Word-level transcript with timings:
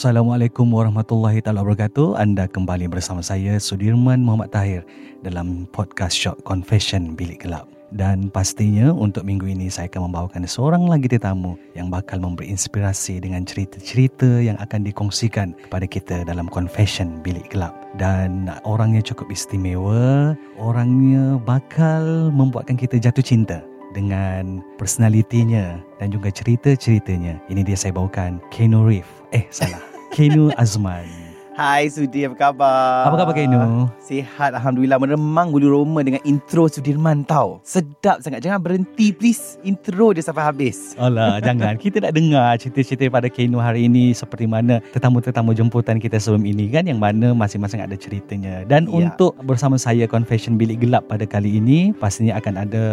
Assalamualaikum 0.00 0.64
warahmatullahi 0.72 1.44
taala 1.44 1.60
wabarakatuh. 1.60 2.16
Anda 2.16 2.48
kembali 2.48 2.88
bersama 2.88 3.20
saya 3.20 3.60
Sudirman 3.60 4.24
Muhammad 4.24 4.48
Tahir 4.48 4.80
dalam 5.20 5.68
podcast 5.76 6.16
Shock 6.16 6.40
Confession 6.40 7.12
Bilik 7.12 7.44
Gelap. 7.44 7.68
Dan 7.92 8.32
pastinya 8.32 8.96
untuk 8.96 9.28
minggu 9.28 9.44
ini 9.44 9.68
saya 9.68 9.92
akan 9.92 10.08
membawakan 10.08 10.48
seorang 10.48 10.88
lagi 10.88 11.04
tetamu 11.04 11.60
yang 11.76 11.92
bakal 11.92 12.16
memberi 12.16 12.48
inspirasi 12.48 13.20
dengan 13.20 13.44
cerita-cerita 13.44 14.40
yang 14.40 14.56
akan 14.64 14.88
dikongsikan 14.88 15.52
kepada 15.68 15.84
kita 15.84 16.16
dalam 16.24 16.48
Confession 16.48 17.20
Bilik 17.20 17.52
Gelap. 17.52 17.76
Dan 18.00 18.48
orangnya 18.64 19.04
cukup 19.04 19.28
istimewa, 19.28 20.32
orangnya 20.56 21.36
bakal 21.44 22.32
membuatkan 22.32 22.80
kita 22.80 22.96
jatuh 22.96 23.20
cinta 23.20 23.60
dengan 23.92 24.64
personalitinya 24.80 25.76
dan 26.00 26.08
juga 26.08 26.32
cerita-ceritanya. 26.32 27.36
Ini 27.52 27.60
dia 27.68 27.76
saya 27.76 27.92
bawakan 27.92 28.40
Keanu 28.48 28.88
Reeves. 28.88 29.12
Eh, 29.36 29.44
salah. 29.52 29.89
Keanu 30.10 30.50
Azman. 30.58 31.19
Hai 31.50 31.90
Sudi, 31.90 32.22
apa 32.22 32.38
khabar? 32.38 33.10
Apa 33.10 33.16
khabar 33.26 33.34
Keanu? 33.34 33.90
Sihat, 33.98 34.54
Alhamdulillah. 34.54 35.02
Meremang 35.02 35.50
bulu 35.50 35.82
roma 35.82 35.98
dengan 36.00 36.22
intro 36.22 36.70
Sudirman 36.70 37.26
tau. 37.26 37.58
Sedap 37.66 38.22
sangat. 38.22 38.46
Jangan 38.46 38.62
berhenti 38.62 39.10
please. 39.10 39.58
Intro 39.66 40.14
dia 40.14 40.22
sampai 40.22 40.46
habis. 40.46 40.94
Alah, 40.94 41.36
jangan. 41.46 41.74
Kita 41.74 42.06
nak 42.06 42.14
dengar 42.14 42.54
cerita-cerita 42.54 43.10
pada 43.10 43.26
Keanu 43.26 43.58
hari 43.58 43.90
ini 43.90 44.14
seperti 44.14 44.46
mana 44.46 44.78
tetamu-tetamu 44.94 45.50
jemputan 45.50 45.98
kita 45.98 46.22
sebelum 46.22 46.46
ini 46.46 46.70
kan 46.70 46.86
yang 46.86 47.02
mana 47.02 47.34
masing-masing 47.34 47.82
ada 47.82 47.98
ceritanya. 47.98 48.62
Dan 48.64 48.86
Ya. 48.86 49.10
untuk 49.10 49.34
bersama 49.42 49.74
saya 49.74 50.06
Confession 50.06 50.54
Bilik 50.54 50.86
Gelap 50.86 51.10
pada 51.10 51.26
kali 51.26 51.58
ini, 51.58 51.90
pastinya 51.92 52.38
akan 52.38 52.62
ada 52.62 52.84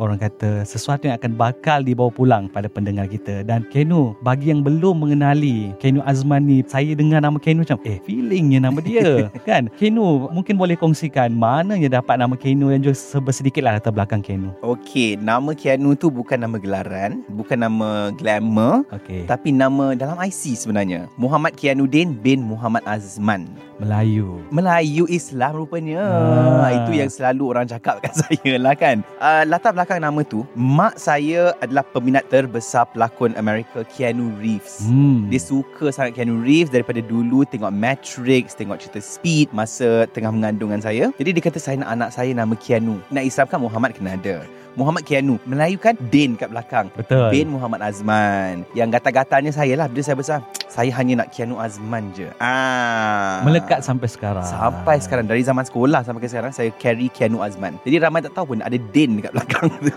orang 0.00 0.16
kata 0.16 0.64
sesuatu 0.64 1.04
yang 1.04 1.20
akan 1.20 1.36
bakal 1.36 1.84
dibawa 1.84 2.08
pulang 2.08 2.48
pada 2.48 2.66
pendengar 2.66 3.04
kita. 3.06 3.44
Dan 3.44 3.68
Keanu, 3.68 4.16
bagi 4.24 4.48
yang 4.48 4.64
belum 4.64 5.04
mengenali 5.04 5.76
Keanu 5.76 6.00
Azman 6.08 6.48
ni, 6.48 6.64
saya 6.64 6.96
dengar 6.96 7.20
nama 7.20 7.36
Keanu 7.36 7.60
macam, 7.60 7.76
eh 7.84 8.00
feelingnya 8.16 8.64
nama 8.64 8.80
dia. 8.80 9.28
kan? 9.48 9.68
Keanu, 9.76 10.32
mungkin 10.32 10.56
boleh 10.56 10.80
kongsikan 10.80 11.36
mana 11.36 11.76
yang 11.76 11.92
dapat 11.92 12.16
nama 12.16 12.32
Keanu 12.32 12.72
dan 12.72 12.80
juga 12.80 12.96
sedikit 13.28 13.60
lah 13.60 13.76
latar 13.76 13.92
belakang 13.92 14.24
Keanu. 14.24 14.56
Okey, 14.64 15.20
nama 15.20 15.52
Keanu 15.52 15.92
tu 15.92 16.08
bukan 16.08 16.40
nama 16.40 16.56
gelaran. 16.56 17.20
Bukan 17.28 17.60
nama 17.60 18.08
glamour. 18.16 18.88
Okey. 18.88 19.28
Tapi 19.28 19.52
nama 19.52 19.92
dalam 19.92 20.16
IC 20.16 20.56
sebenarnya. 20.56 21.12
Muhammad 21.20 21.52
Kianuddin 21.52 22.16
bin 22.16 22.40
Muhammad 22.40 22.80
Azman. 22.88 23.44
Melayu. 23.76 24.40
Melayu 24.48 25.04
Islam 25.12 25.64
rupanya. 25.64 26.00
Ah. 26.00 26.72
Itu 26.72 26.96
yang 26.96 27.12
selalu 27.12 27.52
orang 27.52 27.66
cakap 27.68 28.00
kat 28.00 28.12
saya 28.24 28.52
lah 28.56 28.72
kan. 28.72 29.04
Uh, 29.20 29.44
latar 29.44 29.76
belakang 29.76 30.00
nama 30.00 30.20
tu, 30.24 30.48
mak 30.56 30.96
saya 30.96 31.52
adalah 31.60 31.84
peminat 31.92 32.24
terbesar 32.32 32.88
pelakon 32.92 33.36
Amerika 33.36 33.84
Keanu 33.84 34.32
Reeves. 34.40 34.88
Hmm. 34.88 35.28
Dia 35.28 35.40
suka 35.40 35.92
sangat 35.92 36.16
Keanu 36.16 36.40
Reeves 36.40 36.72
daripada 36.72 37.04
dulu 37.04 37.44
tengok 37.44 37.72
Matrix, 37.72 38.56
tengok 38.56 38.80
cerita 38.80 39.00
Speed 39.00 39.52
masa 39.52 40.08
tengah 40.10 40.32
mengandungan 40.32 40.80
saya. 40.80 41.12
Jadi 41.20 41.36
dia 41.36 41.42
kata 41.44 41.58
saya 41.60 41.76
nak 41.84 41.90
anak 41.92 42.10
saya 42.16 42.32
nama 42.32 42.56
Keanu. 42.56 43.00
Nak 43.12 43.24
Islamkan 43.28 43.60
Muhammad 43.60 43.92
kena 43.92 44.16
ada. 44.16 44.44
Muhammad 44.76 45.08
Keanu. 45.08 45.40
Melayu 45.48 45.80
kan 45.80 45.96
Din 46.12 46.36
kat 46.36 46.52
belakang. 46.52 46.92
Betul. 46.92 47.32
Bin 47.32 47.48
Muhammad 47.48 47.80
Azman. 47.80 48.68
Yang 48.76 49.00
gatal-gatalnya 49.00 49.50
saya 49.50 49.72
lah 49.74 49.88
bila 49.88 50.04
saya 50.04 50.16
besar. 50.20 50.40
Saya 50.68 50.92
hanya 51.00 51.24
nak 51.24 51.32
Keanu 51.32 51.56
Azman 51.56 52.12
je. 52.12 52.28
Ah. 52.36 53.40
Melekat 53.40 53.80
sampai 53.80 54.12
sekarang. 54.12 54.44
Sampai 54.44 55.00
sekarang 55.00 55.24
dari 55.24 55.40
zaman 55.40 55.64
sekolah 55.64 56.04
sampai 56.04 56.20
ke 56.20 56.28
sekarang 56.28 56.52
saya 56.52 56.68
carry 56.76 57.08
Keanu 57.08 57.40
Azman. 57.40 57.80
Jadi 57.88 57.96
ramai 57.96 58.20
tak 58.20 58.36
tahu 58.36 58.52
pun 58.52 58.60
ada 58.60 58.76
Din 58.76 59.16
dekat 59.18 59.32
belakang 59.32 59.72
tu. 59.80 59.96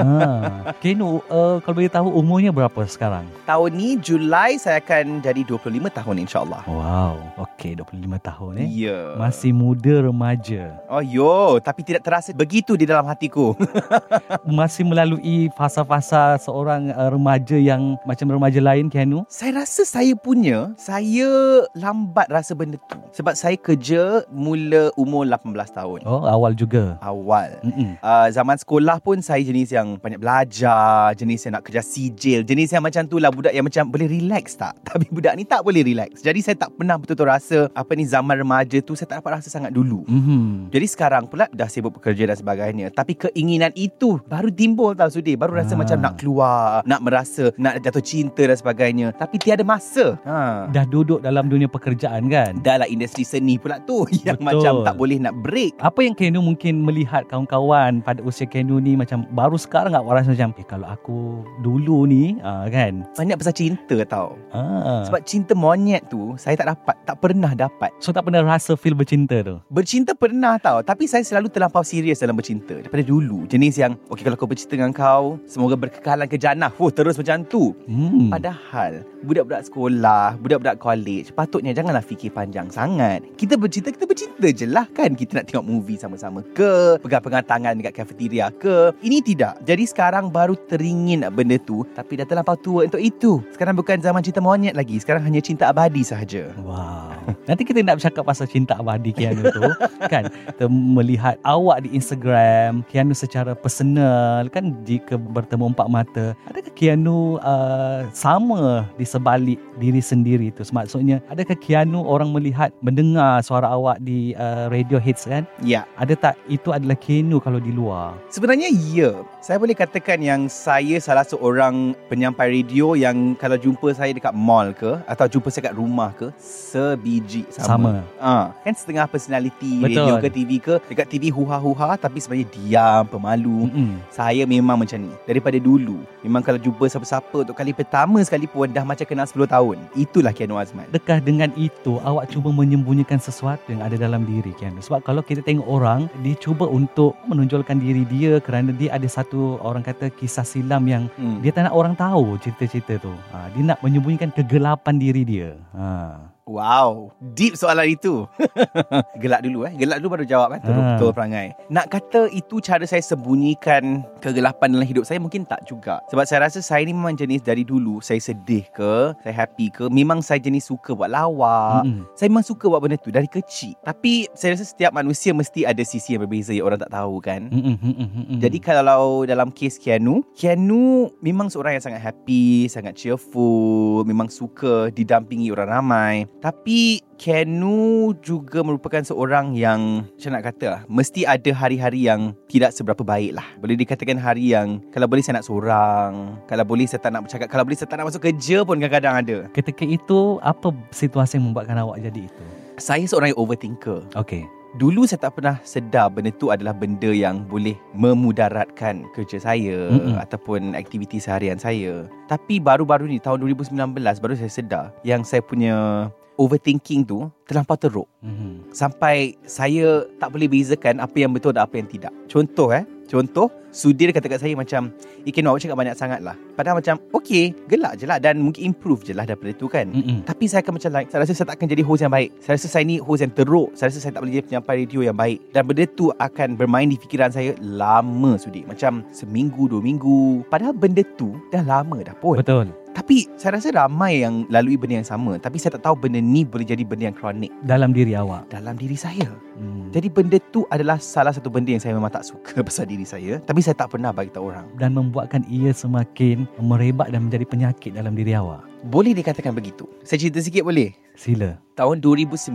Ha. 0.00 0.72
Keanu, 0.80 1.20
uh, 1.28 1.60
kalau 1.60 1.74
boleh 1.76 1.92
tahu 1.92 2.08
umurnya 2.16 2.50
berapa 2.56 2.80
sekarang? 2.88 3.28
Tahun 3.44 3.70
ni 3.76 4.00
Julai 4.00 4.56
saya 4.56 4.80
akan 4.80 5.20
jadi 5.20 5.44
25 5.44 5.68
tahun 5.92 6.16
insyaAllah. 6.24 6.62
Wow, 6.64 7.44
okey 7.44 7.76
25 7.76 8.00
tahun 8.24 8.52
eh. 8.64 8.68
Ya. 8.88 9.00
Masih 9.20 9.52
muda 9.52 10.08
remaja. 10.08 10.80
Oh 10.88 11.04
yo, 11.04 11.60
tapi 11.60 11.84
tidak 11.84 12.00
terasa 12.00 12.32
begitu 12.32 12.80
di 12.80 12.88
dalam 12.88 13.04
hatiku. 13.04 13.52
Masih 14.46 14.84
melalui 14.86 15.50
fasa-fasa 15.54 16.38
seorang 16.40 16.90
uh, 16.94 17.10
remaja 17.10 17.56
yang 17.58 17.96
macam 18.04 18.30
remaja 18.30 18.60
lain 18.60 18.88
Keanu. 18.90 19.24
saya 19.30 19.64
rasa 19.64 19.86
saya 19.86 20.12
punya, 20.18 20.72
saya 20.78 21.28
lambat 21.74 22.28
rasa 22.28 22.52
benda 22.54 22.80
tu. 22.90 22.98
Sebab 23.14 23.34
saya 23.38 23.54
kerja 23.54 24.26
mula 24.30 24.90
umur 24.98 25.22
18 25.26 25.54
tahun. 25.70 26.00
Oh, 26.04 26.26
awal 26.26 26.52
juga. 26.52 26.98
Awal. 26.98 27.62
Mm-mm. 27.62 27.96
Uh, 28.02 28.28
zaman 28.34 28.58
sekolah 28.58 28.98
pun 28.98 29.22
saya 29.22 29.40
jenis 29.40 29.70
yang 29.70 29.96
banyak 29.96 30.18
belajar, 30.18 31.14
jenis 31.14 31.46
yang 31.46 31.56
nak 31.56 31.64
kerja 31.64 31.82
sijil, 31.84 32.42
jenis 32.42 32.74
yang 32.74 32.82
macam 32.82 33.06
tu 33.06 33.22
lah 33.22 33.30
budak 33.30 33.54
yang 33.54 33.64
macam 33.64 33.86
boleh 33.88 34.10
relax 34.10 34.58
tak? 34.58 34.74
Tapi 34.88 35.06
budak 35.08 35.38
ni 35.38 35.46
tak 35.46 35.62
boleh 35.62 35.86
relax. 35.86 36.20
Jadi 36.20 36.40
saya 36.42 36.56
tak 36.58 36.74
pernah 36.74 36.98
betul-betul 36.98 37.28
rasa 37.30 37.58
apa 37.72 37.92
ni 37.94 38.04
zaman 38.04 38.34
remaja 38.36 38.78
tu 38.82 38.98
saya 38.98 39.08
tak 39.08 39.22
dapat 39.22 39.40
rasa 39.40 39.48
sangat 39.48 39.70
dulu. 39.70 40.02
Mhm. 40.04 40.74
Jadi 40.74 40.86
sekarang 40.90 41.24
pula 41.30 41.46
dah 41.54 41.70
sibuk 41.70 41.96
bekerja 41.96 42.28
dan 42.28 42.36
sebagainya. 42.36 42.90
Tapi 42.90 43.16
keinginan 43.16 43.70
itu 43.78 44.03
baru 44.26 44.48
timbul 44.50 44.92
tau 44.92 45.08
Sudi. 45.08 45.34
Baru 45.34 45.56
rasa 45.56 45.74
Ah. 45.74 45.80
macam 45.80 45.98
nak 46.00 46.14
keluar, 46.20 46.84
nak 46.84 47.00
merasa, 47.00 47.50
nak 47.56 47.80
jatuh 47.80 48.04
cinta 48.04 48.42
dan 48.44 48.56
sebagainya. 48.56 49.06
Tapi 49.14 49.36
tiada 49.40 49.64
masa. 49.64 50.16
Ha. 50.24 50.68
Dah 50.70 50.84
duduk 50.84 51.20
dalam 51.20 51.48
dunia 51.48 51.66
pekerjaan 51.66 52.28
kan? 52.28 52.60
Dah 52.60 52.80
lah 52.80 52.88
industri 52.88 53.22
seni 53.22 53.56
pula 53.56 53.80
tu 53.82 54.04
yang 54.26 54.38
Betul. 54.38 54.48
macam 54.48 54.72
tak 54.84 54.94
boleh 54.96 55.18
nak 55.18 55.34
break. 55.40 55.76
Apa 55.80 56.04
yang 56.04 56.14
Keanu 56.14 56.40
mungkin 56.40 56.84
melihat 56.84 57.26
kawan-kawan 57.26 58.00
pada 58.00 58.20
usia 58.22 58.44
Keanu 58.44 58.78
ni 58.78 58.94
macam 58.94 59.26
baru 59.32 59.58
sekarang 59.58 59.92
tak 59.92 60.04
rasa 60.04 60.30
macam 60.30 60.50
eh 60.56 60.66
kalau 60.66 60.86
aku 60.86 61.18
dulu 61.60 62.06
ni 62.06 62.38
ah, 62.40 62.68
kan. 62.68 63.02
Banyak 63.16 63.36
pasal 63.40 63.54
cinta 63.54 63.96
tau. 64.06 64.38
Ah. 64.54 65.02
Sebab 65.08 65.20
cinta 65.26 65.52
monyet 65.56 66.06
tu 66.08 66.34
saya 66.36 66.54
tak 66.54 66.70
dapat, 66.70 66.96
tak 67.04 67.16
pernah 67.18 67.52
dapat. 67.54 67.90
so 67.98 68.14
tak 68.14 68.26
pernah 68.26 68.44
rasa 68.44 68.74
feel 68.78 68.94
bercinta 68.94 69.42
tu. 69.42 69.56
Bercinta 69.70 70.14
pernah 70.14 70.56
tau 70.58 70.80
Tapi 70.80 71.04
saya 71.04 71.22
selalu 71.24 71.50
terlampau 71.50 71.82
serius 71.82 72.20
dalam 72.22 72.36
bercinta 72.36 72.78
Daripada 72.78 73.02
dulu 73.02 73.44
Jenis 73.44 73.76
yang 73.76 73.93
Okay 74.10 74.22
kalau 74.26 74.36
kau 74.38 74.48
bercinta 74.48 74.74
dengan 74.76 74.92
kau 74.94 75.36
Semoga 75.44 75.78
berkekalan 75.78 76.26
ke 76.26 76.36
jannah. 76.36 76.70
Fuh 76.72 76.90
terus 76.90 77.18
macam 77.18 77.44
tu. 77.46 77.72
Hmm. 77.88 78.30
Padahal 78.32 79.06
Budak-budak 79.24 79.66
sekolah 79.68 80.36
Budak-budak 80.40 80.76
college 80.82 81.32
Patutnya 81.32 81.72
janganlah 81.72 82.04
fikir 82.04 82.34
panjang 82.34 82.68
sangat. 82.68 83.24
Kita 83.38 83.56
bercinta 83.56 83.94
Kita 83.94 84.04
bercinta 84.04 84.46
je 84.50 84.66
lah 84.68 84.84
kan? 84.92 85.16
Kita 85.16 85.40
nak 85.40 85.48
tengok 85.48 85.64
movie 85.64 85.96
sama-sama 85.96 86.44
ke? 86.54 87.00
Pegang-pegang 87.00 87.44
tangan 87.46 87.72
dekat 87.78 88.04
cafeteria 88.04 88.50
ke? 88.54 88.92
Ini 89.00 89.20
tidak. 89.24 89.60
Jadi 89.64 89.84
sekarang 89.88 90.28
baru 90.28 90.56
teringin 90.56 91.26
benda 91.32 91.56
tu. 91.60 91.82
Tapi 91.96 92.20
dah 92.20 92.26
terlampau 92.26 92.56
tua 92.58 92.86
untuk 92.86 93.00
itu. 93.00 93.40
Sekarang 93.54 93.76
bukan 93.76 94.00
zaman 94.00 94.20
cinta 94.20 94.40
monyet 94.40 94.76
lagi. 94.76 94.98
Sekarang 95.00 95.24
hanya 95.24 95.40
cinta 95.40 95.70
abadi 95.70 96.02
sahaja. 96.04 96.52
Wow. 96.60 97.14
Nanti 97.44 97.62
kita 97.64 97.84
nak 97.84 98.00
bercakap 98.00 98.24
pasal 98.24 98.46
cinta 98.48 98.76
abadi 98.76 99.12
Keanu 99.12 99.48
tu 99.52 99.64
kan. 100.12 100.28
Kita 100.28 100.66
melihat 100.68 101.36
awak 101.44 101.84
di 101.84 101.92
Instagram, 101.96 102.84
Keanu 102.88 103.12
secara 103.16 103.52
personal 103.74 104.46
kan 104.54 104.70
jika 104.86 105.18
bertemu 105.18 105.74
empat 105.74 105.88
mata, 105.90 106.26
adakah 106.46 106.70
Keanu 106.78 107.42
uh, 107.42 108.06
sama 108.14 108.86
di 108.94 109.02
sebalik 109.02 109.58
diri 109.82 109.98
sendiri 109.98 110.54
itu. 110.54 110.62
Maksudnya, 110.70 111.18
adakah 111.26 111.58
Keanu 111.58 112.06
orang 112.06 112.30
melihat, 112.30 112.70
mendengar 112.78 113.42
suara 113.42 113.66
awak 113.74 113.98
di 113.98 114.30
uh, 114.38 114.70
radio 114.70 115.02
hits 115.02 115.26
kan? 115.26 115.42
Ya. 115.58 115.82
Ada 115.98 116.14
tak 116.14 116.34
itu 116.46 116.70
adalah 116.70 116.94
Keanu 116.94 117.42
kalau 117.42 117.58
di 117.58 117.74
luar? 117.74 118.14
Sebenarnya 118.30 118.70
ya. 118.70 119.26
Saya 119.42 119.58
boleh 119.58 119.74
katakan 119.74 120.22
yang 120.22 120.46
saya 120.46 121.02
salah 121.02 121.26
seorang 121.26 121.98
penyampai 122.06 122.62
radio 122.62 122.94
yang 122.94 123.34
kalau 123.34 123.58
jumpa 123.58 123.90
saya 123.90 124.14
dekat 124.14 124.32
mall 124.38 124.70
ke 124.70 125.02
atau 125.04 125.26
jumpa 125.26 125.50
saya 125.50 125.68
kat 125.68 125.74
rumah 125.74 126.14
ke 126.14 126.30
sebiji 126.38 127.42
sama. 127.50 127.66
Sama. 127.66 127.90
Ah, 128.22 128.54
kan 128.62 128.72
setengah 128.72 129.10
personality 129.10 129.82
Betul. 129.82 129.98
radio 129.98 130.14
ke 130.22 130.28
TV 130.30 130.50
ke 130.62 130.74
dekat 130.86 131.10
TV 131.10 131.34
huha-huha 131.34 131.98
tapi 131.98 132.22
sebenarnya 132.22 132.48
diam, 132.54 133.02
pemalu. 133.10 133.63
Mm-mm. 133.66 134.00
Saya 134.12 134.44
memang 134.44 134.76
macam 134.80 134.98
ni 135.00 135.12
Daripada 135.26 135.56
dulu 135.58 136.02
Memang 136.22 136.44
kalau 136.44 136.60
jumpa 136.60 136.86
siapa-siapa 136.86 137.44
Untuk 137.48 137.56
kali 137.56 137.72
pertama 137.74 138.20
sekalipun 138.22 138.70
Dah 138.70 138.84
macam 138.86 139.04
kenal 139.04 139.26
10 139.26 139.48
tahun 139.48 139.76
Itulah 139.96 140.32
Keanu 140.32 140.60
Azman 140.60 140.86
Adakah 140.92 141.18
dengan 141.18 141.50
itu 141.58 141.98
awak 142.04 142.30
cuba 142.30 142.52
menyembunyikan 142.52 143.18
sesuatu 143.18 143.72
yang 143.72 143.82
ada 143.82 143.98
dalam 143.98 144.22
diri 144.22 144.52
Keanu? 144.54 144.78
Sebab 144.78 145.02
kalau 145.02 145.24
kita 145.24 145.40
tengok 145.42 145.66
orang, 145.66 146.06
dia 146.22 146.36
cuba 146.36 146.68
untuk 146.68 147.16
menonjolkan 147.26 147.80
diri 147.80 148.04
dia 148.06 148.38
kerana 148.38 148.70
dia 148.70 148.92
ada 148.94 149.08
satu 149.08 149.58
orang 149.64 149.82
kata 149.82 150.12
kisah 150.12 150.46
silam 150.46 150.84
yang 150.86 151.10
hmm. 151.16 151.40
dia 151.40 151.50
tak 151.50 151.66
nak 151.66 151.74
orang 151.74 151.96
tahu 151.96 152.36
cerita-cerita 152.38 153.00
tu. 153.00 153.12
Ha, 153.32 153.50
dia 153.54 153.62
nak 153.74 153.80
menyembunyikan 153.80 154.30
kegelapan 154.30 154.94
diri 155.00 155.22
dia. 155.24 155.50
Ha. 155.74 156.33
Wow 156.44 157.08
Deep 157.32 157.56
soalan 157.56 157.88
itu 157.88 158.28
Gelak 159.22 159.40
dulu 159.40 159.64
eh 159.64 159.72
Gelak 159.74 160.04
dulu 160.04 160.20
baru 160.20 160.24
jawab 160.28 160.48
kan 160.56 160.60
Terus 160.60 160.76
Ah. 160.76 160.86
betul 161.00 161.10
perangai 161.16 161.48
Nak 161.72 161.86
kata 161.88 162.28
itu 162.28 162.60
cara 162.60 162.84
saya 162.84 163.00
sembunyikan 163.00 164.04
Kegelapan 164.20 164.76
dalam 164.76 164.84
hidup 164.84 165.08
saya 165.08 165.16
Mungkin 165.16 165.48
tak 165.48 165.64
juga 165.64 166.04
Sebab 166.12 166.24
saya 166.28 166.44
rasa 166.44 166.60
saya 166.60 166.84
ni 166.84 166.92
memang 166.92 167.16
jenis 167.16 167.40
dari 167.40 167.64
dulu 167.64 168.04
Saya 168.04 168.20
sedih 168.20 168.68
ke 168.76 169.16
Saya 169.24 169.34
happy 169.34 169.72
ke 169.72 169.88
Memang 169.88 170.20
saya 170.20 170.36
jenis 170.36 170.68
suka 170.68 170.92
buat 170.92 171.08
lawak 171.08 171.88
Mm-mm. 171.88 172.04
Saya 172.12 172.28
memang 172.28 172.44
suka 172.44 172.68
buat 172.68 172.84
benda 172.84 173.00
tu 173.00 173.08
Dari 173.08 173.30
kecil 173.30 173.72
Tapi 173.80 174.28
saya 174.36 174.52
rasa 174.52 174.68
setiap 174.68 174.92
manusia 174.92 175.32
Mesti 175.32 175.64
ada 175.64 175.80
sisi 175.80 176.12
yang 176.12 176.28
berbeza 176.28 176.52
Yang 176.52 176.66
orang 176.68 176.80
tak 176.84 176.92
tahu 176.92 177.14
kan 177.24 177.48
mm-mm. 177.48 178.36
Jadi 178.36 178.58
kalau 178.60 179.24
dalam 179.24 179.48
kes 179.48 179.80
Keanu, 179.80 180.20
Keanu 180.36 181.08
memang 181.20 181.48
seorang 181.48 181.76
yang 181.78 181.84
sangat 181.84 182.02
happy, 182.02 182.66
sangat 182.68 182.96
cheerful, 182.96 184.04
memang 184.04 184.28
suka 184.28 184.90
didampingi 184.90 185.48
orang 185.48 185.70
ramai. 185.70 186.14
Tapi 186.44 187.00
Keanu 187.16 188.12
juga 188.20 188.60
merupakan 188.60 189.00
seorang 189.00 189.56
yang 189.56 190.04
macam 190.04 190.28
nak 190.36 190.44
kata 190.44 190.66
lah, 190.68 190.80
mesti 190.92 191.24
ada 191.24 191.48
hari-hari 191.56 192.04
yang 192.04 192.36
tidak 192.52 192.76
seberapa 192.76 193.00
baik 193.00 193.32
lah. 193.32 193.48
Boleh 193.64 193.80
dikatakan 193.80 194.20
hari 194.20 194.52
yang 194.52 194.84
kalau 194.92 195.08
boleh 195.08 195.24
saya 195.24 195.40
nak 195.40 195.48
seorang, 195.48 196.36
kalau 196.44 196.68
boleh 196.68 196.84
saya 196.84 197.00
tak 197.00 197.16
nak 197.16 197.24
bercakap, 197.24 197.48
kalau 197.48 197.64
boleh 197.64 197.80
saya 197.80 197.88
tak 197.88 197.96
nak 197.96 198.12
masuk 198.12 198.28
kerja 198.28 198.60
pun 198.60 198.76
kadang-kadang 198.76 199.14
ada. 199.24 199.36
ketika 199.56 199.88
itu 199.88 200.36
apa 200.44 200.68
situasi 200.92 201.40
yang 201.40 201.48
membuatkan 201.48 201.80
awak 201.80 202.04
jadi 202.04 202.28
itu? 202.28 202.44
Saya 202.76 203.08
seorang 203.08 203.32
yang 203.32 203.40
overthinker. 203.40 204.04
Okey. 204.12 204.44
Dulu 204.76 205.08
saya 205.08 205.24
tak 205.24 205.40
pernah 205.40 205.56
sedar 205.64 206.10
benda 206.10 206.34
tu 206.34 206.52
adalah 206.52 206.74
benda 206.74 207.08
yang 207.08 207.46
boleh 207.46 207.78
memudaratkan 207.96 209.06
kerja 209.14 209.38
saya 209.38 209.86
Mm-mm. 209.88 210.18
ataupun 210.18 210.76
aktiviti 210.76 211.22
seharian 211.22 211.56
saya. 211.56 212.10
Tapi 212.26 212.60
baru-baru 212.60 213.08
ni 213.08 213.22
tahun 213.22 213.40
2019 213.40 213.96
baru 213.96 214.34
saya 214.34 214.50
sedar 214.50 214.84
yang 215.06 215.22
saya 215.22 215.46
punya 215.46 216.10
overthinking 216.40 217.06
tu 217.06 217.28
terlampau 217.44 217.76
teruk. 217.76 218.08
Mm-hmm. 218.24 218.72
sampai 218.72 219.36
saya 219.44 220.08
tak 220.16 220.32
boleh 220.32 220.48
bezakan 220.48 220.98
apa 220.98 221.16
yang 221.20 221.30
betul 221.32 221.52
dan 221.52 221.68
apa 221.68 221.76
yang 221.76 221.88
tidak. 221.88 222.12
Contoh 222.26 222.72
eh, 222.72 222.84
contoh 223.04 223.52
Sudir 223.74 224.14
kata 224.14 224.30
kat 224.30 224.38
saya 224.38 224.54
macam 224.54 224.94
Ikan 225.26 225.50
awak 225.50 225.58
cakap 225.66 225.74
banyak 225.74 225.98
sangat 225.98 226.22
lah. 226.22 226.38
Padahal 226.54 226.78
macam 226.78 226.94
Okay 227.10 227.50
gelak 227.66 227.98
je 227.98 228.06
lah 228.06 228.22
Dan 228.22 228.38
mungkin 228.38 228.70
improve 228.70 229.02
je 229.02 229.10
lah 229.10 229.26
daripada 229.26 229.50
tu 229.50 229.66
kan. 229.66 229.90
Mm-mm. 229.90 230.22
tapi 230.22 230.46
saya 230.46 230.62
akan 230.62 230.78
macam 230.78 230.90
like 230.94 231.10
Saya 231.10 231.26
rasa 231.26 231.34
saya 231.34 231.46
tak 231.50 231.58
akan 231.58 231.68
jadi 231.74 231.82
host 231.82 232.06
yang 232.06 232.14
baik. 232.14 232.30
Saya 232.38 232.54
rasa 232.54 232.68
saya 232.70 232.84
ni 232.86 233.02
host 233.02 233.26
yang 233.26 233.34
teruk. 233.34 233.74
Saya 233.74 233.90
rasa 233.90 233.98
saya 233.98 234.12
tak 234.14 234.22
boleh 234.22 234.38
jadi 234.38 234.46
penyampai 234.46 234.74
radio 234.86 235.00
yang 235.02 235.18
baik. 235.18 235.38
Dan 235.50 235.62
benda 235.66 235.84
tu 235.90 236.14
akan 236.14 236.48
bermain 236.54 236.86
di 236.86 236.94
fikiran 236.94 237.34
saya 237.34 237.58
Lama 237.58 238.38
sudi 238.38 238.62
Macam 238.62 239.02
seminggu, 239.10 239.66
dua 239.66 239.82
minggu. 239.82 240.46
Padahal 240.46 240.70
benda 240.70 241.02
tu 241.18 241.34
dah 241.50 241.66
lama 241.66 241.98
dah 241.98 242.14
pun. 242.14 242.38
Betul. 242.38 242.83
Tapi 242.94 243.26
saya 243.34 243.58
rasa 243.58 243.74
ramai 243.74 244.22
yang 244.22 244.46
lalui 244.48 244.78
benda 244.78 245.02
yang 245.02 245.08
sama 245.08 245.36
Tapi 245.36 245.58
saya 245.58 245.74
tak 245.76 245.90
tahu 245.90 246.06
benda 246.06 246.22
ni 246.22 246.46
boleh 246.46 246.62
jadi 246.62 246.86
benda 246.86 247.10
yang 247.10 247.16
kronik 247.18 247.50
Dalam 247.66 247.90
diri 247.90 248.14
awak. 248.14 248.48
Dalam 248.48 248.78
diri 248.78 248.94
saya 248.94 249.28
Hmm. 249.54 249.86
Jadi 249.94 250.10
benda 250.10 250.34
tu 250.50 250.66
adalah 250.66 250.98
salah 250.98 251.30
satu 251.30 251.46
benda 251.46 251.70
yang 251.70 251.78
saya 251.78 251.94
memang 251.94 252.10
tak 252.10 252.26
suka 252.26 252.58
Pasal 252.66 252.90
diri 252.90 253.06
saya 253.06 253.38
Tapi 253.38 253.62
saya 253.62 253.78
tak 253.78 253.94
pernah 253.94 254.10
bagi 254.10 254.34
tahu 254.34 254.50
orang 254.50 254.66
dan 254.74 254.98
membuatkan 254.98 255.46
ia 255.46 255.70
semakin 255.70 256.50
merebak 256.58 257.06
dan 257.14 257.30
menjadi 257.30 257.46
penyakit 257.46 257.94
dalam 257.94 258.18
diri 258.18 258.34
awak. 258.34 258.73
Boleh 258.84 259.16
dikatakan 259.16 259.56
begitu? 259.56 259.88
Saya 260.04 260.20
cerita 260.20 260.44
sikit 260.44 260.60
boleh? 260.60 260.92
Sila. 261.16 261.56
Tahun 261.74 261.98
2019 261.98 262.54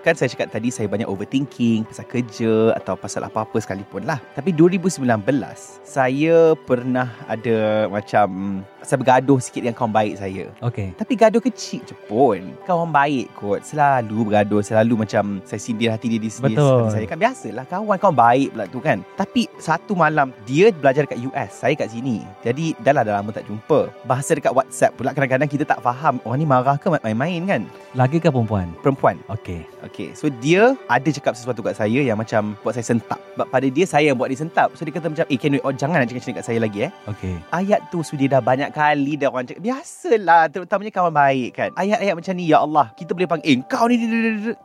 Kan 0.00 0.14
saya 0.16 0.28
cakap 0.32 0.48
tadi 0.48 0.72
Saya 0.72 0.88
banyak 0.88 1.04
overthinking 1.04 1.84
Pasal 1.84 2.08
kerja 2.08 2.72
Atau 2.72 2.96
pasal 2.96 3.24
apa-apa 3.24 3.56
sekalipun 3.60 4.04
lah. 4.08 4.16
Tapi 4.32 4.52
2019 4.52 5.04
Saya 5.84 6.56
pernah 6.64 7.08
ada 7.28 7.84
Macam 7.88 8.60
Saya 8.80 8.96
bergaduh 9.00 9.40
sikit 9.40 9.64
Dengan 9.64 9.76
kawan 9.76 9.92
baik 9.92 10.14
saya. 10.16 10.48
Okey. 10.64 10.92
tapi 10.96 11.12
gaduh 11.16 11.40
kecil 11.40 11.80
je 11.84 11.92
pun. 12.08 12.40
Kawan 12.64 12.88
baik 12.92 13.32
kot 13.36 13.60
Selalu 13.64 14.28
bergaduh 14.28 14.60
Selalu 14.64 15.04
macam 15.04 15.40
Saya 15.44 15.60
sindir 15.60 15.92
hati 15.92 16.08
dia 16.08 16.20
di 16.20 16.28
sini 16.32 16.56
Betul. 16.56 16.88
Saya. 16.92 17.04
Kan 17.08 17.20
biasalah 17.20 17.64
Kawan 17.64 17.96
kawan 17.96 18.16
baik 18.16 18.48
pula 18.56 18.64
tu 18.68 18.80
kan. 18.80 19.00
Tapi 19.16 19.48
satu 19.56 19.96
malam 19.96 20.32
Dia 20.44 20.68
belajar 20.72 21.08
dekat 21.08 21.20
US 21.28 21.64
Saya 21.64 21.72
kat 21.76 21.92
sini. 21.92 22.24
Jadi 22.44 22.76
dah 22.84 22.92
lah 22.92 23.04
dah 23.04 23.20
lama 23.20 23.32
tak 23.32 23.48
jumpa. 23.48 23.88
Bahasa 24.04 24.36
dekat 24.36 24.52
WhatsApp 24.52 24.96
pula 25.00 25.16
Kadang-kadang 25.16 25.39
kita 25.46 25.64
tak 25.64 25.80
faham 25.80 26.18
Orang 26.26 26.42
ni 26.42 26.48
marah 26.48 26.76
ke 26.76 26.90
main-main 26.90 27.40
kan? 27.46 27.62
Lagi 27.96 28.18
ke 28.18 28.28
perempuan? 28.28 28.68
Perempuan. 28.84 29.16
Okey. 29.30 29.64
Okay 29.86 30.12
So 30.12 30.28
dia 30.28 30.76
ada 30.90 31.08
cakap 31.08 31.38
sesuatu 31.38 31.64
kat 31.64 31.78
saya 31.78 32.00
Yang 32.02 32.18
macam 32.20 32.42
Buat 32.60 32.76
saya 32.76 32.86
sentap. 32.90 33.20
Sebab 33.36 33.46
pada 33.48 33.66
dia 33.70 33.84
Saya 33.86 34.12
yang 34.12 34.18
buat 34.18 34.28
dia 34.28 34.40
sentap. 34.42 34.74
So 34.76 34.84
dia 34.84 34.92
kata 34.92 35.08
macam 35.08 35.24
Eh 35.30 35.38
can 35.38 35.56
you, 35.56 35.62
oh, 35.62 35.72
Jangan 35.72 36.02
nak 36.02 36.10
cakap 36.10 36.20
macam 36.20 36.30
ni 36.30 36.36
kat 36.36 36.46
saya 36.46 36.58
lagi 36.60 36.78
eh. 36.88 36.90
Okey. 37.08 37.34
Ayat 37.54 37.80
tu 37.88 38.04
sudah 38.04 38.26
dah 38.26 38.42
banyak 38.42 38.70
kali 38.74 39.14
dah 39.16 39.28
orang 39.30 39.46
cakap. 39.46 39.62
Biasalah 39.62 40.42
Terutamanya 40.50 40.92
kawan 40.92 41.14
baik 41.14 41.50
kan. 41.56 41.70
Ayat-ayat 41.78 42.14
macam 42.18 42.32
ni 42.34 42.44
Ya 42.50 42.58
Allah 42.60 42.86
Kita 42.98 43.10
boleh 43.14 43.28
panggil 43.30 43.48
Eh 43.48 43.56
kau 43.64 43.86
ni 43.86 43.96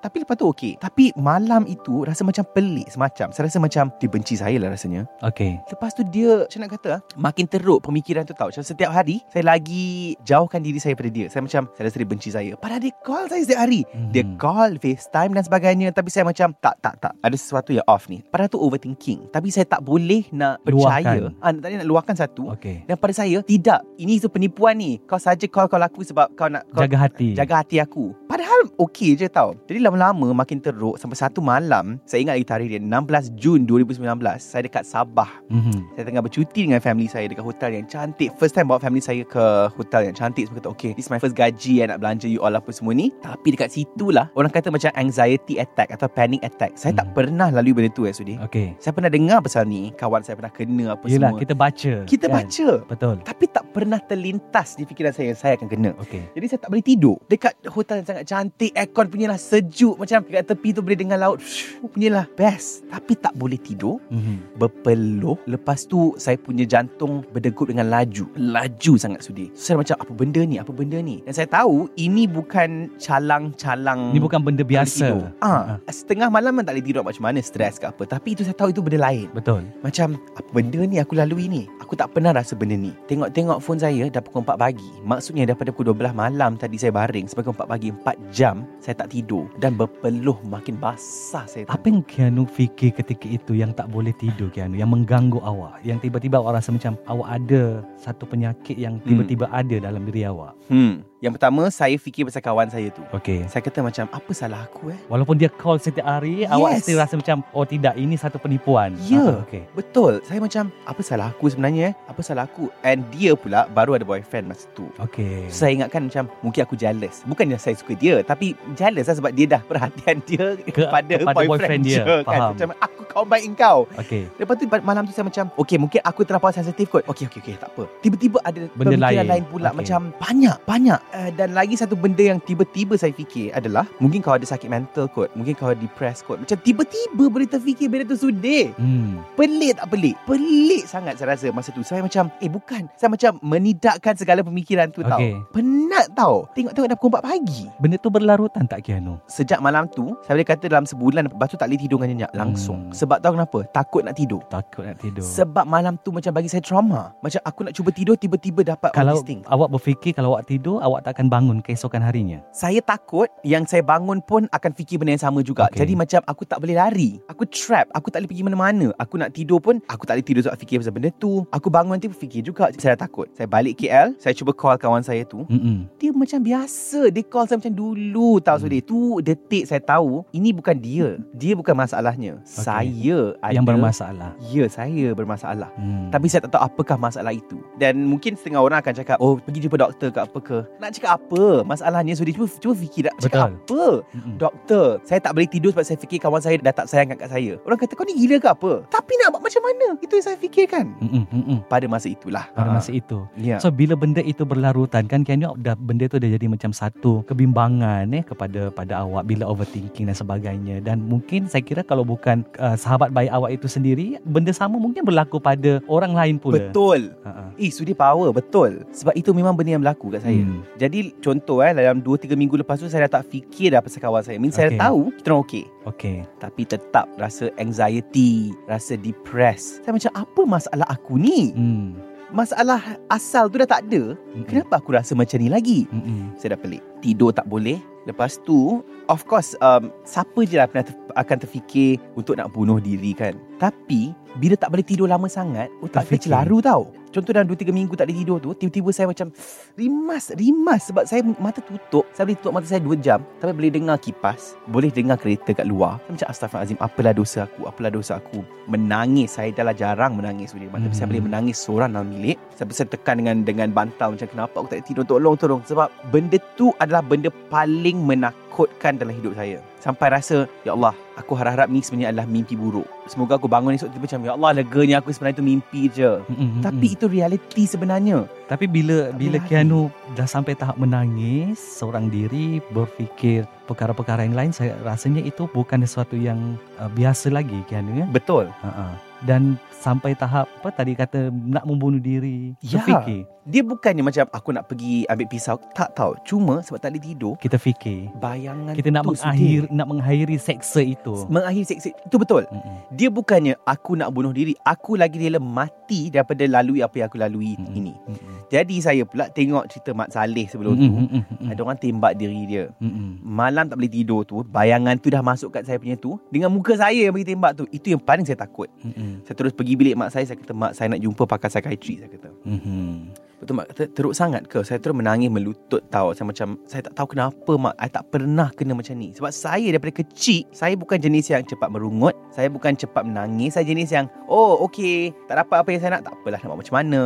Tapi 0.02 0.18
lepas 0.26 0.36
tu 0.36 0.50
okey. 0.52 0.74
Tapi 0.82 1.16
malam 1.16 1.64
itu 1.70 2.04
Rasa 2.04 2.26
macam 2.26 2.44
pelik 2.52 2.90
semacam. 2.90 3.30
Saya 3.32 3.48
rasa 3.48 3.58
macam 3.62 3.94
Dia 4.02 4.10
benci 4.10 4.36
saya 4.36 4.58
lah 4.58 4.74
rasanya. 4.74 5.06
Okey. 5.22 5.62
Lepas 5.70 5.94
tu 5.94 6.02
dia 6.04 6.50
Macam 6.50 6.62
nak 6.66 6.72
kata 6.76 6.92
Makin 7.16 7.46
teruk 7.48 7.80
pemikiran 7.86 8.26
tu 8.26 8.34
tau. 8.34 8.50
Macam 8.50 8.66
setiap 8.66 8.92
hari 8.92 9.22
Saya 9.30 9.46
lagi 9.46 10.18
Jauhkan 10.26 10.65
diri 10.66 10.80
saya 10.80 10.94
pada 10.94 11.08
dia. 11.08 11.26
Saya 11.28 11.42
macam 11.42 11.70
Saya 11.72 11.84
rasa 11.86 11.98
dia 11.98 12.08
benci 12.08 12.30
saya. 12.30 12.52
Padahal 12.56 12.82
dia 12.82 12.94
call 13.00 13.26
saya 13.28 13.42
setiap 13.42 13.62
hari. 13.62 13.82
Dia 14.10 14.24
Mhm. 14.24 14.36
call 14.36 14.72
FaceTime 14.78 15.32
dan 15.32 15.44
sebagainya. 15.44 15.88
Tapi 15.92 16.10
saya 16.10 16.24
macam 16.24 16.50
Tak 16.56 16.76
tak 16.80 16.96
tak. 17.00 17.14
Ada 17.20 17.36
sesuatu 17.36 17.70
yang 17.70 17.86
off 17.86 18.08
ni. 18.08 18.26
Padahal 18.26 18.48
tu 18.48 18.58
overthinking. 18.58 19.30
Tapi 19.30 19.48
saya 19.48 19.64
tak 19.64 19.82
boleh 19.82 20.26
nak 20.32 20.58
percaya. 20.60 21.30
Luahkan. 21.30 21.38
ah, 21.38 21.52
boleh 21.54 21.78
nak 21.78 21.88
luahkan 21.88 22.16
satu. 22.16 22.50
Okey. 22.52 22.84
dan 22.84 22.96
pada 22.96 23.14
saya 23.14 23.38
Tidak. 23.40 23.80
Ini 23.96 24.18
tu 24.18 24.28
penipuan 24.28 24.74
ni. 24.74 24.98
Kau 25.04 25.18
saja 25.18 25.46
call 25.46 25.68
call 25.68 25.82
aku 25.82 26.02
Sebab 26.02 26.34
kau 26.34 26.48
nak 26.48 26.66
kau 26.70 26.82
Jaga 26.82 27.06
hati. 27.06 27.38
Jaga 27.38 27.62
hati 27.62 27.78
aku. 27.78 28.16
Padahal 28.26 28.66
okey 28.80 29.14
je 29.14 29.28
tau. 29.28 29.54
Jadi 29.64 29.80
lama-lama 29.80 30.34
makin 30.34 30.58
teruk 30.58 30.98
Sampai 30.98 31.16
satu 31.16 31.40
malam 31.40 32.02
Saya 32.04 32.22
ingat 32.22 32.36
lagi 32.36 32.48
tarikh 32.48 32.70
dia 32.70 32.80
16 32.80 33.30
Jun 33.36 33.60
2019 33.64 34.02
Saya 34.40 34.64
dekat 34.64 34.84
Sabah. 34.84 35.30
Mhm. 35.48 35.94
Saya 35.94 36.04
tengah 36.04 36.24
bercuti 36.24 36.60
dengan 36.64 36.80
family 36.80 37.06
saya 37.06 37.28
Dekat 37.28 37.44
hotel 37.44 37.70
yang 37.74 37.86
cantik. 37.86 38.32
First 38.36 38.54
time 38.54 38.66
bawa 38.66 38.80
family 38.80 39.00
saya 39.00 39.22
ke 39.22 39.44
hotel 39.72 40.08
yang 40.08 40.16
cantik 40.16 40.45
Semua 40.46 40.60
kata 40.60 40.70
okay 40.70 40.92
This 40.92 41.06
is 41.06 41.12
my 41.12 41.18
first 41.18 41.34
gaji 41.34 41.80
Yang 41.80 41.90
nak 41.90 42.00
belanja 42.00 42.26
you 42.26 42.40
all 42.40 42.52
apa 42.52 42.70
semua 42.70 42.92
ni 42.92 43.10
Tapi 43.16 43.48
dekat 43.50 43.70
situ 43.70 44.10
lah 44.10 44.30
Orang 44.32 44.50
kata 44.50 44.70
macam 44.70 44.90
anxiety 44.94 45.58
attack 45.58 45.90
Atau 45.90 46.08
panic 46.08 46.42
attack 46.42 46.74
Saya 46.74 46.94
tak 46.94 47.06
Hmm. 47.06 47.14
pernah 47.16 47.48
lalui 47.50 47.72
benda 47.72 47.90
tu 47.90 48.04
eh 48.04 48.12
Sudi 48.12 48.36
Okey. 48.38 48.76
Saya 48.78 48.92
pernah 48.92 49.08
dengar 49.08 49.40
pasal 49.40 49.64
ni 49.64 49.90
Kawan 49.92 50.20
saya 50.20 50.34
pernah 50.34 50.50
kena 50.50 50.94
apa 50.94 51.06
Yelah, 51.06 51.30
semua 51.30 51.40
kita 51.40 51.54
baca. 51.54 51.94
Kita 52.04 52.26
kan? 52.26 52.34
baca 52.40 52.68
Betul. 52.86 53.16
Tapi 53.22 53.46
tak 53.48 53.66
pernah 53.70 54.00
terlintas 54.00 54.74
di 54.74 54.84
fikiran 54.84 55.12
saya 55.12 55.32
Saya 55.32 55.54
akan 55.56 55.68
kena 55.68 55.90
Okey. 55.98 56.34
Jadi 56.34 56.46
saya 56.46 56.60
tak 56.60 56.70
boleh 56.70 56.82
tidur 56.82 57.16
Dekat 57.26 57.54
hotel 57.68 58.02
yang 58.02 58.08
sangat 58.08 58.26
cantik 58.26 58.72
Aircon 58.72 59.08
punyalah 59.08 59.38
sejuk 59.38 59.96
Macam 59.96 60.20
dekat 60.22 60.46
tepi 60.46 60.70
tu 60.70 60.82
boleh 60.82 60.98
dengar 60.98 61.18
laut 61.18 61.40
Shoo, 61.40 61.88
Punyalah 61.88 62.26
best 62.30 62.84
Tapi 62.86 63.14
tak 63.16 63.34
boleh 63.34 63.58
tidur 63.58 63.98
Mhm. 64.08 64.58
Berpeluh 64.58 65.38
Lepas 65.46 65.86
tu 65.86 66.14
saya 66.16 66.36
punya 66.36 66.66
jantung 66.66 67.24
berdegup 67.28 67.70
dengan 67.70 67.88
laju 67.88 68.28
Laju 68.36 68.94
sangat 68.96 69.22
sudi 69.22 69.48
so, 69.52 69.70
Saya 69.70 69.80
macam 69.80 69.96
apa 69.98 70.12
benda 70.12 70.35
ni 70.44 70.60
Apa 70.60 70.76
benda 70.76 71.00
ni? 71.00 71.24
Dan 71.24 71.32
saya 71.32 71.48
tahu 71.48 71.88
Ini 71.96 72.28
bukan 72.28 72.92
calang-calang 73.00 74.12
Ini 74.12 74.20
bukan 74.20 74.42
benda 74.44 74.66
biasa. 74.66 75.32
Ah, 75.40 75.80
Setengah 75.88 76.28
malam 76.28 76.58
memang 76.58 76.68
tak 76.68 76.76
boleh 76.76 76.86
tidur 76.86 77.04
Macam 77.06 77.24
mana 77.24 77.40
stres 77.40 77.78
ke 77.80 77.86
apa. 77.88 78.04
Tapi 78.04 78.36
itu 78.36 78.42
saya 78.44 78.58
tahu 78.58 78.74
itu 78.74 78.82
benda 78.82 79.00
lain. 79.06 79.28
Betul. 79.32 79.68
macam 79.86 80.18
apa 80.36 80.50
benda 80.52 80.80
ni 80.84 80.98
aku 80.98 81.14
lalui 81.16 81.46
ni? 81.48 81.64
Aku 81.80 81.94
tak 81.94 82.12
pernah 82.12 82.34
rasa 82.34 82.58
benda 82.58 82.74
ni. 82.74 82.92
Tengok-tengok 83.06 83.62
phone 83.62 83.80
saya 83.80 84.10
dah 84.10 84.22
pukul 84.24 84.42
4 84.44 84.58
pagi. 84.58 84.90
Maksudnya 85.06 85.46
daripada 85.46 85.70
pukul 85.70 85.94
12 85.94 86.16
malam 86.18 86.58
tadi 86.58 86.76
saya 86.82 86.92
baring 86.96 87.30
Sampai 87.30 87.46
pukul 87.46 87.62
4 87.62 87.72
pagi 87.72 87.88
4 87.94 88.34
jam 88.34 88.66
saya 88.86 89.02
tak 89.02 89.10
tidur 89.10 89.50
Dan 89.58 89.74
berpeluh 89.74 90.38
makin 90.46 90.78
basah 90.78 91.50
saya 91.50 91.66
Apa 91.66 91.90
yang 91.90 92.06
Keanu 92.06 92.46
fikir 92.46 92.94
ketika 92.94 93.26
itu 93.26 93.58
yang 93.58 93.74
tak 93.74 93.90
boleh 93.90 94.14
tidur 94.14 94.54
Keanu 94.54 94.78
Yang 94.78 94.94
mengganggu 94.94 95.42
awak 95.42 95.82
Yang 95.82 96.06
tiba-tiba 96.06 96.38
awak 96.38 96.62
rasa 96.62 96.70
macam 96.70 96.94
Awak 97.10 97.30
ada 97.34 97.64
satu 97.98 98.30
penyakit 98.30 98.78
yang 98.78 99.02
Hmm. 99.02 99.08
tiba-tiba 99.08 99.50
ada 99.50 99.76
dalam 99.82 100.06
diri 100.06 100.22
awak? 100.24 100.54
Hmm. 100.70 101.02
Yang 101.18 101.42
pertama, 101.42 101.74
saya 101.74 101.98
fikir 101.98 102.30
pasal 102.30 102.38
kawan 102.38 102.70
saya 102.70 102.94
tu. 102.94 103.02
Okey. 103.10 103.50
Saya 103.50 103.66
kata 103.66 103.82
macam, 103.82 104.06
apa 104.14 104.30
salah 104.30 104.62
aku 104.62 104.94
eh? 104.94 105.00
Walaupun 105.10 105.42
dia 105.42 105.50
call 105.50 105.82
setiap 105.82 106.06
hari, 106.06 106.46
awak 106.46 106.78
Yes. 106.78 106.86
still 106.86 107.02
rasa 107.02 107.18
macam 107.18 107.42
oh 107.50 107.66
tidak 107.66 107.98
ini 107.98 108.14
satu 108.14 108.38
penipuan. 108.38 108.94
Ya. 109.10 109.18
Ah, 109.18 109.36
okey. 109.42 109.66
Betul. 109.74 110.22
Saya 110.22 110.38
macam, 110.38 110.70
apa 110.86 111.02
salah 111.02 111.34
aku 111.34 111.50
sebenarnya 111.50 111.82
eh? 111.90 111.94
Apa 112.06 112.22
salah 112.22 112.46
aku? 112.46 112.70
And 112.86 113.02
dia 113.10 113.34
pula 113.34 113.66
baru 113.66 113.98
ada 113.98 114.06
boyfriend 114.06 114.54
masa 114.54 114.70
tu. 114.78 114.86
Okey. 115.02 115.50
So, 115.50 115.66
saya 115.66 115.74
ingatkan 115.74 116.06
macam 116.06 116.30
mungkin 116.46 116.62
aku 116.62 116.78
jealous. 116.78 117.26
Bukannya 117.26 117.58
saya 117.58 117.74
suka 117.74 117.98
dia, 117.98 118.22
tapi 118.22 118.54
jealous 118.76 119.06
lah 119.06 119.16
sebab 119.16 119.32
dia 119.32 119.46
dah 119.48 119.62
perhatian 119.62 120.20
dia 120.22 120.46
Ke- 120.62 120.76
kepada, 120.78 121.14
kepada 121.18 121.38
boyfriend 121.42 121.82
dia. 121.82 121.98
je, 121.98 122.04
kan. 122.22 122.24
Faham. 122.28 122.50
Macam 122.52 122.70
aku 122.78 123.02
kawan 123.06 123.28
baik 123.28 123.44
kau. 123.56 123.80
Okey. 123.96 124.24
Lepas 124.36 124.54
tu 124.54 124.64
malam 124.78 125.02
tu 125.02 125.12
saya 125.12 125.24
macam 125.24 125.46
Okay 125.56 125.78
mungkin 125.78 126.00
aku 126.00 126.22
terlampau 126.22 126.52
sensitif 126.52 126.86
kot 126.88 127.04
Okay 127.06 127.26
okay 127.26 127.40
okay 127.40 127.56
tak 127.56 127.70
apa 127.70 127.88
Tiba-tiba 128.00 128.38
ada 128.42 128.68
Benda 128.70 128.98
pemikiran 128.98 129.08
lain. 129.18 129.30
lain, 129.32 129.44
pula 129.46 129.68
Okey. 129.68 129.78
Macam 129.80 130.00
banyak 130.14 130.58
banyak 130.62 131.00
uh, 131.10 131.30
Dan 131.32 131.50
lagi 131.52 131.74
satu 131.74 131.96
benda 131.96 132.20
yang 132.22 132.38
tiba-tiba 132.38 132.94
saya 132.96 133.10
fikir 133.10 133.50
adalah 133.52 133.88
Mungkin 133.98 134.20
kau 134.20 134.34
ada 134.34 134.44
sakit 134.44 134.68
mental 134.68 135.08
kot 135.08 135.32
Mungkin 135.32 135.54
kau 135.54 135.72
depressed 135.72 136.24
kot 136.24 136.38
Macam 136.38 136.58
tiba-tiba 136.60 137.24
boleh 137.26 137.48
terfikir 137.48 137.88
benda 137.88 138.04
tu 138.06 138.20
sudir 138.20 138.76
Hmm. 138.76 139.24
Pelik 139.34 139.78
tak 139.78 139.88
pelik? 139.88 140.16
Pelik 140.26 140.84
sangat 140.86 141.16
saya 141.16 141.34
rasa 141.34 141.48
masa 141.50 141.70
tu 141.70 141.82
Saya 141.82 142.02
macam 142.02 142.28
Eh 142.38 142.50
bukan 142.50 142.92
Saya 142.94 143.08
macam 143.08 143.40
menidakkan 143.40 144.14
segala 144.14 144.42
pemikiran 144.42 144.90
tu 144.90 145.00
tau 145.02 145.18
Okey. 145.18 145.40
Penat 145.50 146.12
tau 146.12 146.52
Tengok-tengok 146.52 146.88
dah 146.88 146.98
pukul 146.98 147.12
4 147.16 147.24
pagi 147.26 147.64
Benda 147.78 147.96
tu 147.96 148.10
berlarutan 148.10 148.65
tak 148.68 148.86
Kianu? 148.86 149.18
Sejak 149.26 149.60
malam 149.60 149.88
tu 149.90 150.14
Saya 150.26 150.38
boleh 150.38 150.48
kata 150.48 150.66
dalam 150.68 150.86
sebulan 150.86 151.32
Lepas 151.32 151.48
tu 151.50 151.58
tak 151.58 151.70
boleh 151.70 151.80
tidur 151.80 151.98
dengan 152.02 152.10
nyenyak 152.14 152.32
Langsung 152.36 152.78
Hmm. 152.86 152.92
Sebab 152.92 153.22
tahu 153.22 153.38
kenapa? 153.40 153.60
Takut 153.72 154.02
nak 154.04 154.16
tidur 154.18 154.42
Takut 154.52 154.84
nak 154.84 154.98
tidur. 155.00 155.24
sebab 155.24 155.64
malam 155.64 155.96
tu 156.02 156.12
macam 156.12 156.32
bagi 156.34 156.50
saya 156.52 156.60
trauma. 156.60 157.14
Macam 157.22 157.40
aku 157.46 157.60
nak 157.64 157.74
cuba 157.74 157.90
tidur 157.94 158.16
tiba-tiba 158.18 158.62
dapat 158.66 158.92
all 158.92 158.98
kalau 158.98 159.22
awak 159.48 159.70
berfikir 159.72 160.12
kalau 160.12 160.36
awak 160.36 160.50
tidur, 160.50 160.82
awak 160.82 161.06
tak 161.06 161.18
akan 161.18 161.28
bangun 161.30 161.58
keesokan 161.62 162.02
harinya. 162.02 162.42
Saya 162.52 162.82
takut 162.82 163.30
yang 163.46 163.64
saya 163.64 163.86
bangun 163.86 164.20
pun 164.24 164.50
akan 164.52 164.72
fikir 164.74 165.00
benda 165.00 165.16
yang 165.16 165.24
sama 165.24 165.40
juga. 165.46 165.70
Okay. 165.70 165.86
Jadi 165.86 165.94
macam 165.96 166.22
aku 166.26 166.44
tak 166.44 166.60
boleh 166.60 166.76
lari. 166.76 167.22
Aku 167.30 167.46
trap. 167.48 167.88
Aku 167.94 168.10
tak 168.12 168.24
boleh 168.24 168.30
pergi 168.34 168.44
mana-mana. 168.44 168.88
Aku 168.98 169.16
nak 169.16 169.32
tidur 169.32 169.62
pun 169.62 169.80
aku 169.88 170.04
tak 170.04 170.20
boleh 170.20 170.28
tidur 170.28 170.42
sebab 170.44 170.58
fikir 170.58 170.76
pasal 170.82 170.94
benda 170.96 171.10
tu. 171.16 171.46
Aku 171.54 171.68
bangun 171.70 171.96
nanti 171.98 172.10
fikir 172.12 172.42
juga. 172.44 172.72
Saya 172.76 172.96
dah 172.96 173.08
takut. 173.08 173.30
Saya 173.38 173.48
balik 173.48 173.80
KL. 173.80 174.16
Saya 174.20 174.34
cuba 174.36 174.52
call 174.52 174.76
kawan 174.80 175.04
saya 175.06 175.24
tu. 175.24 175.46
Mm-mm. 175.48 175.88
Dia 176.02 176.12
macam 176.12 176.40
biasa. 176.42 177.12
Dia 177.12 177.24
call 177.24 177.46
saya 177.48 177.58
macam 177.62 177.74
dulu 177.76 178.42
tau. 178.42 178.55
So 178.56 178.66
Hmm. 178.66 178.74
dia 178.74 178.82
tu 178.82 179.00
detik 179.20 179.64
saya 179.66 179.80
tahu 179.80 180.24
ini 180.32 180.52
bukan 180.52 180.76
dia. 180.76 181.20
Dia 181.32 181.54
bukan 181.54 181.74
masalahnya. 181.74 182.40
Saya 182.46 183.36
ada 183.40 183.52
Yang 183.52 183.66
bermasalah. 183.68 184.32
Ya, 184.46 184.66
saya 184.68 185.08
bermasalah. 185.12 185.70
Hmm. 185.76 186.10
Tapi 186.10 186.26
saya 186.28 186.44
tak 186.44 186.56
tahu 186.56 186.64
apakah 186.64 186.96
masalah 186.96 187.32
itu. 187.32 187.58
Dan 187.76 188.06
mungkin 188.06 188.36
setengah 188.36 188.60
orang 188.60 188.80
akan 188.80 188.94
cakap, 188.94 189.18
oh 189.18 189.36
pergi 189.38 189.60
jumpa 189.62 189.78
doktor 189.78 190.10
ke 190.10 190.20
apa 190.20 190.40
ke. 190.40 190.58
Nak 190.78 190.92
cakap 190.94 191.12
apa? 191.18 191.44
Masalahnya, 191.64 192.14
so 192.14 192.24
dia 192.24 192.32
cuba, 192.32 192.48
cuba 192.48 192.74
fikir 192.76 193.02
nak 193.06 193.16
cakap 193.18 193.50
Betul. 193.52 193.52
apa. 193.58 193.84
Mm-mm. 194.14 194.36
Doktor, 194.38 194.86
saya 195.02 195.20
tak 195.20 195.32
boleh 195.34 195.48
tidur 195.48 195.72
sebab 195.72 195.84
saya 195.84 195.98
fikir 195.98 196.20
kawan 196.20 196.40
saya 196.40 196.56
dah 196.58 196.72
tak 196.72 196.86
sayang 196.86 197.10
kat 197.12 197.28
saya. 197.28 197.58
Orang 197.64 197.76
kata, 197.76 197.94
kau 197.94 198.04
ni 198.04 198.16
gila 198.16 198.38
ke 198.38 198.48
apa? 198.48 198.72
Tapi 198.88 199.12
nak 199.18 199.28
buat 199.32 199.42
macam 199.42 199.62
mana? 199.62 199.88
Itu 199.98 200.14
yang 200.14 200.26
saya 200.26 200.38
fikirkan. 200.38 200.86
Mm-mm. 201.00 201.24
Mm-mm. 201.28 201.58
Pada 201.66 201.86
masa 201.86 202.08
itulah. 202.08 202.46
Pada 202.52 202.70
Ah. 202.70 202.76
masa 202.76 202.92
itu. 202.92 203.26
Ya. 203.36 203.58
So 203.58 203.70
bila 203.70 203.96
benda 203.96 204.22
itu 204.22 204.46
berlarutan 204.46 205.06
kan 205.06 205.22
Kianu 205.22 205.58
dah 205.58 205.74
benda 205.74 206.06
tu 206.06 206.16
dah 206.16 206.28
jadi 206.28 206.46
macam 206.46 206.70
satu 206.70 207.26
kebimbangan 207.26 208.06
eh 208.12 208.22
kepada 208.22 208.45
pada 208.72 209.02
awak 209.02 209.26
bila 209.26 209.48
overthinking 209.48 210.06
dan 210.06 210.16
sebagainya 210.16 210.80
dan 210.80 211.02
mungkin 211.02 211.46
saya 211.46 211.62
kira 211.62 211.82
kalau 211.82 212.04
bukan 212.04 212.46
uh, 212.58 212.76
sahabat 212.76 213.10
baik 213.10 213.32
awak 213.32 213.56
itu 213.56 213.68
sendiri 213.68 214.18
benda 214.24 214.52
sama 214.52 214.78
mungkin 214.78 215.02
berlaku 215.02 215.38
pada 215.38 215.82
orang 215.86 216.12
lain 216.12 216.36
pula. 216.38 216.60
Betul. 216.60 217.12
Ha-ha. 217.24 217.52
Eh, 217.56 217.72
sudi 217.72 217.92
power. 217.92 218.32
Betul. 218.32 218.84
Sebab 218.92 219.16
itu 219.16 219.32
memang 219.32 219.56
benda 219.56 219.76
yang 219.76 219.84
berlaku 219.84 220.12
kat 220.12 220.24
saya. 220.24 220.42
Hmm. 220.44 220.62
Jadi, 220.76 221.16
contoh 221.20 221.64
eh, 221.64 221.72
dalam 221.72 222.04
2-3 222.04 222.36
minggu 222.36 222.60
lepas 222.60 222.78
tu, 222.78 222.92
saya 222.92 223.08
dah 223.08 223.22
tak 223.22 223.32
fikir 223.32 223.72
dah 223.72 223.80
pasal 223.80 224.00
kawan 224.02 224.24
saya. 224.24 224.38
Saya 224.52 224.68
Okay. 224.68 224.78
dah 224.78 224.90
tahu 224.90 225.02
kita 225.14 225.28
orang 225.30 225.42
okey. 225.46 225.64
Okey. 225.86 226.18
Tapi 226.42 226.62
tetap 226.66 227.06
rasa 227.16 227.48
anxiety, 227.56 228.50
rasa 228.66 228.98
depressed. 228.98 229.86
Saya 229.86 229.94
macam, 229.94 230.12
apa 230.16 230.42
masalah 230.44 230.88
aku 230.90 231.16
ni? 231.16 231.54
Hmm. 231.54 231.94
Masalah 232.34 233.00
asal 233.08 233.48
tu 233.48 233.62
dah 233.62 233.70
tak 233.70 233.88
ada. 233.88 234.18
Mm-mm. 234.18 234.44
Kenapa 234.50 234.82
aku 234.82 234.92
rasa 234.92 235.16
macam 235.16 235.38
ni 235.40 235.48
lagi? 235.48 235.88
Mm-mm. 235.88 236.36
Saya 236.36 236.58
dah 236.58 236.60
pelik. 236.60 236.84
Tidur 237.00 237.32
tak 237.32 237.48
boleh. 237.48 237.80
Lepas 238.06 238.38
tu, 238.40 238.80
of 239.06 239.26
course, 239.26 239.58
um, 239.60 239.90
siapa 240.04 240.46
je 240.46 240.56
lah 240.56 240.66
pernah 240.66 240.86
ter- 240.86 240.98
akan 241.16 241.38
terfikir 241.40 241.98
untuk 242.14 242.36
nak 242.36 242.52
bunuh 242.52 242.78
diri 242.78 243.12
kan. 243.12 243.34
Tapi, 243.56 244.12
bila 244.36 244.54
tak 244.54 244.68
boleh 244.68 244.84
tidur 244.84 245.08
lama 245.08 245.26
sangat, 245.26 245.72
otak 245.80 246.06
kita 246.06 246.20
Terfikir. 246.20 246.28
celaru 246.28 246.58
tau. 246.60 246.84
Contoh 247.08 247.32
dalam 247.32 247.48
2-3 247.48 247.72
minggu 247.72 247.96
tak 247.96 248.06
boleh 248.06 248.20
tidur 248.20 248.38
tu, 248.38 248.52
tiba-tiba 248.52 248.92
saya 248.92 249.08
macam 249.08 249.32
rimas, 249.74 250.36
rimas. 250.36 250.92
Sebab 250.92 251.08
saya 251.08 251.24
mata 251.40 251.64
tutup. 251.64 252.04
Saya 252.12 252.28
boleh 252.28 252.36
tutup 252.36 252.52
mata 252.52 252.68
saya 252.68 252.84
2 252.84 253.00
jam. 253.00 253.24
Tapi 253.40 253.56
boleh 253.56 253.72
dengar 253.72 253.96
kipas. 253.98 254.60
Boleh 254.68 254.92
dengar 254.92 255.16
kereta 255.16 255.56
kat 255.56 255.64
luar. 255.64 256.04
Saya 256.04 256.12
macam 256.12 256.28
astagfirullahalazim, 256.28 256.80
apalah 256.84 257.14
dosa 257.16 257.48
aku, 257.48 257.62
apalah 257.64 257.88
dosa 257.88 258.20
aku. 258.20 258.44
Menangis, 258.68 259.32
saya 259.32 259.56
dah 259.56 259.64
lah 259.64 259.72
jarang 259.72 260.20
menangis. 260.20 260.52
Tapi 260.52 260.68
Hmm. 260.68 260.92
saya 260.92 261.08
boleh 261.08 261.24
menangis 261.24 261.56
seorang 261.56 261.96
dalam 261.96 262.12
bilik. 262.12 262.36
Sampai 262.52 262.76
saya 262.76 262.92
tekan 262.92 263.16
dengan 263.16 263.48
dengan 263.48 263.72
bantal 263.72 264.12
macam 264.12 264.28
kenapa 264.28 264.56
aku 264.60 264.68
tak 264.68 264.84
boleh 264.84 264.88
tidur. 264.92 265.04
Tolong, 265.08 265.36
tolong. 265.40 265.62
Sebab 265.64 265.88
benda 266.12 266.36
tu 266.60 266.76
adalah 266.76 267.00
benda 267.00 267.32
paling 267.48 267.95
menakutkan 268.04 269.00
dalam 269.00 269.16
hidup 269.16 269.32
saya. 269.38 269.64
Sampai 269.80 270.10
rasa, 270.10 270.50
Ya 270.66 270.74
Allah, 270.74 270.98
aku 271.14 271.38
harap-harap 271.38 271.70
ni 271.70 271.80
sebenarnya 271.80 272.10
adalah 272.10 272.26
mimpi 272.26 272.58
buruk. 272.58 272.90
Semoga 273.06 273.38
aku 273.38 273.46
bangun 273.46 273.78
esok 273.78 273.94
tu 273.94 274.02
macam, 274.02 274.20
Ya 274.26 274.34
Allah, 274.34 274.52
leganya 274.58 274.98
aku 275.00 275.14
sebenarnya 275.14 275.38
itu 275.38 275.46
mimpi 275.46 275.82
je. 275.94 276.12
Mm-mm. 276.26 276.66
Tapi 276.66 276.86
itu 276.98 277.06
realiti 277.06 277.64
sebenarnya. 277.70 278.26
Tapi 278.50 278.66
bila 278.66 279.14
Tak 279.14 279.22
bila 279.22 279.38
boleh 279.38 279.46
Kianu 279.46 279.82
dah 280.18 280.26
sampai 280.26 280.58
tahap 280.58 280.76
menangis 280.82 281.62
seorang 281.62 282.10
diri 282.10 282.62
berfikir 282.74 283.46
perkara-perkara 283.66 284.26
yang 284.26 284.38
lain 284.38 284.54
saya 284.54 284.78
rasanya 284.86 285.22
itu 285.26 285.50
bukan 285.50 285.82
sesuatu 285.82 286.14
yang 286.14 286.58
uh, 286.78 286.90
biasa 286.90 287.30
lagi 287.34 287.62
Kianu 287.70 287.94
ya. 288.02 288.06
Betul. 288.10 288.50
Ha 288.62 289.05
Dan 289.24 289.56
sampai 289.72 290.18
tahap 290.18 290.50
apa 290.60 290.74
tadi 290.74 290.98
kata 290.98 291.30
nak 291.30 291.64
membunuh 291.70 292.02
diri. 292.02 292.58
Ya. 292.66 292.82
Terfikir. 292.82 293.30
Dia 293.46 293.62
bukannya 293.62 294.02
macam 294.02 294.26
aku 294.34 294.50
nak 294.58 294.66
pergi 294.66 295.06
ambil 295.06 295.30
pisau. 295.30 295.62
Tak 295.78 295.94
tahu. 295.94 296.18
Cuma 296.26 296.66
sebab 296.66 296.82
tak 296.82 296.98
boleh 296.98 297.04
tidur, 297.06 297.34
Kita 297.38 297.62
fikir 297.62 298.10
bayangan 298.18 298.74
kita 298.74 298.90
nak 298.90 299.06
mengakhir 299.06 299.70
nak 299.70 299.88
mengakhiri 299.88 300.38
seksa 300.42 300.82
itu. 300.82 301.30
Mengakhiri 301.30 301.66
seksi. 301.70 301.94
Itu 301.94 302.18
betul. 302.18 302.50
Mm-mm. 302.50 302.78
Dia 302.98 303.14
bukannya 303.14 303.54
aku 303.64 303.94
nak 303.94 304.10
bunuh 304.10 304.34
diri. 304.34 304.58
Aku 304.66 304.98
lagi 304.98 305.22
rela 305.22 305.38
mati 305.38 306.10
daripada 306.10 306.42
lalui 306.50 306.82
apa 306.82 306.98
yang 306.98 307.08
aku 307.08 307.22
lalui 307.22 307.54
Mm-mm. 307.54 307.78
ini. 307.78 307.94
Mm-mm. 308.10 308.35
Jadi 308.50 308.76
saya 308.82 309.04
pula 309.04 309.28
tengok 309.30 309.66
cerita 309.70 309.92
Mat 309.92 310.14
Saleh 310.14 310.46
sebelum 310.50 310.74
tu. 310.78 310.86
Mm-mm. 310.86 311.22
Mm-mm. 311.22 311.50
Ada 311.52 311.60
orang 311.66 311.80
tembak 311.80 312.14
diri 312.16 312.46
dia. 312.46 312.70
Mm-mm. 312.78 313.22
Malam 313.22 313.70
tak 313.70 313.78
boleh 313.82 313.92
tidur 313.92 314.22
tu, 314.24 314.46
bayangan 314.46 314.96
tu 315.02 315.10
dah 315.10 315.22
masuk 315.26 315.50
kat 315.56 315.66
saya 315.66 315.82
punya 315.82 315.98
tu. 315.98 316.18
Dengan 316.30 316.54
muka 316.54 316.78
saya 316.78 317.10
yang 317.10 317.14
bagi 317.16 317.34
tembak 317.34 317.58
tu. 317.58 317.66
Itu 317.74 317.98
yang 317.98 318.02
paling 318.02 318.26
saya 318.26 318.38
takut. 318.38 318.70
Mm-mm. 318.82 319.26
Saya 319.26 319.36
terus 319.36 319.52
pergi 319.52 319.74
bilik 319.74 319.98
mak 319.98 320.14
saya. 320.14 320.24
Saya 320.30 320.38
kata, 320.38 320.54
mak 320.54 320.72
saya 320.78 320.94
nak 320.94 321.02
jumpa 321.02 321.24
pakar 321.26 321.50
psikiatri. 321.50 322.06
Saya 322.06 322.10
kata. 322.10 322.30
Mhm. 322.46 323.25
Betul 323.40 323.60
mak 323.60 323.68
teruk 323.76 324.16
sangat 324.16 324.48
ke? 324.48 324.64
Saya 324.64 324.80
terus 324.80 324.96
menangis 324.96 325.28
melutut 325.28 325.84
tau. 325.92 326.16
Saya 326.16 326.26
macam, 326.26 326.56
saya 326.66 326.82
tak 326.88 326.94
tahu 326.96 327.18
kenapa 327.18 327.52
mak. 327.60 327.76
Saya 327.76 327.92
tak 327.92 328.06
pernah 328.10 328.50
kena 328.56 328.74
macam 328.74 328.96
ni. 328.96 329.12
Sebab 329.12 329.32
saya 329.32 329.68
daripada 329.76 329.94
kecil, 330.02 330.48
saya 330.56 330.74
bukan 330.80 330.98
jenis 330.98 331.32
yang 331.32 331.44
cepat 331.44 331.68
merungut. 331.68 332.16
Saya 332.32 332.48
bukan 332.48 332.76
cepat 332.76 333.04
menangis. 333.04 333.56
Saya 333.58 333.68
jenis 333.68 333.92
yang, 333.92 334.08
oh 334.28 334.64
okay, 334.64 335.12
tak 335.28 335.42
dapat 335.42 335.58
apa 335.62 335.70
yang 335.72 335.82
saya 335.84 335.92
nak. 336.00 336.04
Tak 336.08 336.14
apalah 336.22 336.40
nak 336.40 336.48
buat 336.52 336.60
macam 336.64 336.76
mana. 336.80 337.02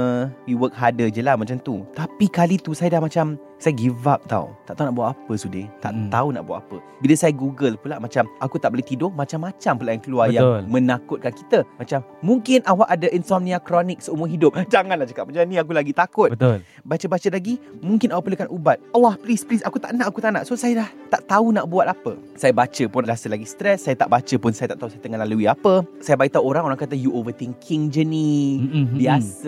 We 0.46 0.54
work 0.54 0.76
harder 0.76 1.08
je 1.10 1.22
lah 1.24 1.34
macam 1.34 1.58
tu. 1.62 1.82
Tapi 1.96 2.26
kali 2.30 2.60
tu 2.60 2.76
saya 2.76 2.98
dah 2.98 3.02
macam, 3.02 3.40
saya 3.60 3.76
give 3.76 4.00
up 4.08 4.24
tau. 4.30 4.56
Tak 4.64 4.80
tahu 4.80 4.86
nak 4.92 4.96
buat 4.96 5.08
apa 5.12 5.34
sudah. 5.36 5.66
Tak 5.84 5.92
Mm. 5.92 6.08
tahu 6.12 6.28
nak 6.32 6.44
buat 6.48 6.60
apa. 6.64 6.78
Bila 7.00 7.14
saya 7.16 7.34
google 7.36 7.76
pula 7.76 8.00
macam, 8.00 8.28
aku 8.40 8.56
tak 8.56 8.72
boleh 8.72 8.84
tidur. 8.84 9.12
Macam-macam 9.12 9.74
pula 9.76 9.90
yang 9.96 10.04
keluar 10.04 10.26
Betul. 10.28 10.36
yang 10.36 10.48
menakutkan 10.68 11.32
kita. 11.32 11.60
Macam, 11.76 12.00
mungkin 12.24 12.60
awak 12.68 12.88
ada 12.92 13.08
insomnia 13.12 13.60
kronik 13.60 14.00
seumur 14.04 14.28
hidup. 14.28 14.56
Janganlah 14.74 15.08
cakap 15.08 15.32
macam 15.32 15.44
ni. 15.48 15.56
Aku 15.60 15.72
lagi 15.72 15.92
takut 15.92 16.19
Betul. 16.28 16.58
baca-baca 16.84 17.28
lagi 17.30 17.56
mungkin 17.80 18.10
awak 18.10 18.24
perlukan 18.26 18.50
ubat 18.50 18.78
Allah 18.92 19.16
please 19.16 19.42
please 19.42 19.64
aku 19.64 19.78
tak 19.78 19.94
nak 19.94 20.08
aku 20.08 20.20
tak 20.20 20.32
nak 20.32 20.44
so 20.44 20.54
saya 20.54 20.84
dah 20.84 20.90
tak 21.08 21.24
tahu 21.26 21.50
nak 21.50 21.66
buat 21.66 21.86
apa 21.86 22.20
saya 22.34 22.52
baca 22.52 22.84
pun 22.86 23.04
rasa 23.04 23.28
lagi 23.28 23.46
stres 23.46 23.80
saya 23.82 23.96
tak 23.96 24.08
baca 24.08 24.36
pun 24.36 24.52
saya 24.52 24.68
tak 24.70 24.78
tahu 24.78 24.90
saya 24.90 25.00
tengah 25.00 25.20
lalui 25.20 25.46
apa 25.46 25.86
saya 25.98 26.16
beritahu 26.16 26.44
orang 26.44 26.66
orang 26.66 26.78
kata 26.78 26.94
you 26.94 27.12
overthinking 27.12 27.88
je 27.88 28.04
ni. 28.04 28.60
Mm-mm. 28.60 29.00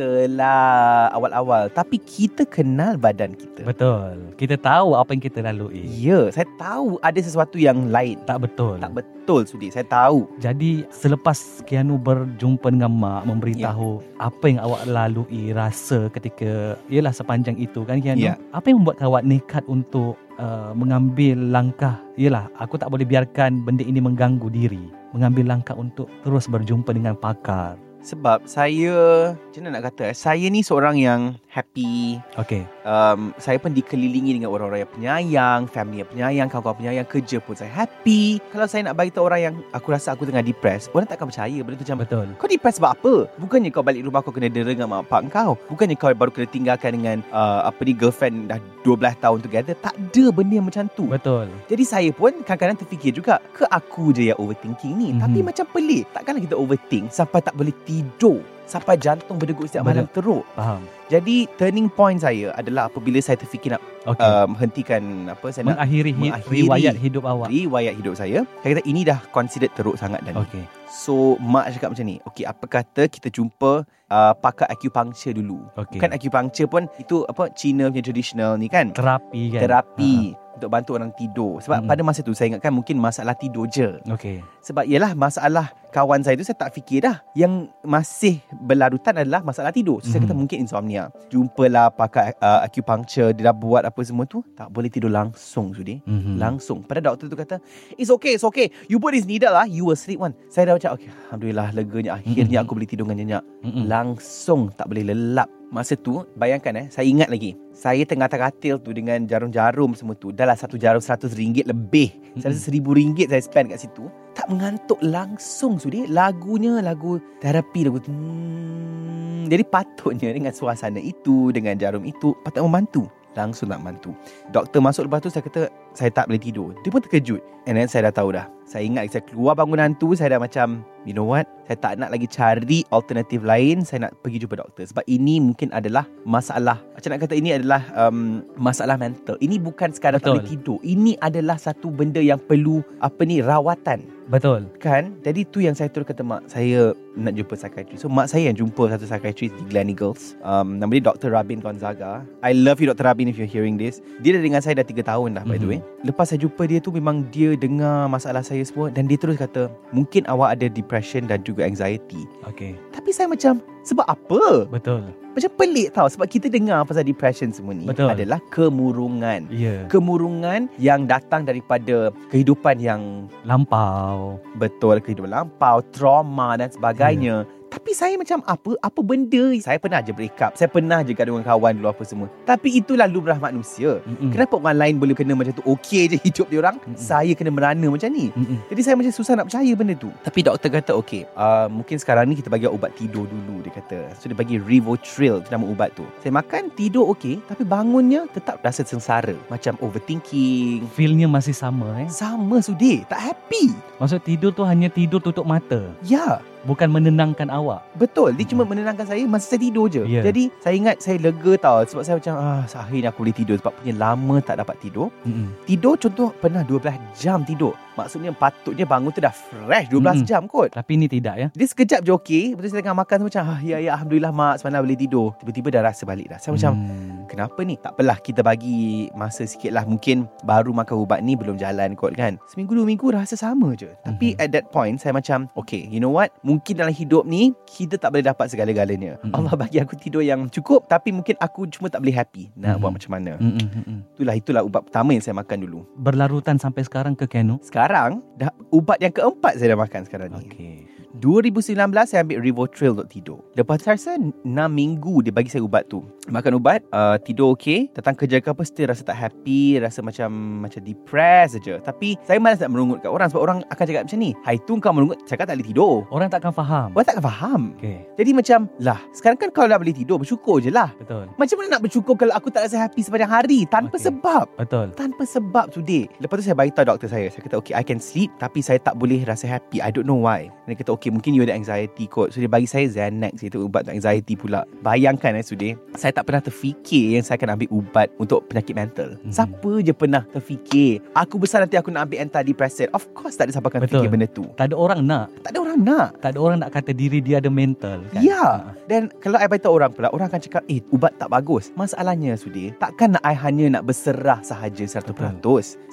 biasalah 0.06 1.10
awal-awal 1.12 1.68
tapi 1.70 1.98
kita 1.98 2.46
kenal 2.46 2.96
badan 2.96 3.34
kita 3.34 3.64
Betul. 3.64 4.34
Kita 4.36 4.56
tahu 4.56 4.94
apa 4.94 5.10
yang 5.10 5.22
kita 5.22 5.40
lalui. 5.42 5.86
ya 5.88 6.30
saya 6.30 6.46
tahu 6.56 6.98
ada 7.00 7.18
sesuatu 7.18 7.58
yang 7.58 7.90
lain 7.90 8.18
Tak 8.24 8.38
betul. 8.40 8.78
tak 8.78 8.94
betul 8.94 9.42
sudi 9.44 9.70
saya 9.70 9.84
tahu 9.84 10.26
Jadi 10.38 10.86
selepas 10.90 11.38
Kianu 11.64 11.98
berjumpa 11.98 12.70
dengan 12.70 12.92
mak 12.92 13.26
memberitahu 13.26 13.60
Ya. 14.02 14.06
apa 14.22 14.46
yang 14.46 14.60
awak 14.60 14.86
lalui 14.86 15.50
rasa 15.52 16.10
ketika 16.10 16.50
ialah 16.90 17.14
sepanjang 17.14 17.58
itu 17.60 17.84
kan 17.84 18.00
Kianu. 18.00 18.22
Ya. 18.22 18.36
Apa 18.56 18.72
yang 18.72 18.84
membuat 18.84 19.02
awak 19.04 19.24
nekat 19.28 19.64
untuk 19.68 20.16
uh, 20.40 20.72
mengambil 20.74 21.38
langkah 21.38 22.00
ialah 22.16 22.48
aku 22.58 22.80
tak 22.80 22.90
boleh 22.90 23.06
biarkan 23.06 23.62
benda 23.62 23.84
ini 23.86 24.00
mengganggu 24.00 24.48
diri. 24.50 24.86
Mengambil 25.12 25.58
langkah 25.58 25.76
untuk 25.76 26.08
terus 26.24 26.48
berjumpa 26.48 26.96
dengan 26.96 27.20
pakar. 27.20 27.76
Sebab 28.02 28.46
saya 28.46 28.94
Macam 29.38 29.62
mana 29.62 29.78
nak 29.78 29.84
kata 29.88 30.10
eh, 30.10 30.18
Saya 30.18 30.50
ni 30.50 30.62
seorang 30.62 30.98
yang 30.98 31.22
Happy 31.52 32.16
Okey. 32.34 32.64
um, 32.82 33.30
Saya 33.36 33.60
pun 33.60 33.70
dikelilingi 33.70 34.40
dengan 34.40 34.50
orang-orang 34.50 34.82
yang 34.82 34.92
penyayang 34.92 35.60
Family 35.68 36.02
yang 36.02 36.10
penyayang 36.10 36.48
Kawan-kawan 36.48 36.78
penyayang 36.80 37.06
Kerja 37.06 37.38
pun 37.38 37.54
saya 37.54 37.70
happy 37.70 38.42
Kalau 38.50 38.66
saya 38.66 38.88
nak 38.88 38.96
bagi 38.96 39.12
tahu 39.12 39.28
orang 39.28 39.42
yang 39.42 39.56
Aku 39.70 39.92
rasa 39.92 40.12
aku 40.12 40.26
tengah 40.26 40.42
depressed 40.42 40.90
Orang 40.92 41.06
takkan 41.06 41.30
percaya 41.30 41.60
Benda 41.62 41.78
tu 41.78 41.86
macam 41.86 41.98
Betul. 42.02 42.28
Kau 42.40 42.50
depressed 42.50 42.80
sebab 42.80 42.92
apa? 42.96 43.14
Bukannya 43.38 43.70
kau 43.70 43.84
balik 43.84 44.02
rumah 44.02 44.22
kau 44.22 44.32
kena 44.32 44.48
dera 44.48 44.72
dengan 44.72 44.90
mak 44.90 45.06
bapak 45.06 45.30
kau 45.30 45.54
Bukannya 45.70 45.94
kau 45.94 46.10
baru 46.10 46.32
kena 46.32 46.48
tinggalkan 46.48 46.92
dengan 46.98 47.18
uh, 47.30 47.70
Apa 47.70 47.86
ni 47.86 47.94
girlfriend 47.94 48.50
dah 48.50 48.58
12 48.82 48.98
tahun 49.20 49.40
together 49.44 49.76
Tak 49.78 49.94
ada 49.94 50.24
benda 50.32 50.54
yang 50.58 50.66
macam 50.66 50.90
tu 50.90 51.06
Betul. 51.06 51.52
Jadi 51.68 51.84
saya 51.84 52.10
pun 52.10 52.34
kadang-kadang 52.42 52.82
terfikir 52.82 53.14
juga 53.14 53.38
Ke 53.52 53.68
aku 53.68 54.10
je 54.10 54.32
yang 54.32 54.40
overthinking 54.40 54.94
ni 54.96 55.08
Mhm. 55.12 55.20
Tapi 55.22 55.40
macam 55.44 55.66
pelik 55.70 56.08
Takkanlah 56.10 56.42
kita 56.42 56.56
overthink 56.56 57.12
Sampai 57.12 57.44
tak 57.44 57.54
boleh 57.54 57.76
tidur 57.92 58.40
Sampai 58.64 58.96
jantung 58.96 59.36
berdegup 59.36 59.68
setiap 59.68 59.84
malam 59.84 60.08
teruk 60.08 60.48
Faham. 60.56 60.80
Jadi 61.12 61.44
turning 61.60 61.92
point 61.92 62.16
saya 62.16 62.56
adalah 62.56 62.88
Apabila 62.88 63.20
saya 63.20 63.36
terfikir 63.36 63.76
nak 63.76 63.84
Okey. 64.08 64.24
um, 64.24 64.56
Hentikan 64.56 65.04
Apa 65.28 65.52
saya 65.52 65.68
nak 65.68 65.76
mengakhiri, 65.76 66.16
hi- 66.16 66.32
mengakhiri 66.32 66.56
riwayat 66.64 66.96
hidup 66.96 67.24
awak. 67.28 67.52
Riwayat 67.52 67.94
hidup 68.00 68.16
saya 68.16 68.48
Saya 68.64 68.70
kata 68.72 68.88
ini 68.88 69.04
dah 69.04 69.20
considered 69.28 69.76
teruk 69.76 70.00
sangat 70.00 70.24
dan 70.24 70.40
Okey. 70.40 70.64
So 70.88 71.36
mak 71.44 71.68
cakap 71.68 71.92
macam 71.92 72.06
ni 72.08 72.24
Okay 72.24 72.48
apa 72.48 72.64
kata 72.64 73.12
kita 73.12 73.28
jumpa 73.28 73.84
uh, 74.08 74.34
Pakar 74.40 74.72
acupuncture 74.72 75.36
dulu 75.36 75.68
Okey. 75.76 76.00
Kan 76.00 76.16
acupuncture 76.16 76.72
pun 76.72 76.88
Itu 76.96 77.28
apa 77.28 77.52
Cina 77.52 77.92
punya 77.92 78.08
traditional 78.08 78.56
ni 78.56 78.72
kan 78.72 78.96
Terapi 78.96 79.52
kan. 79.52 79.62
Terapi 79.68 80.16
Untuk 80.62 80.70
bantu 80.70 80.92
orang 80.94 81.10
tidur 81.12 81.58
Sebab 81.60 81.78
Mm-mm. 81.80 81.90
pada 81.90 82.02
masa 82.02 82.22
tu 82.22 82.32
Saya 82.32 82.54
ingatkan 82.54 82.70
mungkin 82.70 82.96
masalah 82.96 83.34
tidur 83.34 83.66
je. 83.66 83.98
Okey. 84.06 84.46
Sebab 84.62 84.86
ialah 84.86 85.12
masalah 85.12 85.74
Kawan 85.90 86.22
saya 86.22 86.38
tu 86.38 86.44
Saya 86.44 86.54
tak 86.56 86.70
fikir 86.72 87.02
dah 87.02 87.18
Yang 87.34 87.54
masih 87.82 88.38
berlarutan 88.56 89.18
adalah 89.18 89.42
Masalah 89.42 89.70
tidur 89.70 89.98
So 90.00 90.08
saya 90.08 90.22
Mhm. 90.22 90.24
kata 90.24 90.34
mungkin 90.36 90.58
insomnia 90.60 91.04
Jumpalah 91.28 91.90
pakar 91.90 92.38
uh, 92.38 92.62
acupuncture 92.62 93.34
Dia 93.34 93.50
dah 93.50 93.56
buat 93.56 93.82
apa 93.82 93.98
semua 94.02 94.24
tu 94.24 94.46
Tak 94.52 94.70
boleh 94.70 94.88
tidur 94.88 95.10
langsung 95.10 95.74
Sudi 95.74 95.98
Mhm. 96.02 96.38
Langsung 96.38 96.82
Pada 96.82 97.02
doktor 97.02 97.26
tu 97.26 97.36
kata 97.36 97.58
It's 97.96 98.08
okay 98.10 98.36
It's 98.36 98.44
okay 98.44 98.70
You 98.86 98.98
put 98.98 99.12
this 99.12 99.26
needle 99.26 99.52
lah 99.52 99.66
You 99.66 99.84
will 99.84 99.98
sleep 99.98 100.18
one 100.18 100.38
Saya 100.48 100.70
dah 100.70 100.78
macam 100.78 100.94
okay, 100.94 101.10
Alhamdulillah 101.28 101.74
leganya 101.74 102.12
Akhirnya 102.16 102.58
Mhm. 102.58 102.64
aku 102.64 102.72
boleh 102.74 102.86
tidur 102.86 103.04
dengan 103.04 103.18
nyenyak 103.20 103.44
Mm-mm. 103.62 103.86
Langsung 103.86 104.70
tak 104.72 104.86
boleh 104.86 105.04
lelap 105.04 105.50
Masa 105.72 105.96
tu 105.96 106.28
Bayangkan 106.36 106.76
eh 106.76 106.88
Saya 106.92 107.08
ingat 107.08 107.32
lagi. 107.32 107.56
Saya 107.72 108.04
tengah 108.04 108.28
terkatil 108.28 108.76
tu 108.84 108.92
Dengan 108.92 109.24
jarum-jarum 109.24 109.96
semua 109.96 110.20
tu. 110.20 110.36
Dah 110.36 110.44
lah 110.44 110.60
satu 110.60 110.76
jarum 110.76 111.00
Seratus 111.00 111.32
ringgit 111.32 111.64
lebih. 111.64 112.12
Saya 112.44 112.52
rasa 112.52 112.68
seribu 112.68 112.92
ringgit 112.92 113.32
Saya 113.32 113.40
spend 113.40 113.72
kat 113.72 113.80
situ. 113.88 114.12
Tak 114.36 114.52
mengantuk 114.52 115.00
langsung 115.00 115.80
Sudi 115.80 116.12
Lagunya 116.12 116.84
lagu 116.84 117.24
Terapi 117.40 117.88
lagu 117.88 118.04
hmm, 118.04 119.48
Jadi 119.48 119.64
patutnya 119.64 120.30
Dengan 120.36 120.52
suasana 120.52 121.00
itu 121.00 121.56
Dengan 121.56 121.80
jarum 121.80 122.04
itu 122.04 122.36
Patut 122.44 122.68
membantu. 122.68 123.08
Langsung 123.32 123.72
tak 123.72 123.80
membantu 123.80 124.12
Doktor 124.52 124.84
masuk 124.84 125.08
lepas 125.08 125.24
tu 125.24 125.32
Saya 125.32 125.44
kata 125.48 125.72
Saya 125.94 126.10
tak 126.10 126.32
boleh 126.32 126.40
tidur. 126.40 126.72
Dia 126.84 126.90
pun 126.90 127.02
terkejut. 127.04 127.42
And 127.70 127.78
then 127.78 127.86
saya 127.86 128.10
dah 128.10 128.14
tahu 128.24 128.34
dah. 128.34 128.50
Saya 128.66 128.88
ingat 128.88 129.14
Saya 129.14 129.22
keluar 129.22 129.54
bangunan 129.54 129.94
tu 130.00 130.18
Saya 130.18 130.34
dah 130.34 130.42
macam 130.42 130.82
You 131.06 131.14
know 131.14 131.26
what? 131.26 131.46
Saya 131.66 131.78
tak 131.82 131.94
nak 132.02 132.10
lagi 132.10 132.26
cari 132.26 132.82
Alternatif 132.90 133.42
lain. 133.46 133.86
Saya 133.86 134.10
nak 134.10 134.18
pergi 134.26 134.42
jumpa 134.42 134.58
doktor. 134.58 134.86
Sebab 134.86 135.06
ini 135.06 135.38
mungkin 135.38 135.70
adalah 135.70 136.10
Masalah. 136.26 136.82
Macam 136.94 137.10
nak 137.14 137.22
kata 137.22 137.38
ini 137.38 137.54
adalah 137.54 137.86
um, 137.94 138.42
Masalah 138.58 138.98
mental. 138.98 139.38
Ini 139.38 139.62
bukan 139.62 139.94
sekadar 139.94 140.18
tak 140.18 140.34
Betul. 140.34 140.34
boleh 140.42 140.50
tidur. 140.50 140.78
Ini 140.82 141.12
adalah 141.22 141.58
satu 141.62 141.94
benda 141.94 142.18
yang 142.18 142.42
perlu 142.42 142.82
Apa 142.98 143.22
ni 143.30 143.46
Rawatan. 143.46 144.10
Betul. 144.30 144.66
Kan? 144.82 145.18
Jadi 145.22 145.46
tu 145.50 145.62
yang 145.62 145.78
saya 145.78 145.90
terus 145.94 146.10
kata 146.10 146.26
mak 146.26 146.50
Saya 146.50 146.98
nak 147.14 147.34
jumpa 147.38 147.54
psychiatrist. 147.54 148.02
So 148.02 148.10
mak 148.10 148.30
saya 148.30 148.50
yang 148.50 148.58
jumpa 148.58 148.90
Satu 148.90 149.06
psychiatrist 149.06 149.54
di 149.54 149.64
Glen 149.70 149.94
Eagles. 149.94 150.34
Um, 150.42 150.82
Nama 150.82 150.90
dia 150.98 151.06
Dr. 151.14 151.30
Rabin 151.30 151.62
Gonzaga. 151.62 152.26
I 152.42 152.58
love 152.58 152.82
you 152.82 152.90
Dr. 152.90 153.06
Rabin 153.06 153.30
If 153.30 153.38
you're 153.38 153.50
hearing 153.50 153.78
this. 153.78 154.02
Dia 154.22 154.38
dah 154.38 154.42
dengan 154.42 154.62
saya 154.66 154.82
dah 154.82 154.86
3 154.86 155.02
tahun 155.02 155.38
dah 155.38 155.46
by 155.46 155.62
the 155.62 155.70
Mhm. 155.70 155.81
Way 155.82 155.90
Lepas 156.02 156.34
saya 156.34 156.42
jumpa 156.42 156.66
dia 156.66 156.82
tu 156.82 156.90
Memang 156.90 157.30
dia 157.30 157.54
dengar 157.54 158.10
masalah 158.10 158.42
saya 158.42 158.66
semua 158.66 158.90
Dan 158.90 159.06
dia 159.06 159.22
terus 159.22 159.38
kata 159.38 159.70
Mungkin 159.94 160.26
awak 160.26 160.58
ada 160.58 160.66
depression 160.66 161.30
Dan 161.30 161.46
juga 161.46 161.62
anxiety 161.62 162.26
Okey. 162.50 162.74
Tapi 162.90 163.10
saya 163.14 163.30
macam 163.30 163.62
Sebab 163.86 164.06
apa? 164.10 164.66
Betul. 164.66 165.14
Macam 165.38 165.52
pelik 165.62 165.94
tau 165.94 166.10
Sebab 166.10 166.26
kita 166.26 166.50
dengar 166.50 166.82
pasal 166.90 167.06
depression 167.06 167.54
semua 167.54 167.78
ni 167.78 167.86
Betul. 167.86 168.10
Adalah 168.10 168.42
kemurungan 168.50 169.46
Ya. 169.54 169.86
Kemurungan 169.94 170.74
yang 170.82 171.06
datang 171.06 171.46
daripada 171.46 172.10
kehidupan 172.34 172.82
yang 172.82 173.30
Lampau. 173.46 174.42
betul 174.58 174.98
kehidupan 175.02 175.30
lampau, 175.30 175.86
trauma 175.94 176.58
dan 176.58 176.70
sebagainya. 176.74 177.46
Tapi 177.72 177.96
saya 177.96 178.20
macam 178.20 178.44
apa 178.44 178.76
apa 178.84 179.00
benda? 179.00 179.56
Saya 179.64 179.80
pernah 179.80 180.04
je 180.04 180.12
break 180.12 180.36
up. 180.44 180.60
Saya 180.60 180.68
pernah 180.68 181.00
je 181.08 181.16
gaduh 181.16 181.40
dengan 181.40 181.48
kawan 181.48 181.80
dulu 181.80 181.88
apa 181.88 182.04
semua. 182.04 182.28
Tapi 182.44 182.84
itulah 182.84 183.08
lumrah 183.08 183.40
manusia. 183.40 184.04
Mm-mm. 184.04 184.28
Kenapa 184.28 184.60
orang 184.60 184.76
lain 184.76 184.96
boleh 185.00 185.16
kena 185.16 185.40
macam 185.40 185.56
tu? 185.56 185.64
Okey 185.64 186.12
je 186.12 186.18
hidup 186.20 186.52
dia 186.52 186.60
orang. 186.60 186.76
Mm-mm. 186.84 187.00
Saya 187.00 187.32
kena 187.32 187.48
merana 187.48 187.88
macam 187.88 188.12
ni. 188.12 188.28
Mm-mm. 188.36 188.60
Jadi 188.68 188.82
saya 188.84 189.00
macam 189.00 189.16
susah 189.16 189.40
nak 189.40 189.48
percaya 189.48 189.72
benda 189.72 189.96
tu. 189.96 190.12
Tapi 190.20 190.40
doktor 190.44 190.68
kata 190.68 190.92
okey 191.00 191.24
uh, 191.40 191.72
Mungkin 191.72 191.96
sekarang 191.96 192.28
ni 192.28 192.36
kita 192.36 192.52
bagi 192.52 192.68
ubat 192.68 192.92
tidur 193.00 193.24
dulu 193.24 193.64
Dia 193.64 193.72
kata. 193.72 194.20
So 194.20 194.28
dia 194.28 194.36
bagi 194.36 194.60
Rivotril 194.60 195.40
Tu 195.40 195.50
nama 195.50 195.64
ubat 195.64 195.96
tu. 195.96 196.04
Saya 196.20 196.36
makan 196.36 196.76
tidur 196.76 197.08
okey 197.16 197.40
Tapi 197.48 197.64
bangunnya 197.64 198.28
tetap 198.36 198.60
rasa 198.60 198.84
sengsara. 198.84 199.40
Macam 199.48 199.80
overthinking. 199.80 200.92
Feel-nya 200.92 201.32
masih 201.32 201.56
sama 201.56 202.04
eh. 202.04 202.12
Sama 202.12 202.60
sudi 202.60 203.08
Tak 203.08 203.32
happy. 203.32 203.72
Maksud 203.96 204.20
tidur 204.28 204.52
tu 204.52 204.68
hanya 204.68 204.92
tidur 204.92 205.24
tutup 205.24 205.48
mata. 205.48 205.88
Ya 206.04 206.44
Bukan 206.64 206.88
menenangkan 206.88 207.48
awak. 207.48 207.82
Betul 207.94 208.34
Dia 208.34 208.46
cuma 208.46 208.64
menenangkan 208.64 209.04
saya 209.04 209.24
Masa 209.24 209.50
saya 209.50 209.62
tidur 209.62 209.86
je 209.86 210.04
Ya. 210.04 210.22
Jadi 210.22 210.50
saya 210.58 210.74
ingat 210.74 210.96
Saya 210.98 211.18
lega 211.18 211.54
tau 211.58 211.82
Sebab 211.84 212.02
saya 212.02 212.16
macam 212.18 212.34
ah, 212.36 212.62
Akhirnya 212.66 213.10
aku 213.10 213.22
boleh 213.22 213.34
tidur 213.34 213.56
Sebab 213.56 213.74
punya 213.76 213.94
lama 213.96 214.36
tak 214.40 214.58
dapat 214.58 214.76
tidur 214.78 215.10
Mm-mm. 215.22 215.54
Tidur 215.64 215.96
contoh 215.96 216.30
Pernah 216.34 216.62
12 216.64 216.82
jam 217.16 217.42
tidur 217.42 217.74
Maksudnya 217.92 218.32
patutnya 218.32 218.84
bangun 218.84 219.12
tu 219.12 219.20
dah 219.20 219.30
fresh 219.30 219.88
12 219.88 220.00
Mm-mm. 220.00 220.24
jam 220.24 220.42
kot 220.46 220.72
Tapi 220.72 220.96
ni 220.96 221.06
tidak 221.06 221.36
ya. 221.36 221.48
Dia 221.52 221.68
sekejap 221.68 222.02
je 222.02 222.12
okey 222.14 222.44
Lepas 222.52 222.70
saya 222.70 222.82
tengah 222.82 223.00
makan 223.00 223.18
macam 223.26 223.42
ah, 223.48 223.60
Ya 223.60 223.78
ya 223.78 223.94
Alhamdulillah 223.94 224.32
mak 224.32 224.54
Semalam 224.58 224.82
boleh 224.82 224.98
tidur 224.98 225.34
Tiba-tiba 225.38 225.68
dah 225.72 225.84
rasa 225.84 226.04
balik 226.04 226.28
dah 226.28 226.38
Saya 226.38 226.54
macam 226.54 226.74
Hmm. 226.74 227.28
Kenapa 227.28 227.62
ni? 227.62 227.76
Tak 227.76 227.94
apalah 227.94 228.18
kita 228.18 228.42
bagi 228.42 229.08
masa 229.14 229.44
sikit 229.44 229.70
lah 229.70 229.84
Mungkin 229.84 230.24
baru 230.42 230.72
makan 230.72 230.96
ubat 231.00 231.20
ni 231.20 231.34
belum 231.34 231.56
jalan 231.56 231.94
kot 231.94 232.14
kan 232.14 232.36
Seminggu 232.46 232.74
dua 232.74 232.84
minggu 232.84 233.08
rasa 233.08 233.34
sama 233.34 233.72
je 233.74 233.92
Tapi 234.02 234.34
Mhm. 234.34 234.38
at 234.38 234.50
that 234.50 234.66
point 234.68 234.96
saya 234.98 235.12
macam 235.12 235.48
Okay 235.54 235.86
you 235.86 235.98
know 235.98 236.12
what 236.12 236.32
Mungkin 236.52 236.74
dalam 236.76 236.92
hidup 236.92 237.24
ni 237.24 237.56
Kita 237.64 237.96
tak 237.96 238.12
boleh 238.12 238.26
dapat 238.26 238.46
segala-galanya 238.46 239.16
Mhm. 239.22 239.32
Allah 239.32 239.56
bagi 239.56 239.80
aku 239.80 239.96
tidur 239.96 240.20
yang 240.22 240.46
cukup 240.48 240.86
Tapi 240.86 241.10
mungkin 241.10 241.40
aku 241.40 241.64
cuma 241.68 241.88
tak 241.88 242.04
boleh 242.04 242.12
happy 242.14 242.52
Nak 242.54 242.76
Mhm. 242.76 242.80
buat 242.80 242.92
macam 242.92 243.12
mana 243.14 243.32
mm-mm. 243.40 244.00
Itulah 244.14 244.36
itulah 244.36 244.62
ubat 244.62 244.84
pertama 244.84 245.12
yang 245.12 245.24
saya 245.24 245.34
makan 245.34 245.58
dulu 245.62 245.80
Berlarutan 245.96 246.60
sampai 246.60 246.84
sekarang 246.84 247.16
ke 247.16 247.24
Kenu? 247.26 247.56
Sekarang 247.62 248.20
dah 248.36 248.52
Ubat 248.70 249.00
yang 249.00 249.10
keempat 249.10 249.56
saya 249.56 249.72
dah 249.72 249.80
makan 249.80 250.02
sekarang 250.04 250.28
ni 250.30 250.44
Okey. 250.44 250.76
2019 251.20 251.76
saya 252.08 252.24
ambil 252.24 252.40
Rivotril 252.40 252.96
untuk 252.96 253.10
tidur. 253.12 253.40
Lepas 253.60 253.84
tu 253.84 253.92
saya 253.92 254.00
rasa 254.00 254.12
6 254.16 254.48
minggu 254.48 255.28
dia 255.28 255.34
bagi 255.36 255.52
saya 255.52 255.66
ubat 255.66 255.92
tu. 255.92 256.00
Makan 256.32 256.62
ubat, 256.62 256.86
uh, 256.94 257.20
tidur 257.20 257.58
okey, 257.58 257.92
datang 257.92 258.16
kerja 258.16 258.40
ke 258.40 258.48
apa 258.54 258.64
still 258.64 258.88
rasa 258.88 259.04
tak 259.04 259.18
happy, 259.18 259.82
rasa 259.82 260.00
macam 260.00 260.30
macam 260.64 260.80
depressed 260.86 261.60
saja. 261.60 261.82
Tapi 261.82 262.16
saya 262.24 262.38
malas 262.40 262.62
nak 262.64 262.72
merungut 262.72 263.04
kat 263.04 263.12
orang 263.12 263.28
sebab 263.28 263.42
orang 263.42 263.58
akan 263.68 263.84
cakap 263.84 264.04
macam 264.08 264.20
ni. 264.22 264.32
Hai 264.46 264.56
tu 264.64 264.80
kau 264.80 264.94
merungut, 264.96 265.20
cakap 265.28 265.50
tak 265.50 265.60
boleh 265.60 265.68
tidur. 265.68 265.94
Orang 266.14 266.30
takkan 266.32 266.54
faham. 266.56 266.94
Orang 266.96 267.08
takkan 267.10 267.26
faham. 267.26 267.62
Okey. 267.82 268.00
Jadi 268.16 268.32
macam, 268.32 268.60
lah, 268.80 269.00
sekarang 269.12 269.38
kan 269.42 269.50
kau 269.52 269.66
dah 269.66 269.82
boleh 269.82 269.98
tidur, 269.98 270.22
bersyukur 270.22 270.64
je 270.64 270.72
lah. 270.72 270.94
Betul. 270.96 271.28
Macam 271.36 271.56
mana 271.60 271.68
nak 271.76 271.82
bersyukur 271.84 272.14
kalau 272.16 272.34
aku 272.38 272.54
tak 272.54 272.70
rasa 272.70 272.78
happy 272.86 273.02
sepanjang 273.02 273.34
hari 273.34 273.60
tanpa 273.68 273.98
Okey. 273.98 274.06
sebab? 274.08 274.46
Betul. 274.62 274.88
Tanpa 274.94 275.24
sebab 275.26 275.74
today 275.74 276.06
Lepas 276.22 276.44
tu 276.44 276.44
saya 276.46 276.58
beritahu 276.60 276.86
doktor 276.86 277.10
saya 277.10 277.26
Saya 277.34 277.42
kata 277.42 277.58
okay 277.58 277.74
I 277.74 277.82
can 277.82 277.98
sleep 277.98 278.30
Tapi 278.38 278.62
saya 278.62 278.78
tak 278.78 279.00
boleh 279.00 279.26
rasa 279.26 279.50
happy 279.50 279.82
I 279.82 279.90
don't 279.90 280.06
know 280.06 280.22
why 280.22 280.54
Dia 280.70 280.78
kata 280.78 280.94
okay 280.94 281.01
Mungkin 281.10 281.34
you 281.34 281.42
ada 281.42 281.58
anxiety 281.58 282.06
kot. 282.06 282.30
So 282.30 282.38
dia 282.38 282.52
bagi 282.52 282.70
saya 282.70 282.86
Xanax 282.86 283.42
Itu 283.42 283.66
ubat 283.66 283.90
untuk 283.90 283.98
anxiety 283.98 284.38
pula. 284.38 284.62
Bayangkan 284.86 285.34
eh 285.34 285.42
Sudir 285.42 285.74
Saya 285.98 286.14
tak 286.14 286.30
pernah 286.30 286.44
terfikir 286.44 287.18
Yang 287.18 287.32
saya 287.32 287.42
akan 287.42 287.58
ambil 287.58 287.70
ubat 287.74 288.08
Untuk 288.22 288.46
penyakit 288.46 288.78
mental. 288.78 289.18
Mhm. 289.24 289.34
Siapa 289.34 289.72
je 289.82 289.94
pernah 289.96 290.24
terfikir? 290.30 291.02
Aku 291.16 291.42
besar 291.42 291.64
nanti 291.64 291.80
aku 291.80 291.90
nak 291.90 292.06
ambil 292.06 292.22
antidepressant. 292.28 292.92
Of 292.92 293.10
course 293.16 293.40
tak 293.40 293.50
ada 293.50 293.58
siapa 293.58 293.72
akan 293.72 293.82
Betul. 293.88 294.04
fikir 294.04 294.10
benda 294.12 294.28
tu. 294.30 294.44
Tak 294.60 294.70
ada 294.70 294.76
orang 294.76 295.02
nak. 295.08 295.32
Tak 295.42 295.56
ada 295.56 295.60
orang 295.64 295.80
nak. 295.82 296.10
Tak 296.20 296.30
ada 296.36 296.40
orang 296.44 296.58
nak 296.62 296.70
kata 296.76 296.92
diri 296.92 297.24
dia 297.24 297.40
ada 297.40 297.50
mental 297.50 298.04
kan? 298.12 298.22
Ya. 298.22 298.76
Dan 298.92 299.08
kalau 299.24 299.40
I 299.40 299.48
beritahu 299.48 299.80
orang 299.80 299.96
pula 299.96 300.12
Orang 300.12 300.28
akan 300.28 300.42
cakap 300.44 300.68
Eh 300.68 300.84
ubat 300.92 301.16
tak 301.16 301.32
bagus. 301.32 301.72
Masalahnya 301.80 302.36
Sudir 302.36 302.76
Takkan 302.76 303.16
nak 303.16 303.24
I 303.24 303.38
hanya 303.38 303.80
nak 303.80 303.88
berserah 303.88 304.44
sahaja 304.44 304.84
100% 304.84 305.16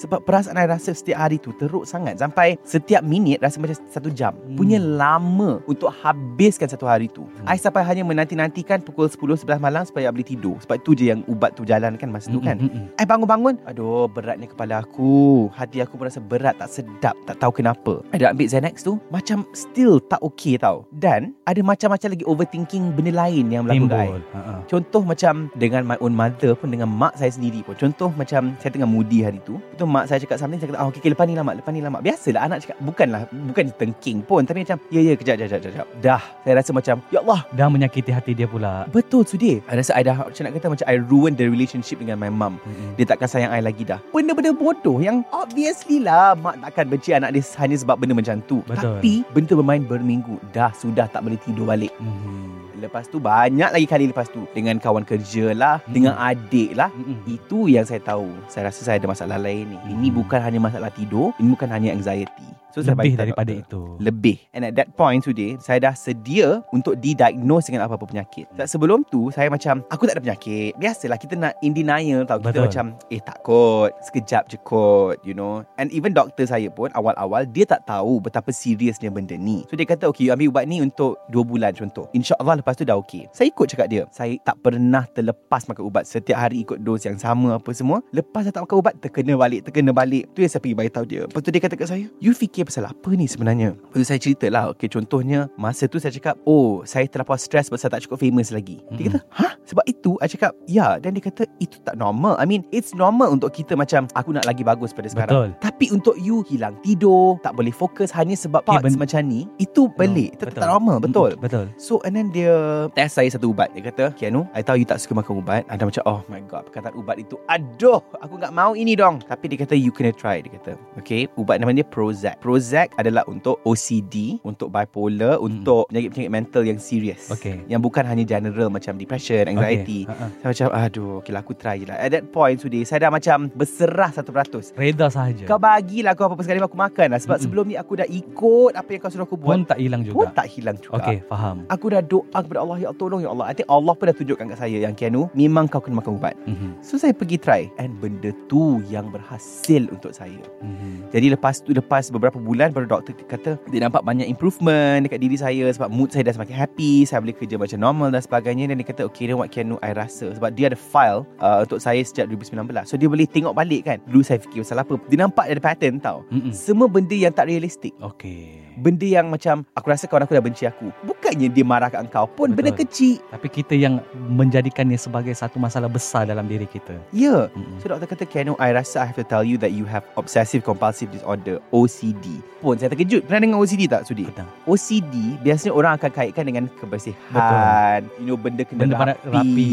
Sebab 0.03 0.21
perasaan 0.27 0.59
I 0.59 0.67
rasa 0.67 0.91
setiap 0.91 1.23
hari 1.23 1.39
tu 1.39 1.55
Teruk 1.55 1.87
sangat. 1.87 2.19
Sampai 2.19 2.59
setiap 2.67 3.07
minit 3.07 3.39
Rasa 3.39 3.63
macam 3.63 3.79
satu 3.87 4.11
jam. 4.11 4.35
Hmm. 4.35 4.59
Punya 4.59 4.83
lama 4.99 5.63
untuk 5.71 5.95
habiskan 5.95 6.67
satu 6.67 6.91
hari 6.91 7.07
tu. 7.07 7.23
Hmm. 7.23 7.47
Hmm. 7.47 7.55
I 7.55 7.57
sampai 7.63 7.87
hanya 7.87 8.03
menanti-nantikan 8.03 8.83
pukul 8.83 9.07
10 9.07 9.47
11 9.47 9.63
malam 9.63 9.87
supaya 9.87 10.11
I 10.11 10.13
boleh 10.13 10.27
tidur. 10.27 10.59
Sebab 10.67 10.83
tu 10.83 10.99
je 10.99 11.15
yang 11.15 11.23
ubat 11.31 11.55
tu 11.55 11.63
jalan 11.63 11.95
kan 11.95 12.11
masa 12.11 12.27
tu 12.35 12.43
kan. 12.43 12.59
Mm, 12.59 12.67
mm, 12.67 12.75
mm. 12.75 12.99
I 12.99 13.05
bangun-bangun 13.07 13.55
Aduh 13.69 14.09
beratnya 14.09 14.49
kepala 14.49 14.81
aku 14.83 15.47
Hati 15.53 15.85
aku 15.85 16.01
pun 16.01 16.09
rasa 16.09 16.19
berat 16.19 16.57
Tak 16.57 16.73
sedap 16.73 17.15
Tak 17.29 17.37
tahu 17.39 17.63
kenapa 17.63 18.01
I 18.11 18.19
dah 18.19 18.33
ambil 18.33 18.49
Xanax 18.49 18.83
tu 18.83 18.97
Macam 19.13 19.45
still 19.53 20.01
tak 20.01 20.19
okay 20.25 20.57
tau 20.57 20.89
Dan 20.91 21.37
Ada 21.45 21.61
macam-macam 21.61 22.09
lagi 22.17 22.25
overthinking 22.25 22.97
Benda 22.97 23.13
lain 23.13 23.53
yang 23.53 23.69
berlaku 23.69 23.87
kat 23.87 24.01
I. 24.01 24.09
Ha, 24.09 24.41
ha. 24.41 24.55
Contoh 24.67 25.03
macam 25.05 25.53
Dengan 25.55 25.87
my 25.87 25.99
own 26.03 26.17
mother 26.17 26.57
pun 26.57 26.73
Dengan 26.73 26.89
mak 26.89 27.15
saya 27.15 27.31
sendiri 27.31 27.61
pun 27.63 27.77
Contoh 27.77 28.11
macam 28.17 28.57
Saya 28.59 28.71
tengah 28.73 28.89
moody 28.89 29.23
hari 29.23 29.39
tu 29.45 29.61
Itu 29.77 29.85
mak 29.85 30.09
saya 30.09 30.19
cakap 30.19 30.41
something 30.41 30.59
Saya 30.59 30.75
kata 30.75 30.81
oh, 30.83 30.91
okay, 30.91 31.01
okay, 31.05 31.11
lepas 31.13 31.27
ni 31.29 31.37
lah 31.37 31.45
mak 31.45 31.61
Lepas 31.61 31.73
ni 31.77 31.81
lah 31.85 31.91
mak 31.93 32.03
Biasalah 32.03 32.43
anak 32.49 32.59
cakap 32.65 32.77
Bukanlah 32.83 33.29
Bukan 33.31 33.71
tengking 33.77 34.25
pun 34.25 34.43
Tapi 34.49 34.65
macam 34.65 34.79
Ya 34.89 35.01
ya 35.03 35.13
kejap 35.13 35.37
kejap 35.37 35.49
kejap, 35.55 35.63
kejap 35.69 35.87
Dah 36.01 36.23
Saya 36.41 36.55
rasa 36.57 36.73
macam 36.73 36.97
Ya 37.09 37.21
Allah 37.21 37.45
Dah 37.51 37.69
menyakiti 37.69 38.09
hati 38.09 38.33
dia 38.33 38.45
pula. 38.45 38.89
Betul 38.89 39.23
Sudir 39.23 39.61
I 39.65 39.77
rasa 39.77 39.93
I 39.93 40.01
dah 40.01 40.17
Macam 40.25 40.43
nak 40.43 40.53
kata 40.55 40.67
Macam 40.67 40.87
I 40.87 40.97
ruin 40.99 41.33
the 41.33 41.45
relationship 41.45 42.01
Dengan 42.01 42.17
my 42.17 42.29
mum 42.29 42.57
Mm-mm. 42.59 42.97
dia 42.97 43.05
takkan 43.05 43.27
sayang 43.27 43.51
I 43.51 43.61
lagi 43.61 43.85
dah 43.85 44.01
Benda-benda 44.09 44.51
bodoh 44.51 44.97
Yang 44.99 45.29
obviously 45.31 46.01
lah 46.01 46.33
Mak 46.35 46.65
takkan 46.65 46.89
benci 46.89 47.13
anak 47.13 47.31
dia 47.31 47.45
Hanya 47.57 47.77
sebab 47.77 47.97
benda 47.97 48.17
macam 48.17 48.41
tu 48.43 48.65
Betul. 48.65 48.97
Tapi 48.97 49.13
Benda 49.29 49.53
bermain 49.55 49.83
berminggu 49.83 50.41
Dah 50.51 50.73
sudah 50.73 51.05
tak 51.07 51.21
boleh 51.21 51.37
tidur 51.39 51.69
balik 51.69 51.93
Mhm. 52.01 52.81
Lepas 52.81 53.11
tu 53.11 53.19
banyak 53.19 53.69
lagi 53.69 53.85
kali 53.85 54.07
lepas 54.07 54.27
tu 54.27 54.49
Dengan 54.49 54.79
kawan 54.79 55.03
kerja 55.03 55.53
lah 55.53 55.83
Hmm. 55.83 55.93
Dengan 55.93 56.15
adik 56.17 56.73
lah 56.73 56.89
Mm-mm. 56.91 57.29
Itu 57.29 57.67
yang 57.67 57.85
saya 57.85 58.01
tahu 58.01 58.33
Saya 58.47 58.69
rasa 58.69 58.81
saya 58.83 58.97
ada 58.97 59.05
masalah 59.07 59.37
lain 59.37 59.69
ni 59.69 59.79
Ini 59.91 60.09
Hmm. 60.09 60.17
bukan 60.17 60.41
hanya 60.41 60.59
masalah 60.59 60.89
tidur 60.89 61.37
Ini 61.37 61.49
bukan 61.51 61.69
hanya 61.69 61.93
anxiety 61.93 62.49
So 62.79 62.87
saya 62.87 62.95
Lebih 62.95 63.19
tahu 63.19 63.23
daripada 63.27 63.51
doktor. 63.51 63.67
itu. 63.67 63.83
Lebih. 63.99 64.37
And 64.55 64.63
at 64.71 64.75
that 64.79 64.95
point 64.95 65.19
today 65.27 65.59
Saya 65.59 65.83
dah 65.83 65.95
sedia 65.99 66.63
Untuk 66.71 66.95
didiagnose 67.03 67.75
Dengan 67.75 67.91
apa-apa 67.91 68.07
penyakit. 68.07 68.47
Sebab 68.55 68.67
sebelum 68.71 68.99
tu 69.11 69.35
Saya 69.35 69.51
macam 69.51 69.83
Aku 69.91 70.07
tak 70.07 70.15
ada 70.15 70.23
penyakit. 70.23 70.79
Biasalah 70.79 71.19
kita 71.19 71.35
nak 71.35 71.59
In 71.67 71.75
denial 71.75 72.23
tau. 72.23 72.39
Kita 72.39 72.55
Betul. 72.55 72.67
macam 72.71 72.85
Eh 73.11 73.19
tak 73.19 73.43
kot. 73.43 73.91
Sekejap 74.07 74.47
je 74.47 74.57
kot 74.63 75.19
You 75.27 75.35
know. 75.35 75.67
And 75.75 75.91
even 75.91 76.15
doktor 76.15 76.47
saya 76.47 76.71
pun 76.71 76.95
Awal-awal 76.95 77.51
Dia 77.51 77.67
tak 77.67 77.83
tahu 77.91 78.23
Betapa 78.23 78.55
seriousnya 78.55 79.11
benda 79.11 79.35
ni. 79.35 79.67
So 79.67 79.75
dia 79.75 79.83
kata 79.83 80.07
Okay 80.15 80.31
you 80.31 80.33
ambil 80.33 80.55
ubat 80.55 80.71
ni 80.71 80.79
Untuk 80.79 81.19
2 81.35 81.43
bulan 81.43 81.75
contoh. 81.75 82.07
InsyaAllah 82.15 82.63
lepas 82.63 82.79
tu 82.79 82.87
dah 82.87 82.95
okay. 82.95 83.27
Saya 83.35 83.51
ikut 83.51 83.67
cakap 83.75 83.91
dia. 83.91 84.07
Saya 84.15 84.39
tak 84.47 84.63
pernah 84.63 85.03
terlepas 85.11 85.67
makan 85.67 85.83
ubat. 85.83 86.07
Setiap 86.07 86.39
hari 86.39 86.63
ikut 86.63 86.79
dos 86.87 87.03
yang 87.03 87.19
sama 87.19 87.59
Apa 87.59 87.75
semua. 87.75 87.99
Lepas 88.15 88.47
saya 88.47 88.55
tak 88.55 88.71
makan 88.71 88.79
ubat 88.79 88.95
Terkena 89.03 89.35
balik 89.35 89.67
Terkena 89.67 89.91
balik. 89.91 90.31
Tu 90.39 90.47
yang 90.47 90.53
saya 90.55 90.63
pergi 90.63 90.79
beritahu 90.79 91.05
dia. 91.09 91.27
Lepas 91.27 91.43
tu 91.43 91.51
dia 91.51 91.59
kata 91.59 91.75
kat 91.75 91.89
saya 91.91 92.07
You 92.23 92.31
fikir 92.31 92.68
pasal 92.69 92.85
apa 92.85 93.11
ni 93.17 93.25
sebenarnya? 93.25 93.73
Lepas 93.73 93.97
tu 93.97 94.05
saya 94.05 94.21
cerita 94.21 94.45
lah 94.47 94.69
Okay 94.69 94.87
contohnya 94.87 95.49
Masa 95.57 95.89
tu 95.89 95.97
saya 95.97 96.13
cakap 96.13 96.37
Oh 96.45 96.85
saya 96.85 97.09
terlampau 97.09 97.35
stres 97.35 97.73
saya 97.73 97.89
tak 97.89 98.05
cukup 98.05 98.21
famous 98.21 98.53
lagi. 98.53 98.85
Dia 98.93 99.09
Mm-mm. 99.09 99.17
kata 99.17 99.19
Hah? 99.33 99.53
Sebab 99.65 99.85
itu? 99.87 100.21
I 100.21 100.29
cakap 100.29 100.53
Ya. 100.69 101.01
Dan 101.01 101.17
dia 101.17 101.25
kata 101.25 101.49
Itu 101.57 101.81
tak 101.81 101.97
normal. 101.97 102.37
I 102.37 102.45
mean 102.45 102.69
It's 102.69 102.93
normal 102.93 103.33
untuk 103.33 103.57
kita 103.57 103.73
macam 103.73 104.05
Aku 104.13 104.37
nak 104.37 104.45
lagi 104.45 104.61
bagus 104.61 104.93
pada 104.93 105.09
sekarang. 105.09 105.33
Betul. 105.33 105.49
Tapi 105.65 105.87
untuk 105.89 106.21
you 106.21 106.45
Hilang 106.45 106.77
tidur 106.85 107.41
Tak 107.41 107.57
boleh 107.57 107.73
fokus 107.73 108.13
Hanya 108.13 108.37
sebab 108.37 108.61
Okay, 108.61 108.77
parts 108.77 108.93
ben- 108.93 109.01
macam 109.01 109.21
ni 109.25 109.49
Itu 109.57 109.89
pelik. 109.89 110.37
Itu 110.37 110.53
tak 110.53 110.69
normal 110.69 111.01
Betul. 111.01 111.41
Betul. 111.41 111.73
So 111.81 112.05
and 112.05 112.13
then 112.13 112.29
dia 112.29 112.53
test 112.93 113.17
saya 113.17 113.33
satu 113.33 113.57
ubat. 113.57 113.73
Dia 113.73 113.89
kata 113.89 114.13
Kianu 114.13 114.45
I 114.53 114.61
tahu 114.61 114.77
you 114.77 114.87
tak 114.87 115.01
suka 115.01 115.17
makan 115.17 115.41
ubat. 115.41 115.65
Ada 115.73 115.89
macam 115.89 116.03
oh 116.05 116.21
my 116.29 116.45
god 116.45 116.69
Perkataan 116.69 116.93
ubat 116.93 117.17
itu 117.17 117.41
Aduh 117.49 118.05
Aku 118.21 118.37
tak 118.37 118.53
mau 118.53 118.77
ini 118.77 118.93
dong. 118.93 119.25
Tapi 119.25 119.49
dia 119.49 119.59
kata 119.63 119.73
you 119.73 119.89
kena 119.89 120.13
try. 120.13 120.45
Dia 120.45 120.53
kata 120.53 120.77
Okay 121.01 121.31
Ubat 121.39 121.63
nama 121.63 121.73
dia 121.73 121.87
Prozac 121.87 122.37
Prozac 122.49 122.97
adalah 122.97 123.29
untuk 123.29 123.61
OCD 123.63 124.41
Untuk 124.41 124.73
bipolar 124.73 125.37
Untuk 125.37 125.85
penyakit-penyakit 125.87 126.33
mental 126.33 126.65
yang 126.65 126.81
serius 126.81 127.29
Okay. 127.29 127.61
Yang 127.69 127.85
bukan 127.85 128.05
hanya 128.05 128.25
general 128.27 128.73
Macam 128.73 128.97
depression 128.97 129.45
Anxiety 129.47 130.01
Okay. 130.01 130.09
Ha, 130.09 130.25
ha. 130.25 130.27
Saya 130.33 130.49
macam 130.49 130.69
aduh 130.81 131.13
Okay 131.21 131.29
lah 131.31 131.41
aku 131.41 131.53
try 131.53 131.77
je 131.77 131.85
lah 131.85 131.97
At 131.99 132.09
that 132.11 132.25
point 132.31 132.57
Sudi 132.57 132.83
Saya 132.83 133.05
dah 133.05 133.11
macam 133.11 133.53
Berserah 133.53 134.09
100% 134.11 134.73
Reda 134.75 135.07
sahaja. 135.09 135.45
Kau 135.45 135.61
bagilah 135.61 136.17
aku 136.17 136.25
apa-apa 136.25 136.41
sekali 136.41 136.57
Aku 136.59 136.73
makan 136.75 137.07
lah 137.11 137.21
Sebab 137.21 137.37
Mm-mm. 137.37 137.45
sebelum 137.45 137.65
ni 137.67 137.77
aku 137.77 137.93
dah 137.95 138.09
ikut 138.09 138.73
Apa 138.73 138.89
yang 138.89 139.01
kau 139.03 139.11
suruh 139.11 139.27
aku 139.27 139.37
buat 139.37 139.53
Pun 139.53 139.63
tak 139.67 139.79
hilang 139.79 140.01
Pun 140.03 140.25
juga. 140.25 140.33
tak 140.35 140.47
hilang 140.49 140.77
juga 140.79 140.97
Okay, 140.99 141.21
faham. 141.27 141.69
Aku 141.69 141.87
dah 141.87 142.01
doa 142.01 142.25
kepada 142.35 142.61
Allah 142.61 142.77
Ya 142.79 142.89
tolong 142.95 143.21
ya 143.21 143.29
Allah 143.29 143.45
I 143.45 143.55
think 143.55 143.69
Allah 143.69 143.93
pun 143.93 144.05
dah 144.05 144.17
tunjukkan 144.17 144.45
kat 144.49 144.59
saya 144.59 144.77
Yang 144.81 144.95
Kianu 144.97 145.29
Memang 145.35 145.69
kau 145.69 145.85
kena 145.85 146.01
makan 146.01 146.17
ubat 146.17 146.33
Mhm. 146.41 146.81
So 146.81 146.97
saya 146.97 147.13
pergi 147.13 147.37
try 147.37 147.69
And 147.77 148.01
benda 148.01 148.33
tu 148.49 148.81
yang 148.87 149.13
berhasil 149.13 149.85
untuk 149.87 150.11
saya 150.11 150.41
Mhm. 150.59 151.13
Jadi 151.13 151.27
lepas 151.29 151.61
tu 151.61 151.71
Lepas 151.71 152.09
beberapa 152.09 152.38
bulan 152.39 152.71
Baru 152.71 152.87
doktor 152.87 153.13
kata 153.27 153.59
Dia 153.69 153.81
nampak 153.85 154.03
banyak 154.03 154.27
improvement 154.27 155.05
Dekat 155.05 155.21
diri 155.21 155.37
saya 155.37 155.67
Sebab 155.75 155.91
mood 155.91 156.11
saya 156.11 156.25
dah 156.27 156.35
semakin 156.39 156.55
happy 156.55 157.03
Saya 157.05 157.21
boleh 157.21 157.35
kerja 157.35 157.59
macam 157.59 157.79
normal 157.79 158.09
dan 158.15 158.23
sebagainya 158.23 158.71
Dan 158.71 158.79
dia 158.79 158.87
kata 158.87 159.05
Okay 159.11 159.29
then 159.29 159.37
what 159.37 159.51
Kianu 159.51 159.77
I 159.83 159.93
rasa 159.93 160.31
Sebab 160.37 160.55
dia 160.55 160.71
ada 160.71 160.79
file 160.79 161.27
uh, 161.43 161.67
Untuk 161.67 161.83
saya 161.83 161.99
sejak 162.01 162.31
2019 162.31 162.87
So 162.87 162.95
dia 162.95 163.09
boleh 163.11 163.27
tengok 163.27 163.53
balik 163.53 163.89
kan 163.89 163.99
Dulu 164.07 164.23
saya 164.23 164.39
fikir 164.39 164.63
pasal 164.63 164.81
apa 164.81 164.95
Dia 165.11 165.19
nampak 165.19 165.51
ada 165.51 165.61
pattern 165.61 165.99
tau 165.99 166.23
Mm-mm. 166.31 166.55
Semua 166.55 166.87
benda 166.87 167.17
yang 167.17 167.35
tak 167.35 167.51
realistik 167.51 167.91
Okay. 167.99 168.63
Benda 168.79 169.05
yang 169.05 169.27
macam 169.27 169.67
Aku 169.75 169.91
rasa 169.91 170.07
kawan 170.07 170.23
aku 170.23 170.39
dah 170.39 170.45
benci 170.45 170.65
aku 170.65 170.93
Bukannya 171.03 171.51
dia 171.51 171.67
marah 171.67 171.91
kat 171.91 172.07
engkau 172.07 172.31
pun 172.31 172.55
Betul. 172.55 172.59
Benda 172.63 172.73
kecil 172.79 173.19
Tapi 173.33 173.47
kita 173.51 173.75
yang 173.75 173.99
menjadikannya 174.15 175.01
sebagai 175.01 175.35
satu 175.35 175.59
masalah 175.59 175.91
besar 175.91 176.29
dalam 176.29 176.47
diri 176.47 176.69
kita. 176.69 176.95
Ya 177.11 177.51
Mm-mm. 177.57 177.81
So 177.83 177.91
doktor 177.91 178.07
kata 178.07 178.25
Kianu 178.29 178.55
I 178.61 178.71
rasa 178.71 179.03
I 179.03 179.11
have 179.11 179.19
to 179.19 179.27
tell 179.27 179.43
you 179.43 179.59
That 179.59 179.73
you 179.75 179.89
have 179.89 180.05
Obsessive 180.15 180.63
Compulsive 180.63 181.11
Disorder 181.11 181.59
OCD 181.73 182.28
Pun 182.59 182.75
saya 182.75 182.91
terkejut 182.91 183.25
Pernah 183.25 183.41
dengar 183.41 183.59
OCD 183.63 183.87
tak 183.87 184.03
Sudi? 184.05 184.27
Betul. 184.27 184.47
OCD 184.67 185.15
Biasanya 185.41 185.73
orang 185.73 185.93
akan 185.97 186.11
kaitkan 186.11 186.45
Dengan 186.45 186.65
kebersihan 186.75 188.01
You 188.19 188.27
know 188.27 188.39
benda 188.39 188.63
kena 188.63 188.81
Benda 188.85 188.97
rapi, 188.99 189.29
rapi. 189.31 189.73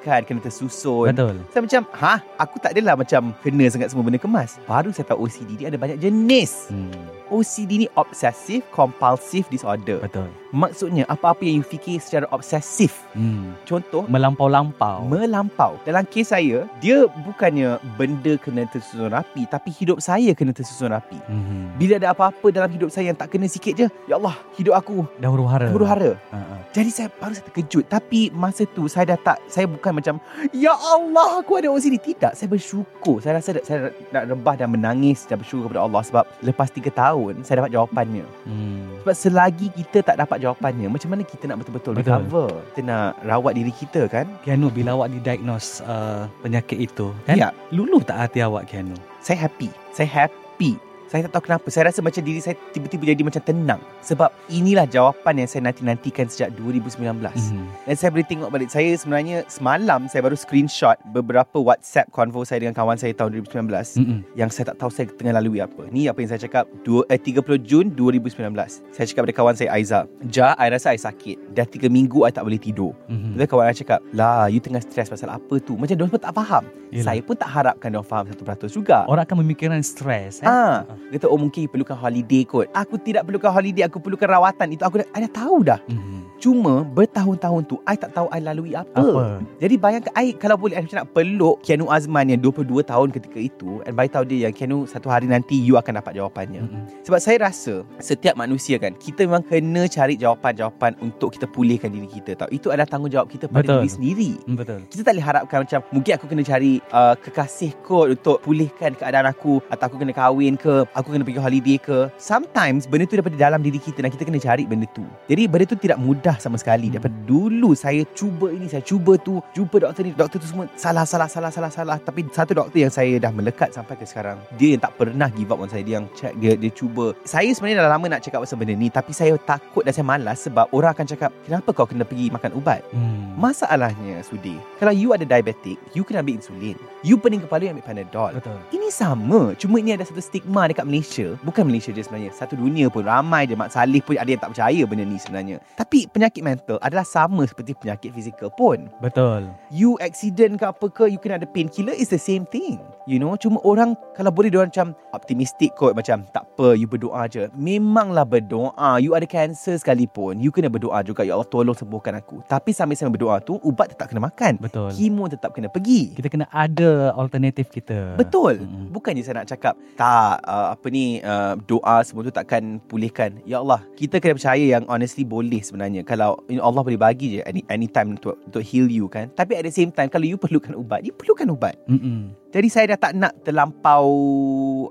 Kan 0.00 0.20
kena 0.24 0.40
tersusun 0.40 1.12
Betul. 1.12 1.36
Saya 1.50 1.60
macam 1.62 1.82
Hah? 1.92 2.18
Aku 2.40 2.56
tak 2.58 2.72
adalah 2.72 2.94
macam 2.96 3.36
Kena 3.40 3.64
sangat 3.68 3.92
semua 3.92 4.04
benda 4.04 4.18
kemas 4.18 4.56
Baru 4.64 4.90
saya 4.90 5.06
tahu 5.06 5.28
OCD 5.28 5.60
ni 5.60 5.64
ada 5.64 5.76
banyak 5.76 5.98
jenis 5.98 6.72
Hmm. 6.72 7.21
OCD 7.32 7.72
ni 7.78 7.88
Obsessive 7.94 8.60
Compulsive 8.68 9.48
Disorder 9.48 9.98
Betul. 9.98 10.28
Maksudnya 10.50 11.08
Apa-apa 11.08 11.40
yang 11.40 11.56
you 11.56 11.64
fikir 11.64 11.96
secara 11.96 12.28
obsesif 12.28 12.92
Hmm. 13.12 13.52
Contoh 13.62 14.04
Melampau-lampau. 14.06 15.04
Melampau 15.04 15.76
Dalam 15.82 16.04
kes 16.04 16.28
saya 16.28 16.64
Dia 16.78 17.04
bukannya 17.22 17.76
Benda 17.94 18.36
kena 18.36 18.64
tersusun 18.66 19.08
rapi 19.08 19.44
Tapi 19.44 19.68
hidup 19.70 19.98
saya 19.98 20.32
kena 20.32 20.50
tersusun 20.50 20.88
rapi 20.88 21.16
Mhm. 21.24 21.76
Bila 21.76 21.96
ada 21.96 22.12
apa-apa 22.12 22.48
dalam 22.48 22.68
hidup 22.68 22.88
saya 22.88 23.08
Yang 23.08 23.18
tak 23.18 23.28
kena 23.30 23.46
sikit 23.46 23.72
je 23.74 23.86
Ya 24.06 24.16
Allah 24.16 24.36
Hidup 24.54 24.72
aku 24.72 25.04
Dah 25.16 25.28
huru 25.28 25.44
hara. 25.44 25.68
Huru 25.68 25.84
hara 25.84 26.12
Ha, 26.28 26.36
ha. 26.36 26.54
Jadi 26.70 26.88
saya 26.88 27.08
baru 27.10 27.32
saya 27.32 27.44
terkejut 27.46 27.84
Tapi 27.86 28.28
masa 28.30 28.64
tu 28.66 28.84
Saya 28.86 29.04
dah 29.06 29.18
tak 29.18 29.38
Saya 29.46 29.64
bukan 29.64 29.92
macam 29.94 30.14
Ya 30.50 30.72
Allah 30.72 31.40
Aku 31.40 31.54
ada 31.54 31.68
OCD 31.68 31.96
Tidak 31.96 32.32
Saya 32.32 32.48
bersyukur 32.48 33.20
Saya 33.20 33.38
rasa 33.38 33.56
saya 33.62 33.78
nak 34.08 34.24
rebah 34.26 34.54
dan 34.54 34.68
menangis 34.68 35.24
Dan 35.24 35.36
bersyukur 35.36 35.68
kepada 35.68 35.84
Allah 35.84 36.02
Sebab 36.02 36.24
lepas 36.40 36.68
3 36.68 36.88
tahun 36.88 37.21
Saya 37.46 37.62
dapat 37.62 37.72
jawapannya 37.72 38.24
Hmm. 38.42 38.98
Sebab 39.02 39.14
selagi 39.14 39.70
kita 39.70 40.02
tak 40.02 40.16
dapat 40.18 40.42
jawapannya 40.42 40.90
Macam 40.90 41.14
mana 41.14 41.22
kita 41.22 41.46
nak 41.46 41.62
betul-betul 41.62 41.94
Betul. 41.94 42.10
recover 42.10 42.48
Kita 42.74 42.80
nak 42.82 43.22
rawat 43.22 43.52
diri 43.54 43.70
kita 43.70 44.10
kan 44.10 44.26
Kianu 44.42 44.66
bila 44.70 44.98
awak 44.98 45.14
didiagnose 45.14 45.82
uh, 45.86 46.26
penyakit 46.42 46.78
itu 46.90 47.14
kan? 47.22 47.38
Ya. 47.38 47.48
Luluh 47.70 48.02
tak 48.02 48.18
hati 48.18 48.42
awak 48.42 48.66
Kianu? 48.66 48.98
Saya 49.22 49.46
happy 49.46 49.70
Saya 49.94 50.10
happy 50.26 50.74
Saya 51.12 51.28
tak 51.28 51.36
tahu 51.36 51.44
kenapa. 51.44 51.68
Saya 51.68 51.92
rasa 51.92 52.00
macam 52.00 52.24
diri 52.24 52.40
saya 52.40 52.56
Tiba-tiba 52.72 53.12
jadi 53.12 53.20
macam 53.20 53.44
tenang. 53.44 53.80
Sebab 54.00 54.32
inilah 54.48 54.88
jawapan 54.88 55.44
yang 55.44 55.48
saya 55.50 55.68
nanti-nantikan 55.68 56.24
Sejak 56.24 56.56
2019 56.56 57.20
Mhm. 57.52 57.84
Dan 57.84 57.94
saya 58.00 58.08
boleh 58.08 58.24
tengok 58.24 58.48
balik. 58.48 58.72
Saya 58.72 58.96
sebenarnya 58.96 59.44
Semalam 59.44 60.08
saya 60.08 60.24
baru 60.24 60.32
screenshot 60.32 60.96
Beberapa 61.12 61.60
WhatsApp 61.60 62.08
convo 62.08 62.48
saya 62.48 62.64
Dengan 62.64 62.72
kawan 62.72 62.96
saya 62.96 63.12
tahun 63.12 63.44
2019 63.44 64.00
Mm-mm. 64.00 64.18
Yang 64.32 64.50
saya 64.56 64.72
tak 64.72 64.80
tahu 64.80 64.88
saya 64.88 65.04
tengah 65.12 65.36
lalui 65.36 65.60
apa. 65.60 65.84
Ni 65.92 66.08
apa 66.08 66.16
yang 66.16 66.32
saya 66.32 66.40
cakap? 66.40 66.64
Dua, 66.80 67.04
eh, 67.12 67.20
30 67.20 67.60
Jun 67.60 67.92
2019 67.92 68.80
Saya 68.88 69.04
cakap 69.04 69.28
pada 69.28 69.34
kawan 69.36 69.52
saya 69.52 69.68
Aiza 69.68 70.08
Ja, 70.24 70.56
I 70.56 70.72
rasa 70.72 70.96
I 70.96 70.98
sakit. 70.98 71.52
Dah 71.52 71.68
3 71.68 71.92
minggu 71.92 72.24
I 72.24 72.32
tak 72.32 72.48
boleh 72.48 72.56
tidur. 72.56 72.96
Mhm. 73.12 73.36
Lepas 73.36 73.52
kawan 73.52 73.68
saya 73.68 73.76
cakap 73.76 74.00
Lah, 74.16 74.48
you 74.48 74.64
tengah 74.64 74.80
stres 74.80 75.12
pasal 75.12 75.28
apa 75.28 75.60
tu? 75.60 75.76
Macam 75.76 75.92
diorang 75.92 76.08
pun 76.08 76.22
tak 76.22 76.32
faham. 76.32 76.64
Yelah. 76.92 77.04
Saya 77.08 77.20
pun 77.20 77.36
tak 77.36 77.48
harapkan 77.48 77.88
diorang 77.88 78.04
faham 78.04 78.24
100% 78.28 78.68
juga. 78.68 79.08
Orang 79.08 79.24
akan 79.24 79.36
memikirkan 79.44 79.80
stres 79.80 80.44
eh? 80.44 80.48
Ah, 80.48 80.84
dia 81.08 81.18
kata 81.18 81.28
oh 81.32 81.40
mungkin 81.40 81.66
perlukan 81.68 81.96
holiday 81.96 82.44
kot. 82.44 82.68
Aku 82.76 83.00
tidak 83.00 83.24
perlukan 83.24 83.50
holiday, 83.50 83.88
aku 83.88 83.98
perlukan 83.98 84.28
rawatan. 84.28 84.76
Itu 84.76 84.84
aku 84.84 85.00
dah, 85.00 85.08
I 85.16 85.24
dah 85.24 85.32
tahu 85.32 85.56
dah. 85.64 85.80
Mhm. 85.88 86.11
Cuma 86.42 86.82
bertahun-tahun 86.82 87.70
tu 87.70 87.78
I 87.86 87.94
tak 87.94 88.18
tahu 88.18 88.26
I 88.34 88.42
lalui 88.42 88.74
apa. 88.74 88.98
Apa? 88.98 89.38
Jadi 89.62 89.78
bayangkan 89.78 90.10
I 90.18 90.34
kalau 90.34 90.58
boleh 90.58 90.74
I 90.74 90.82
macam 90.82 91.06
nak 91.06 91.14
peluk 91.14 91.62
Keanu 91.62 91.86
Azman 91.86 92.34
yang 92.34 92.42
22 92.42 92.82
tahun 92.82 93.14
ketika 93.14 93.38
itu 93.38 93.78
and 93.86 93.94
beritahu 93.94 94.26
dia 94.26 94.50
yang 94.50 94.54
Keanu 94.54 94.82
satu 94.90 95.06
hari 95.06 95.30
nanti 95.30 95.54
you 95.54 95.78
akan 95.78 96.02
dapat 96.02 96.18
jawapannya. 96.18 96.66
Mm-mm. 96.66 97.06
Sebab 97.06 97.22
saya 97.22 97.46
rasa 97.46 97.86
setiap 98.02 98.34
manusia 98.34 98.82
kan 98.82 98.90
kita 98.98 99.22
memang 99.22 99.46
kena 99.46 99.86
cari 99.86 100.18
jawapan-jawapan 100.18 100.98
untuk 100.98 101.30
kita 101.30 101.46
pulihkan 101.46 101.94
diri 101.94 102.10
kita 102.10 102.34
tau. 102.34 102.50
Itu 102.50 102.74
adalah 102.74 102.90
tanggungjawab 102.90 103.30
kita 103.30 103.46
pada 103.46 103.62
Betul. 103.62 103.78
diri 103.78 103.90
sendiri. 103.94 104.30
Mm, 104.42 104.56
Betul. 104.58 104.80
Kita 104.90 105.00
tak 105.06 105.12
boleh 105.14 105.26
harapkan 105.30 105.58
macam 105.62 105.80
mungkin 105.94 106.12
aku 106.18 106.26
kena 106.26 106.42
cari 106.42 106.72
uh, 106.90 107.14
kekasih 107.22 107.70
kot 107.86 108.18
untuk 108.18 108.42
pulihkan 108.42 108.98
keadaan 108.98 109.30
aku 109.30 109.62
atau 109.70 109.84
aku 109.86 109.94
kena 109.94 110.10
kahwin 110.10 110.58
ke, 110.58 110.90
aku 110.90 111.14
kena 111.14 111.22
pergi 111.22 111.38
holiday 111.38 111.78
ke. 111.78 112.10
Sometimes 112.18 112.90
benda 112.90 113.06
tu 113.06 113.14
daripada 113.14 113.38
dalam 113.38 113.62
diri 113.62 113.78
kita 113.78 114.02
dan 114.02 114.10
kita 114.10 114.26
kena 114.26 114.42
cari 114.42 114.66
benda 114.66 114.90
tu. 114.90 115.06
Jadi 115.30 115.46
benda 115.46 115.70
tu 115.70 115.78
tidak 115.78 116.02
mudah 116.02 116.31
sama 116.38 116.56
sekali. 116.60 116.88
Hmm. 116.88 116.94
Daripada 116.96 117.16
dulu 117.26 117.74
saya 117.74 118.06
cuba 118.14 118.52
ini, 118.52 118.70
saya 118.70 118.84
cuba 118.84 119.18
tu, 119.18 119.42
jumpa 119.52 119.76
doktor 119.82 120.02
ni, 120.06 120.12
doktor 120.14 120.38
tu 120.38 120.48
semua 120.48 120.68
salah 120.78 121.04
salah 121.04 121.28
salah 121.28 121.50
salah 121.50 121.72
salah. 121.72 121.96
Tapi 121.98 122.28
satu 122.30 122.52
doktor 122.56 122.78
yang 122.78 122.92
saya 122.92 123.18
dah 123.18 123.32
melekat 123.34 123.74
sampai 123.74 123.98
ke 123.98 124.04
sekarang, 124.06 124.38
dia 124.56 124.76
yang 124.76 124.82
tak 124.82 124.94
pernah 124.96 125.28
give 125.32 125.52
up 125.52 125.60
on 125.60 125.68
saya. 125.68 125.82
Dia 125.82 126.00
yang 126.00 126.06
check, 126.14 126.32
dia 126.38 126.54
dia 126.54 126.70
cuba. 126.72 127.12
Saya 127.26 127.50
sebenarnya 127.52 127.84
dah 127.84 127.92
lama 127.92 128.06
nak 128.06 128.22
cakap 128.22 128.44
pasal 128.44 128.56
benda 128.56 128.78
ni 128.78 128.88
tapi 128.92 129.10
saya 129.10 129.34
takut 129.40 129.82
dan 129.82 129.92
saya 129.92 130.06
malas 130.06 130.38
sebab 130.44 130.68
orang 130.70 130.92
akan 130.92 131.06
cakap, 131.08 131.30
"Kenapa 131.44 131.68
kau 131.74 131.88
kena 131.88 132.06
pergi 132.06 132.30
makan 132.30 132.52
ubat?" 132.54 132.84
Hmm. 132.92 133.32
Masalahnya 133.42 134.20
Sudi 134.22 134.54
Kalau 134.76 134.92
you 134.92 135.10
ada 135.16 135.24
diabetic 135.24 135.80
You 135.96 136.04
kena 136.04 136.20
ambil 136.20 136.38
insulin 136.38 136.76
You 137.02 137.16
pening 137.16 137.40
kepala 137.40 137.66
You 137.66 137.72
ambil 137.72 137.86
panadol 137.88 138.32
Betul. 138.36 138.58
Ini 138.70 138.88
sama 138.92 139.56
Cuma 139.56 139.80
ini 139.80 139.96
ada 139.96 140.04
satu 140.04 140.20
stigma 140.20 140.68
Dekat 140.68 140.84
Malaysia 140.84 141.34
Bukan 141.40 141.64
Malaysia 141.64 141.90
je 141.90 142.04
sebenarnya 142.04 142.30
Satu 142.36 142.54
dunia 142.54 142.92
pun 142.92 143.02
Ramai 143.02 143.48
je 143.48 143.56
Mak 143.56 143.72
Saleh 143.72 144.04
pun 144.04 144.14
Ada 144.14 144.30
yang 144.30 144.42
tak 144.42 144.52
percaya 144.52 144.82
benda 144.84 145.04
ni 145.08 145.18
sebenarnya 145.18 145.56
Tapi 145.74 146.06
penyakit 146.22 146.42
mental 146.46 146.78
Adalah 146.78 147.02
sama 147.02 147.42
seperti 147.42 147.74
penyakit 147.74 148.14
fizikal 148.14 148.54
pun 148.54 148.86
Betul. 149.02 149.50
You 149.74 149.98
accident 149.98 150.62
ke 150.62 150.70
apa 150.70 150.86
ke 150.86 151.10
You 151.10 151.18
kena 151.18 151.42
ada 151.42 151.50
painkiller 151.50 151.98
It's 151.98 152.14
the 152.14 152.22
same 152.22 152.46
thing 152.46 152.78
You 153.06 153.18
know 153.18 153.34
Cuma 153.34 153.58
orang 153.66 153.98
Kalau 154.14 154.30
boleh 154.30 154.52
diorang 154.52 154.70
macam 154.70 154.94
Optimistic 155.12 155.74
kot 155.74 155.98
Macam 155.98 156.22
tak 156.30 156.46
apa 156.46 156.78
You 156.78 156.86
berdoa 156.86 157.26
je. 157.26 157.48
Memanglah 157.56 158.24
berdoa. 158.26 159.00
You 159.02 159.16
ada 159.16 159.26
cancer 159.26 159.74
sekalipun 159.76 160.38
You 160.38 160.54
kena 160.54 160.70
berdoa 160.70 161.02
juga. 161.02 161.26
Ya 161.26 161.34
Allah 161.34 161.48
tolong 161.48 161.74
sembuhkan 161.74 162.18
aku. 162.20 162.44
Tapi 162.46 162.70
sambil-sambil 162.70 163.18
berdoa 163.18 163.42
tu 163.42 163.58
Ubat 163.64 163.94
tetap 163.94 164.10
kena 164.12 164.22
makan. 164.22 164.60
Betul. 164.62 164.92
Kemo 164.94 165.26
tetap 165.26 165.54
kena 165.56 165.68
pergi. 165.72 166.14
Kita 166.14 166.28
kena 166.30 166.46
ada 166.52 167.16
alternatif 167.16 167.72
kita. 167.72 168.14
Betul. 168.16 168.62
Mm-mm. 168.62 168.92
Bukannya 168.94 169.22
saya 169.24 169.42
nak 169.42 169.48
cakap 169.50 169.74
Tak 169.98 170.44
uh, 170.46 170.76
Apa 170.76 170.86
ni 170.92 171.18
uh, 171.24 171.58
Doa 171.66 172.04
semua 172.06 172.22
tu 172.22 172.32
takkan 172.34 172.78
pulihkan. 172.86 173.40
Ya 173.48 173.60
Allah 173.60 173.82
Kita 173.98 174.22
kena 174.22 174.38
percaya 174.38 174.64
yang 174.78 174.84
Honestly 174.86 175.26
boleh 175.26 175.60
sebenarnya. 175.64 176.06
Kalau 176.06 176.40
you 176.46 176.60
know, 176.60 176.66
Allah 176.66 176.82
boleh 176.84 177.00
bagi 177.00 177.38
je 177.38 177.40
any, 177.48 177.64
Anytime 177.72 178.18
untuk, 178.20 178.36
untuk 178.44 178.62
heal 178.62 178.86
you 178.86 179.08
kan. 179.08 179.32
Tapi 179.32 179.56
at 179.58 179.64
the 179.64 179.74
same 179.74 179.90
time 179.90 180.12
Kalau 180.12 180.26
you 180.28 180.36
perlukan 180.36 180.76
ubat 180.76 181.02
You 181.02 181.14
perlukan 181.16 181.48
ubat. 181.52 181.78
Mm-mm. 181.88 182.41
Jadi 182.52 182.68
saya 182.68 182.92
dah 182.92 183.00
tak 183.00 183.12
nak 183.16 183.32
terlampau 183.48 184.12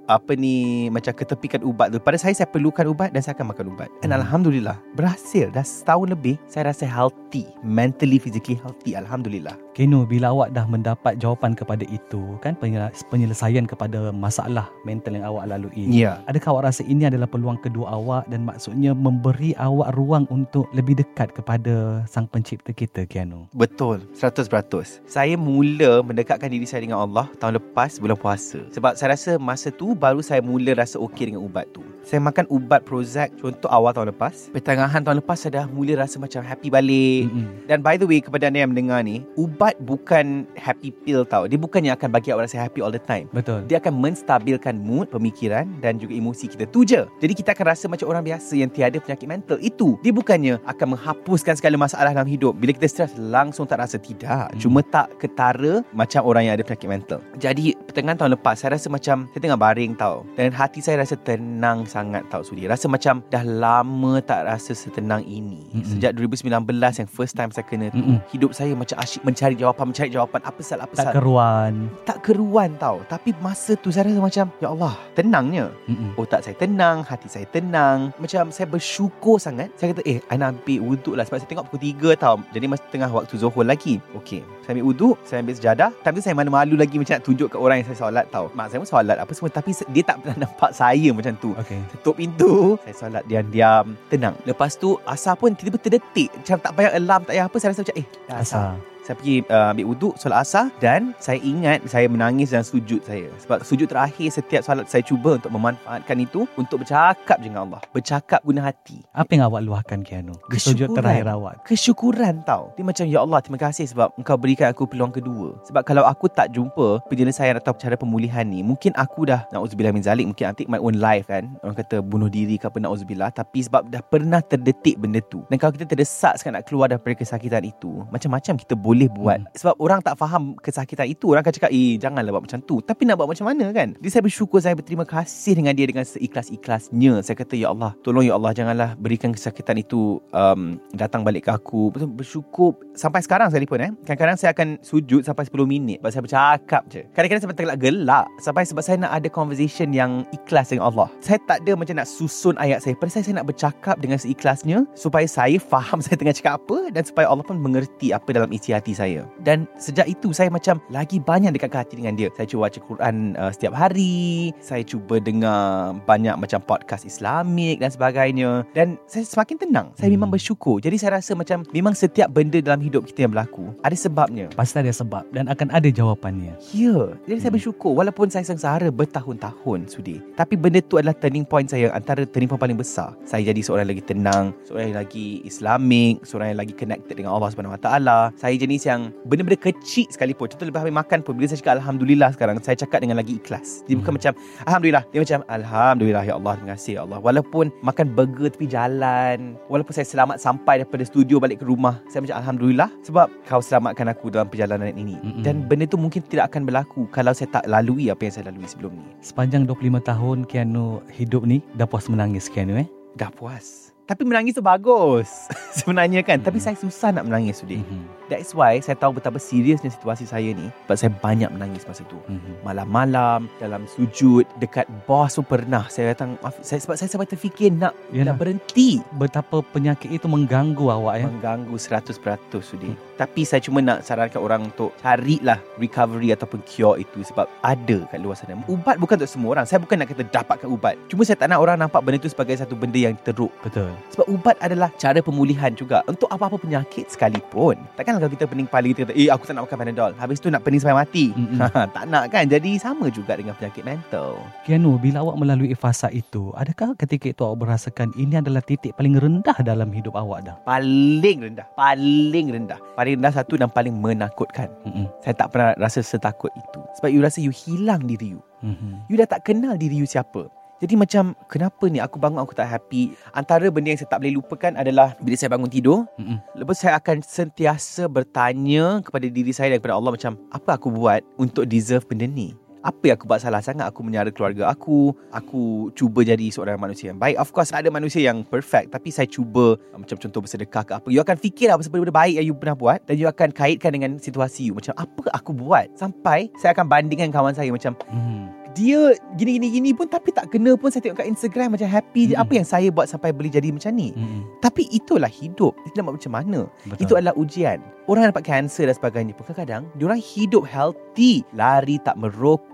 apa 0.10 0.34
ni 0.34 0.90
macam 0.90 1.14
ketepikan 1.14 1.62
ubat 1.62 1.94
tu. 1.94 2.02
Pada 2.02 2.18
saya 2.18 2.34
saya 2.34 2.50
perlukan 2.50 2.90
ubat 2.90 3.14
dan 3.14 3.22
saya 3.22 3.38
akan 3.38 3.54
makan 3.54 3.78
ubat. 3.78 3.90
And 4.02 4.10
Hmm. 4.10 4.18
alhamdulillah 4.18 4.82
berhasil. 4.98 5.54
Dah 5.54 5.62
setahun 5.62 6.10
lebih 6.10 6.42
saya 6.50 6.74
rasa 6.74 6.90
healthy, 6.90 7.46
mentally 7.62 8.18
physically 8.18 8.58
healthy 8.58 8.98
alhamdulillah. 8.98 9.54
Keno, 9.78 10.10
bila 10.10 10.34
awak 10.34 10.58
dah 10.58 10.66
mendapat 10.66 11.22
jawapan 11.22 11.54
kepada 11.54 11.86
itu, 11.88 12.36
kan 12.42 12.58
penyel- 12.58 12.92
penyelesaian 13.14 13.70
kepada 13.70 14.10
masalah 14.10 14.66
mental 14.84 15.14
yang 15.14 15.30
awak 15.30 15.46
lalui. 15.46 15.86
Ya. 15.86 16.18
Adakah 16.26 16.58
awak 16.58 16.74
rasa 16.74 16.82
ini 16.90 17.06
adalah 17.06 17.30
peluang 17.30 17.62
kedua 17.62 17.94
awak 17.94 18.26
dan 18.26 18.42
maksudnya 18.42 18.98
memberi 18.98 19.54
awak 19.56 19.94
ruang 19.94 20.26
untuk 20.34 20.66
lebih 20.74 20.98
dekat 20.98 21.30
kepada 21.32 22.04
sang 22.10 22.26
pencipta 22.26 22.74
kita, 22.74 23.06
Keanu? 23.06 23.48
Betul, 23.54 24.10
100%. 24.18 25.00
Saya 25.06 25.38
mula 25.38 26.02
mendekatkan 26.04 26.50
diri 26.50 26.66
saya 26.66 26.82
dengan 26.84 27.06
Allah 27.06 27.30
tahun 27.40 27.51
lepas 27.58 27.98
bulan 27.98 28.18
puasa. 28.20 28.60
Sebab 28.72 28.94
saya 28.96 29.18
rasa 29.18 29.32
masa 29.42 29.74
tu 29.74 29.98
baru 29.98 30.22
saya 30.22 30.40
mula 30.40 30.78
rasa 30.78 31.02
okey 31.02 31.34
dengan 31.34 31.42
ubat 31.44 31.68
tu. 31.74 31.82
Saya 32.02 32.18
makan 32.22 32.50
ubat 32.50 32.82
Prozac 32.86 33.34
contoh 33.38 33.70
awal 33.70 33.94
tahun 33.94 34.14
lepas. 34.14 34.50
Pertengahan 34.54 35.02
tahun 35.02 35.22
lepas 35.22 35.38
saya 35.38 35.64
dah 35.64 35.66
mula 35.70 35.94
rasa 35.98 36.18
macam 36.18 36.42
happy 36.42 36.74
balik. 36.74 37.30
Mm-mm. 37.30 37.48
Dan 37.70 37.86
by 37.86 37.96
the 37.98 38.08
way 38.08 38.20
kepada 38.22 38.50
anda 38.50 38.64
yang 38.64 38.72
mendengar 38.74 39.00
ni 39.06 39.24
Ubat 39.38 39.78
bukan 39.86 40.44
happy 40.58 40.92
pill 40.92 41.24
tau 41.24 41.46
Dia 41.46 41.56
bukannya 41.56 41.94
akan 41.96 42.10
bagi 42.12 42.34
awak 42.34 42.50
rasa 42.50 42.68
happy 42.68 42.84
all 42.84 42.92
the 42.92 43.02
time 43.02 43.30
Betul. 43.32 43.64
Dia 43.70 43.80
akan 43.80 43.96
menstabilkan 44.02 44.76
mood, 44.82 45.08
pemikiran 45.14 45.70
dan 45.80 46.02
juga 46.02 46.18
emosi 46.18 46.52
kita 46.52 46.68
Tu 46.68 46.84
je 46.84 47.06
Jadi 47.22 47.34
kita 47.38 47.54
akan 47.54 47.66
rasa 47.70 47.86
macam 47.88 48.10
orang 48.10 48.26
biasa 48.26 48.54
yang 48.58 48.70
tiada 48.72 48.98
penyakit 48.98 49.28
mental 49.30 49.58
Itu 49.62 49.96
Dia 50.02 50.12
bukannya 50.12 50.60
akan 50.68 50.98
menghapuskan 50.98 51.56
segala 51.56 51.76
masalah 51.78 52.12
dalam 52.12 52.28
hidup 52.28 52.58
Bila 52.58 52.76
kita 52.76 52.88
stres 52.90 53.14
langsung 53.18 53.66
tak 53.70 53.82
rasa 53.82 53.98
Tidak 54.02 54.52
Hmm. 54.52 54.60
Cuma 54.60 54.80
tak 54.82 55.12
ketara 55.20 55.84
macam 55.94 56.24
orang 56.26 56.48
yang 56.48 56.54
ada 56.58 56.64
penyakit 56.66 56.90
mental 56.90 57.20
Jadi 57.42 57.74
pertengahan 57.74 58.22
tahun 58.22 58.38
lepas 58.38 58.54
Saya 58.54 58.78
rasa 58.78 58.86
macam 58.88 59.26
Saya 59.34 59.42
tengah 59.42 59.58
baring 59.58 59.98
tau. 59.98 60.22
Dan 60.38 60.54
hati 60.54 60.78
saya 60.78 61.02
rasa 61.02 61.18
tenang 61.18 61.84
sangat 61.84 62.22
tau 62.30 62.46
Sudi. 62.46 62.70
Rasa 62.70 62.86
macam 62.86 63.26
dah 63.28 63.42
lama 63.42 64.22
tak 64.22 64.46
rasa 64.46 64.78
setenang 64.78 65.26
ini. 65.26 65.66
Mm-mm. 65.74 65.88
Sejak 65.88 66.14
2019 66.14 66.54
yang 66.78 67.10
first 67.10 67.34
time 67.34 67.50
saya 67.50 67.66
kena 67.66 67.90
tu 67.90 67.98
Mm-mm. 67.98 68.22
Hidup 68.30 68.54
saya 68.54 68.78
macam 68.78 68.94
asyik 69.02 69.26
mencari 69.26 69.56
jawapan 69.58 69.86
Mencari 69.90 70.10
jawapan. 70.14 70.40
Apa 70.46 70.62
sal, 70.62 70.80
apa 70.80 70.94
Tak 70.94 71.06
sal 71.10 71.14
keruan. 71.18 71.74
tak 72.06 72.18
keruan 72.22 72.70
tau. 72.78 73.02
Tapi 73.10 73.34
masa 73.42 73.74
tu 73.74 73.90
saya 73.90 74.06
rasa 74.06 74.22
macam 74.22 74.46
Ya 74.62 74.70
Allah 74.70 74.94
Tenangnya. 75.18 75.66
Mm-mm. 75.90 76.14
Otak 76.22 76.46
saya 76.46 76.54
tenang 76.54 77.02
Hati 77.02 77.26
saya 77.26 77.50
tenang. 77.50 78.14
Macam 78.22 78.54
saya 78.54 78.70
bersyukur 78.70 79.42
sangat. 79.42 79.74
Saya 79.82 79.98
kata 79.98 80.06
eh 80.06 80.22
I 80.30 80.38
nak 80.38 80.62
ambil 80.62 80.94
wuduk 80.94 81.18
lah 81.18 81.26
Sebab 81.26 81.42
saya 81.42 81.50
tengok 81.50 81.66
pukul 81.74 81.82
3 82.14 82.22
tau. 82.22 82.36
Jadi 82.54 82.66
masa 82.70 82.86
tengah 82.94 83.10
waktu 83.10 83.34
Zohor 83.42 83.66
lagi. 83.66 83.98
Okey 84.14 84.46
Saya 84.62 84.78
ambil 84.78 84.86
wuduk 84.94 85.16
Saya 85.26 85.42
ambil 85.42 85.56
sejadah. 85.58 85.90
Tapi 86.06 86.22
saya 86.22 86.38
malu-malu 86.38 86.78
lagi 86.78 87.02
Macam 87.02 87.18
nak 87.18 87.24
tunjuk 87.32 87.48
ke 87.56 87.58
orang 87.58 87.80
yang 87.80 87.88
saya 87.88 88.00
solat 88.04 88.26
tau. 88.28 88.52
Mak 88.52 88.68
saya 88.68 88.84
pun 88.84 88.90
solat 88.92 89.16
apa 89.16 89.32
semua. 89.32 89.50
Tapi 89.50 89.72
dia 89.96 90.04
tak 90.04 90.20
pernah 90.20 90.36
nampak 90.44 90.72
saya 90.76 91.10
macam 91.16 91.34
tu. 91.40 91.56
Okey. 91.56 91.80
Tutup 91.98 92.20
pintu 92.20 92.76
Saya 92.84 92.96
solat 93.08 93.24
diam-diam. 93.26 93.96
Tenang. 94.12 94.36
Lepas 94.44 94.76
tu 94.76 95.00
Asar 95.08 95.40
pun 95.40 95.56
tiba-tiba 95.56 95.80
terdetik. 95.80 96.30
Macam 96.36 96.58
tak 96.60 96.72
payah 96.76 96.92
alarm 97.00 97.24
Tak 97.24 97.32
payah 97.34 97.46
apa 97.48 97.56
Saya 97.58 97.72
rasa 97.72 97.82
macam 97.88 97.96
eh 97.96 98.08
dah 98.28 98.38
asar. 98.44 98.60
Asal. 98.76 98.91
Saya 99.02 99.18
pergi 99.18 99.42
uh, 99.50 99.74
ambil 99.74 99.86
wuduk 99.92 100.14
solat 100.22 100.46
asar 100.46 100.70
dan 100.78 101.18
saya 101.18 101.42
ingat 101.42 101.82
saya 101.90 102.06
menangis 102.06 102.54
dalam 102.54 102.66
sujud 102.66 103.02
saya. 103.02 103.34
Sebab 103.42 103.66
sujud 103.66 103.90
terakhir 103.90 104.30
setiap 104.30 104.62
solat 104.62 104.86
saya 104.86 105.02
cuba 105.02 105.42
untuk 105.42 105.50
memanfaatkan 105.50 106.18
itu 106.22 106.46
untuk 106.54 106.86
bercakap 106.86 107.42
dengan 107.42 107.66
Allah. 107.66 107.82
Bercakap 107.90 108.46
guna 108.46 108.70
hati. 108.70 109.02
Apa 109.10 109.34
yang 109.34 109.50
awak 109.50 109.66
luahkan, 109.66 110.06
Keanu? 110.06 110.38
Di 110.48 110.62
sujud 110.62 110.94
Kesyukuran. 110.94 110.98
terakhir 111.02 111.26
awak. 111.34 111.56
Kesyukuran 111.66 112.36
tau. 112.46 112.70
Dia 112.78 112.86
macam 112.86 113.06
ya 113.10 113.20
Allah 113.26 113.40
terima 113.42 113.60
kasih 113.60 113.86
sebab 113.90 114.14
engkau 114.22 114.38
berikan 114.38 114.70
aku 114.70 114.86
peluang 114.86 115.10
kedua. 115.10 115.58
Sebab 115.66 115.82
kalau 115.82 116.06
aku 116.06 116.30
tak 116.30 116.54
jumpa 116.54 117.02
penyelesaian 117.10 117.58
atau 117.58 117.74
cara 117.74 117.98
pemulihan 117.98 118.46
ni, 118.46 118.62
mungkin 118.62 118.94
aku 118.94 119.26
dah 119.26 119.50
nauzubillah 119.50 119.92
min 119.92 120.06
zalik, 120.06 120.30
mungkin 120.30 120.46
I 120.46 120.54
take 120.54 120.70
my 120.70 120.78
own 120.78 121.02
life 121.02 121.26
kan. 121.26 121.58
Orang 121.66 121.74
kata 121.74 122.06
bunuh 122.06 122.30
diri 122.30 122.62
ke 122.62 122.70
apa 122.70 122.78
nauzubillah, 122.78 123.34
tapi 123.34 123.66
sebab 123.66 123.90
dah 123.90 124.06
pernah 124.06 124.46
terdetik 124.46 125.02
benda 125.02 125.20
tu. 125.26 125.42
Dan 125.50 125.58
kalau 125.58 125.74
kita 125.74 125.90
terdesak 125.90 126.38
sekarang 126.38 126.62
nak 126.62 126.70
keluar 126.70 126.86
daripada 126.86 127.18
kesakitan 127.18 127.66
itu, 127.66 128.06
macam-macam 128.14 128.54
kita 128.62 128.78
boleh 128.78 128.91
buat. 129.12 129.40
Hmm. 129.44 129.50
Sebab 129.56 129.76
orang 129.80 130.00
tak 130.02 130.16
faham 130.18 130.58
kesakitan 130.60 131.08
itu, 131.08 131.32
orang 131.32 131.46
akan 131.46 131.54
cakap, 131.54 131.72
"Eh, 131.72 131.96
janganlah 132.02 132.32
buat 132.34 132.44
macam 132.50 132.60
tu." 132.66 132.80
Tapi 132.82 133.08
nak 133.08 133.16
buat 133.22 133.30
macam 133.30 133.46
mana 133.48 133.70
kan? 133.72 133.96
Jadi 134.00 134.10
saya 134.10 134.24
bersyukur, 134.24 134.60
saya 134.60 134.76
berterima 134.76 135.06
kasih 135.08 135.54
dengan 135.58 135.74
dia 135.74 135.88
dengan 135.88 136.06
seikhlas-ikhlasnya. 136.06 137.24
Saya 137.24 137.36
kata, 137.38 137.54
"Ya 137.56 137.72
Allah, 137.72 137.96
tolong 138.02 138.26
ya 138.26 138.36
Allah 138.36 138.52
janganlah 138.52 138.90
berikan 139.00 139.32
kesakitan 139.32 139.80
itu 139.80 140.20
um, 140.36 140.82
datang 140.94 141.24
balik 141.24 141.48
ke 141.48 141.52
aku." 141.54 141.94
Betul 141.94 142.12
bersyukur 142.12 142.76
sampai 142.94 143.24
sekarang 143.24 143.50
sekalipun 143.50 143.80
eh. 143.82 143.92
Kadang-kadang 144.04 144.38
saya 144.38 144.52
akan 144.52 144.82
sujud 144.82 145.24
sampai 145.24 145.48
10 145.48 145.66
minit 145.68 145.98
sebab 146.02 146.12
saya 146.12 146.24
bercakap 146.24 146.84
je. 146.92 147.02
Kadang-kadang 147.16 147.44
sampai 147.48 147.58
tergelak-gelak 147.58 148.26
sampai 148.42 148.64
sebab 148.66 148.84
saya 148.84 148.98
nak 149.02 149.12
ada 149.16 149.28
conversation 149.32 149.94
yang 149.96 150.26
ikhlas 150.34 150.74
dengan 150.74 150.90
Allah. 150.90 151.08
Saya 151.22 151.38
tak 151.46 151.64
ada 151.64 151.72
macam 151.78 151.96
nak 151.98 152.08
susun 152.10 152.56
ayat 152.58 152.84
saya. 152.84 152.98
Pada 152.98 153.12
saya 153.14 153.24
saya 153.26 153.38
nak 153.40 153.48
bercakap 153.48 153.96
dengan 154.02 154.18
seikhlasnya 154.18 154.84
supaya 154.98 155.26
saya 155.30 155.58
faham 155.62 156.02
saya 156.06 156.16
tengah 156.18 156.36
cakap 156.36 156.62
apa 156.62 156.92
dan 156.92 157.04
supaya 157.06 157.30
Allah 157.30 157.46
pun 157.46 157.58
mengerti 157.60 158.12
apa 158.12 158.30
dalam 158.34 158.50
isi 158.52 158.74
hati 158.82 158.98
saya. 158.98 159.22
Dan 159.40 159.70
sejak 159.78 160.10
itu 160.10 160.34
saya 160.34 160.50
macam 160.50 160.82
lagi 160.90 161.22
banyak 161.22 161.54
dekat 161.54 161.86
hati 161.86 162.02
dengan 162.02 162.18
dia. 162.18 162.34
Saya 162.34 162.50
cuba 162.50 162.66
baca 162.66 162.80
Quran 162.82 163.38
uh, 163.38 163.52
setiap 163.54 163.78
hari. 163.78 164.50
Saya 164.58 164.82
cuba 164.82 165.22
dengar 165.22 165.94
banyak 166.04 166.34
macam 166.36 166.58
podcast 166.66 167.06
Islamik 167.06 167.78
dan 167.78 167.94
sebagainya. 167.94 168.66
Dan 168.74 168.98
saya 169.06 169.22
semakin 169.22 169.56
tenang. 169.62 169.88
Saya 169.94 170.10
Hmm. 170.10 170.18
memang 170.18 170.32
bersyukur. 170.34 170.82
Jadi 170.82 170.98
saya 170.98 171.22
rasa 171.22 171.38
macam 171.38 171.62
memang 171.70 171.94
setiap 171.94 172.34
benda 172.34 172.58
dalam 172.58 172.82
hidup 172.82 173.06
kita 173.06 173.24
yang 173.24 173.32
berlaku 173.32 173.70
ada 173.84 173.94
sebabnya. 173.94 174.50
Pasti 174.58 174.82
ada 174.82 174.90
sebab 174.90 175.28
dan 175.30 175.46
akan 175.46 175.68
ada 175.70 175.88
jawapannya. 175.92 176.58
Ya, 176.74 177.14
jadi 177.28 177.38
saya 177.38 177.52
Hmm. 177.52 177.60
bersyukur 177.60 177.92
walaupun 177.94 178.32
saya 178.32 178.42
sengsara 178.42 178.88
bertahun-tahun 178.90 179.92
sudi. 179.92 180.24
Tapi 180.34 180.56
benda 180.56 180.80
tu 180.82 180.96
adalah 180.96 181.14
turning 181.14 181.44
point 181.44 181.68
saya 181.68 181.92
antara 181.92 182.24
turning 182.24 182.48
point 182.48 182.58
paling 182.58 182.80
besar. 182.80 183.12
Saya 183.28 183.52
jadi 183.52 183.60
seorang 183.62 183.92
lagi 183.92 184.02
tenang, 184.02 184.56
seorang 184.64 184.96
yang 184.96 185.00
lagi 185.04 185.44
Islamik, 185.44 186.24
seorang 186.24 186.56
yang 186.56 186.60
lagi 186.64 186.74
connected 186.74 187.14
dengan 187.14 187.36
Allah 187.36 187.52
Subhanahu 187.52 187.76
Wa 187.76 187.82
Taala. 187.84 188.20
Saya 188.40 188.56
jenis 188.56 188.71
jenis 188.72 188.88
yang 188.88 189.12
benda-benda 189.28 189.60
kecil 189.60 190.08
sekalipun. 190.08 190.48
Contoh 190.48 190.64
lepas 190.64 190.88
habis 190.88 190.96
makan 190.96 191.20
pun 191.20 191.36
bila 191.36 191.52
saya 191.52 191.60
cakap 191.60 191.84
alhamdulillah 191.84 192.32
sekarang 192.32 192.56
saya 192.64 192.80
cakap 192.80 193.04
dengan 193.04 193.20
lagi 193.20 193.36
ikhlas. 193.36 193.84
Jadi 193.84 194.00
bukan 194.00 194.16
Hmm. 194.16 194.18
macam 194.24 194.34
alhamdulillah. 194.64 195.04
Dia 195.12 195.20
macam 195.20 195.40
alhamdulillah 195.52 196.24
ya 196.24 196.34
Allah 196.40 196.54
terima 196.56 196.70
kasih 196.80 196.92
ya 196.96 197.02
Allah. 197.04 197.20
Walaupun 197.20 197.66
makan 197.84 198.06
burger 198.16 198.48
tepi 198.48 198.68
jalan, 198.72 199.60
walaupun 199.68 199.92
saya 199.92 200.08
selamat 200.08 200.40
sampai 200.40 200.82
daripada 200.88 201.04
studio 201.04 201.44
balik 201.44 201.60
ke 201.60 201.66
rumah, 201.68 202.00
saya 202.08 202.24
macam 202.24 202.40
alhamdulillah 202.40 202.88
sebab 203.04 203.28
kau 203.44 203.60
selamatkan 203.60 204.08
aku 204.08 204.32
dalam 204.32 204.48
perjalanan 204.48 204.96
ini. 204.96 205.20
Mm-mm. 205.20 205.44
Dan 205.44 205.68
benda 205.68 205.84
tu 205.84 206.00
mungkin 206.00 206.24
tidak 206.24 206.56
akan 206.56 206.64
berlaku 206.64 207.12
kalau 207.12 207.36
saya 207.36 207.52
tak 207.52 207.68
lalui 207.68 208.08
apa 208.08 208.24
yang 208.24 208.34
saya 208.34 208.48
lalui 208.48 208.64
sebelum 208.64 208.96
ni. 208.96 209.04
Sepanjang 209.20 209.68
25 209.68 210.00
tahun 210.00 210.38
Keanu 210.48 211.04
hidup 211.12 211.44
ni 211.44 211.60
dah 211.76 211.84
puas 211.84 212.08
menangis 212.08 212.48
Keanu 212.48 212.80
eh. 212.80 212.88
Dah 213.20 213.28
puas. 213.28 213.91
Tapi 214.04 214.24
menangis 214.24 214.54
tu 214.54 214.62
bagus 214.62 215.30
sebenarnya 215.78 216.22
kan. 216.22 216.38
Tapi 216.38 216.58
Mhm. 216.58 216.64
saya 216.64 216.76
susah 216.76 217.10
nak 217.12 217.26
menangis 217.26 217.60
Sudi. 217.60 217.80
Mhm. 217.80 218.22
That's 218.28 218.56
why 218.56 218.80
saya 218.80 218.96
tahu 218.96 219.12
betapa 219.14 219.36
seriusnya 219.36 219.92
situasi 219.92 220.24
saya 220.24 220.56
ni 220.56 220.72
Sebab 220.88 220.96
saya 220.96 221.12
banyak 221.12 221.52
menangis 221.52 221.84
masa 221.84 222.08
tu 222.08 222.16
Mhm. 222.24 222.64
Malam-malam 222.64 223.52
Dalam 223.60 223.84
sujud 223.86 224.48
Dekat 224.56 224.88
bos 225.04 225.36
pun 225.36 225.44
pernah 225.44 225.92
Saya 225.92 226.16
datang 226.16 226.40
maaf, 226.40 226.56
saya, 226.64 226.80
Sebab 226.80 226.96
saya 226.96 227.12
sampai 227.12 227.28
terfikir 227.28 227.68
Nak, 227.70 227.92
Yalah. 228.10 228.32
nak 228.32 228.40
berhenti 228.40 229.04
Betapa 229.12 229.60
penyakit 229.62 230.08
itu 230.10 230.32
mengganggu 230.32 230.80
awak 230.88 231.20
ya. 231.20 231.28
Mengganggu 231.28 231.76
100% 231.76 232.64
Sudi 232.64 232.96
Tapi 233.14 233.44
saya 233.44 233.60
cuma 233.60 233.84
nak 233.84 234.00
sarankan 234.02 234.40
orang 234.40 234.64
Untuk 234.66 234.96
carilah 234.98 235.60
recovery 235.76 236.32
Ataupun 236.32 236.64
cure 236.64 237.04
itu 237.04 237.28
Sebab 237.28 237.52
ada 237.60 237.98
kat 238.08 238.20
luar 238.24 238.40
sana 238.40 238.56
Ubat 238.64 238.96
bukan 238.96 239.20
untuk 239.20 239.28
semua 239.28 239.60
orang 239.60 239.68
Saya 239.68 239.84
bukan 239.84 240.00
nak 240.00 240.08
kata 240.08 240.24
dapatkan 240.24 240.72
ubat 240.72 240.96
Cuma 241.12 241.28
saya 241.28 241.36
tak 241.36 241.52
nak 241.52 241.60
orang 241.60 241.76
nampak 241.78 242.00
Benda 242.00 242.16
itu 242.16 242.32
sebagai 242.32 242.56
satu 242.56 242.80
benda 242.80 242.96
yang 242.96 243.20
teruk 243.20 243.52
Betul. 243.60 243.92
Sebab 244.14 244.26
ubat 244.32 244.56
adalah 244.60 244.90
cara 244.98 245.22
pemulihan 245.22 245.72
juga 245.74 246.02
Untuk 246.10 246.28
apa-apa 246.28 246.58
penyakit 246.58 247.08
sekalipun. 247.12 247.78
Takkan 247.96 248.18
kalau 248.18 248.32
kita 248.32 248.50
pening 248.50 248.68
kepala 248.68 248.86
Kita 248.90 249.06
kata 249.08 249.14
Eh 249.14 249.30
aku 249.30 249.44
tak 249.46 249.56
nak 249.58 249.70
makan 249.70 249.78
Panadol. 249.86 250.12
Habis 250.18 250.42
tu 250.42 250.50
nak 250.50 250.66
pening 250.66 250.82
sampai 250.82 250.98
mati. 251.06 251.26
Mm-mm. 251.36 251.60
Tak 251.96 252.04
nak 252.08 252.32
kan? 252.32 252.48
Jadi 252.48 252.78
sama 252.80 253.12
juga 253.12 253.36
dengan 253.38 253.54
penyakit 253.58 253.84
mental. 253.84 254.40
Keanu, 254.64 254.96
bila 254.98 255.22
awak 255.22 255.38
melalui 255.38 255.74
fasa 255.76 256.08
itu, 256.14 256.54
adakah 256.56 256.96
ketika 256.96 257.32
itu 257.34 257.42
awak 257.44 257.68
merasakan 257.68 258.14
ini 258.16 258.40
adalah 258.40 258.64
titik 258.64 258.96
paling 258.96 259.18
rendah 259.20 259.58
dalam 259.62 259.92
hidup 259.92 260.16
awak 260.16 260.48
dah? 260.48 260.56
Paling 260.64 261.38
rendah. 261.44 261.68
Paling 261.76 262.48
rendah. 262.54 262.80
Paling 262.96 263.20
rendah 263.20 263.34
satu 263.34 263.60
dan 263.60 263.68
paling 263.68 263.94
menakutkan. 263.98 264.72
Mhm. 264.88 265.06
Saya 265.26 265.36
tak 265.36 265.52
pernah 265.52 265.76
rasa 265.78 266.00
setakut 266.06 266.54
itu. 266.56 266.80
Sebab 267.00 267.10
you 267.12 267.20
rasa 267.20 267.40
you 267.44 267.52
hilang 267.52 268.06
diri 268.08 268.38
you. 268.38 268.42
Mhm. 268.62 269.10
You 269.10 269.18
dah 269.18 269.28
tak 269.28 269.44
kenal 269.50 269.76
diri 269.76 269.98
you 269.98 270.08
siapa 270.08 270.48
jadi 270.82 270.98
macam 270.98 271.38
kenapa 271.46 271.86
ni 271.86 272.02
aku 272.02 272.18
bangun 272.18 272.42
aku 272.42 272.58
tak 272.58 272.66
happy 272.66 273.14
Antara 273.38 273.70
benda 273.70 273.94
yang 273.94 274.02
saya 274.02 274.10
tak 274.10 274.26
boleh 274.26 274.34
lupakan 274.34 274.74
adalah 274.74 275.14
Bila 275.22 275.38
saya 275.38 275.54
bangun 275.54 275.70
tidur 275.70 276.10
Mhm. 276.18 276.58
Lepas 276.58 276.82
saya 276.82 276.98
akan 276.98 277.22
sentiasa 277.22 278.10
bertanya 278.10 279.06
kepada 279.06 279.30
diri 279.30 279.54
saya 279.54 279.78
daripada 279.78 279.94
Allah 279.94 280.12
macam 280.18 280.34
apa 280.50 280.82
aku 280.82 280.90
buat 280.90 281.22
untuk 281.38 281.70
deserve 281.70 282.04
benda 282.10 282.26
ni? 282.26 282.58
Apa 282.82 283.14
yang 283.14 283.16
aku 283.18 283.30
buat 283.30 283.42
salah 283.42 283.62
sangat? 283.62 283.86
Aku 283.86 284.02
menyara 284.02 284.34
keluarga 284.34 284.66
aku. 284.68 285.14
Aku 285.30 285.94
cuba 285.94 286.26
jadi 286.26 286.50
seorang 286.50 286.82
manusia 286.82 287.14
yang 287.14 287.22
baik. 287.22 287.38
Of 287.38 287.54
course 287.54 287.70
ada 287.70 287.94
manusia 287.94 288.26
yang 288.26 288.42
perfect. 288.42 288.90
Tapi 288.90 289.14
saya 289.14 289.30
cuba 289.30 289.78
uh, 289.78 289.98
Macam 290.02 290.18
contoh 290.18 290.42
bersedekah 290.42 290.84
ke 290.84 290.94
apa. 290.98 291.08
You 291.14 291.22
akan 291.22 291.38
fikir 291.38 291.70
apa 291.70 291.86
benda 291.86 292.10
baik 292.10 292.42
yang 292.42 292.46
you 292.50 292.56
pernah 292.58 292.74
buat. 292.74 293.06
Dan 293.06 293.22
you 293.22 293.30
akan 293.30 293.54
kaitkan 293.54 293.94
dengan 293.94 294.18
situasi 294.18 294.70
you. 294.70 294.74
Macam 294.74 294.98
apa 294.98 295.30
aku 295.32 295.54
buat? 295.54 295.94
Sampai 295.94 296.50
saya 296.58 296.74
akan 296.74 296.90
bandingkan 296.90 297.30
kawan 297.30 297.54
saya. 297.54 297.70
Macam 297.70 297.94
Mhm. 298.10 298.60
dia 298.72 299.12
gini-gini-gini 299.36 299.92
pun 299.92 300.08
Tapi 300.08 300.32
tak 300.32 300.50
kena 300.50 300.74
pun. 300.74 300.90
Saya 300.90 301.06
tengok 301.06 301.22
kat 301.22 301.28
Instagram 301.30 301.78
Macam 301.78 301.86
happy 301.86 302.32
je. 302.32 302.34
Mm-mm. 302.34 302.42
Apa 302.42 302.52
yang 302.58 302.66
saya 302.66 302.88
buat 302.90 303.06
sampai 303.06 303.30
boleh 303.30 303.54
jadi 303.54 303.70
macam 303.70 303.94
ni? 303.94 304.10
Mhm. 304.10 304.58
Tapi 304.58 304.90
itulah 304.90 305.30
hidup. 305.30 305.78
Dia 305.86 306.02
nak 306.02 306.04
buat 306.10 306.16
macam 306.18 306.34
mana? 306.34 306.60
Betul. 306.90 307.04
itu 307.06 307.14
adalah 307.14 307.36
ujian. 307.38 307.78
Orang 308.10 308.26
yang 308.26 308.34
dapat 308.34 308.44
kanser 308.44 308.90
dan 308.90 308.98
sebagainya 308.98 309.32
pun 309.38 309.46
kadang-kadang 309.46 309.88
diorang 309.96 310.20
hidup 310.20 310.66
healthy, 310.66 311.46
lari 311.54 311.96
tak 312.02 312.18
merokok, 312.18 312.71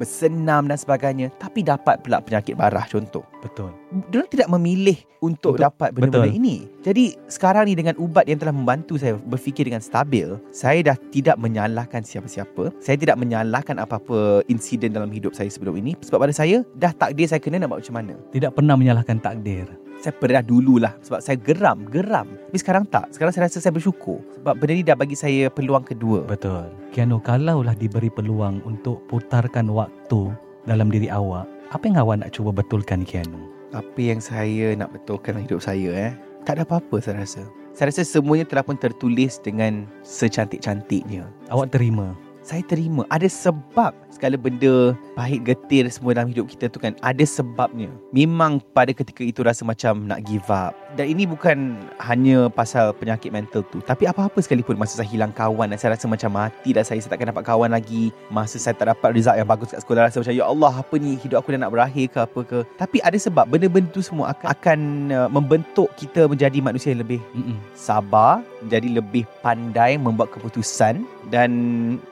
bersenam 0.00 0.64
dan 0.64 0.80
sebagainya 0.80 1.28
tapi 1.36 1.60
dapat 1.60 2.00
pula 2.00 2.24
penyakit 2.24 2.56
barah 2.56 2.88
contoh. 2.88 3.20
Betul. 3.44 3.74
Diorang 4.08 4.30
tidak 4.32 4.48
memilih 4.48 4.96
untuk, 5.20 5.56
Untuk- 5.56 5.60
dapat 5.60 5.92
benda-benda 5.92 6.30
betul. 6.30 6.38
ini. 6.40 6.56
Jadi 6.80 7.04
sekarang 7.28 7.68
ni 7.68 7.76
dengan 7.76 7.98
ubat 8.00 8.24
yang 8.24 8.40
telah 8.40 8.56
membantu 8.56 8.96
saya 8.96 9.20
berfikir 9.20 9.68
dengan 9.68 9.84
stabil, 9.84 10.40
saya 10.48 10.80
dah 10.80 10.96
tidak 11.12 11.36
menyalahkan 11.36 12.00
siapa-siapa. 12.00 12.72
Saya 12.80 12.96
tidak 12.96 13.20
menyalahkan 13.20 13.76
apa-apa 13.76 14.46
insiden 14.48 14.96
dalam 14.96 15.12
hidup 15.12 15.36
saya 15.36 15.52
sebelum 15.52 15.76
ini 15.76 15.92
sebab 16.00 16.24
pada 16.24 16.32
saya 16.32 16.64
dah 16.80 16.96
takdir 16.96 17.28
saya 17.28 17.42
kena 17.42 17.60
nak 17.60 17.76
buat 17.76 17.84
macam 17.84 17.96
mana. 18.00 18.14
Tidak 18.32 18.56
pernah 18.56 18.74
menyalahkan 18.78 19.20
takdir. 19.20 19.68
Saya 20.00 20.16
pernah 20.16 20.40
dululah 20.40 20.96
sebab 21.04 21.20
saya 21.20 21.36
geram, 21.36 21.84
geram. 21.92 22.24
Tapi 22.24 22.56
sekarang 22.56 22.88
tak. 22.88 23.12
Sekarang 23.12 23.36
saya 23.36 23.52
rasa 23.52 23.60
saya 23.60 23.76
bersyukur 23.76 24.24
sebab 24.40 24.56
benda 24.56 24.72
ni 24.72 24.80
dah 24.80 24.96
bagi 24.96 25.12
saya 25.12 25.52
peluang 25.52 25.84
kedua. 25.84 26.24
Betul. 26.24 26.72
Keanu, 26.96 27.20
kalaulah 27.20 27.76
diberi 27.76 28.08
peluang 28.08 28.64
untuk 28.64 29.04
putarkan 29.12 29.68
waktu 29.68 30.32
dalam 30.64 30.88
diri 30.88 31.12
awak, 31.12 31.44
apa 31.76 31.84
yang 31.84 32.00
awak 32.00 32.24
nak 32.24 32.32
cuba 32.32 32.48
betulkan 32.48 33.04
Keanu? 33.04 33.44
Apa 33.76 34.00
yang 34.00 34.24
saya 34.24 34.72
nak 34.72 34.88
betulkan 34.96 35.36
dalam 35.36 35.44
hidup 35.44 35.60
saya 35.60 35.92
eh? 35.92 36.12
Tak 36.48 36.56
ada 36.56 36.64
apa-apa 36.64 36.96
saya 37.04 37.20
rasa. 37.20 37.44
Saya 37.76 37.92
rasa 37.92 38.02
semuanya 38.02 38.48
telah 38.48 38.64
pun 38.64 38.80
tertulis 38.80 39.36
dengan 39.36 39.84
secantik-cantiknya. 40.00 41.28
Awak 41.52 41.76
terima. 41.76 42.16
Saya 42.40 42.64
terima. 42.64 43.04
Ada 43.12 43.28
sebab 43.28 43.92
segala 44.08 44.34
benda 44.40 44.96
pahit 45.14 45.44
getir 45.44 45.86
semua 45.92 46.16
dalam 46.16 46.32
hidup 46.32 46.48
kita 46.48 46.72
tu 46.72 46.80
kan. 46.80 46.96
Ada 47.04 47.22
sebabnya. 47.24 47.92
Memang 48.10 48.60
pada 48.72 48.90
ketika 48.96 49.22
itu 49.22 49.44
rasa 49.44 49.62
macam 49.62 50.08
nak 50.08 50.24
give 50.24 50.48
up. 50.48 50.72
Dan 50.98 51.06
ini 51.14 51.28
bukan 51.28 51.78
hanya 52.02 52.50
pasal 52.50 52.90
penyakit 52.96 53.30
mental 53.30 53.62
tu. 53.70 53.78
Tapi 53.84 54.10
apa-apa 54.10 54.40
sekalipun 54.42 54.74
masa 54.74 54.98
saya 54.98 55.06
hilang 55.06 55.30
kawan 55.30 55.70
dan 55.70 55.78
saya 55.78 55.94
rasa 55.94 56.10
macam 56.10 56.34
mati 56.34 56.74
dah 56.74 56.82
saya. 56.82 56.98
Saya 56.98 57.14
takkan 57.14 57.30
dapat 57.30 57.46
kawan 57.46 57.70
lagi. 57.70 58.10
Masa 58.32 58.58
saya 58.58 58.74
tak 58.74 58.90
dapat 58.90 59.14
result 59.14 59.38
yang 59.38 59.46
bagus 59.46 59.70
kat 59.70 59.80
sekolah. 59.84 60.10
Rasa 60.10 60.24
macam 60.24 60.34
ya 60.34 60.44
Allah 60.48 60.72
apa 60.74 60.94
ni 60.98 61.20
hidup 61.20 61.44
aku 61.44 61.54
dah 61.54 61.60
nak 61.62 61.72
berakhir 61.72 62.10
ke 62.10 62.18
apa 62.18 62.40
ke. 62.42 62.58
Tapi 62.80 62.98
ada 63.04 63.16
sebab 63.20 63.46
benda-benda 63.46 63.92
tu 63.94 64.02
semua 64.02 64.34
akan, 64.34 64.46
akan 64.50 64.78
uh, 65.14 65.28
membentuk 65.30 65.88
kita 65.94 66.26
menjadi 66.26 66.58
manusia 66.58 66.90
yang 66.90 67.04
lebih 67.06 67.22
Mm-mm. 67.36 67.56
sabar, 67.76 68.42
menjadi 68.64 68.98
lebih 68.98 69.24
pandai 69.44 69.94
membuat 70.00 70.34
keputusan 70.34 71.06
dan 71.30 71.50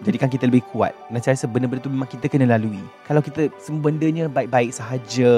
jadikan 0.06 0.27
kita 0.30 0.46
lebih 0.46 0.64
kuat. 0.70 0.92
Dan 1.08 1.20
saya 1.24 1.34
rasa 1.34 1.48
benda-benda 1.50 1.84
tu 1.84 1.92
memang 1.92 2.08
kita 2.08 2.28
kena 2.28 2.46
lalui. 2.56 2.80
Kalau 3.08 3.24
kita 3.24 3.48
semua 3.58 3.88
bendanya 3.88 4.28
baik-baik 4.28 4.70
sahaja, 4.70 5.32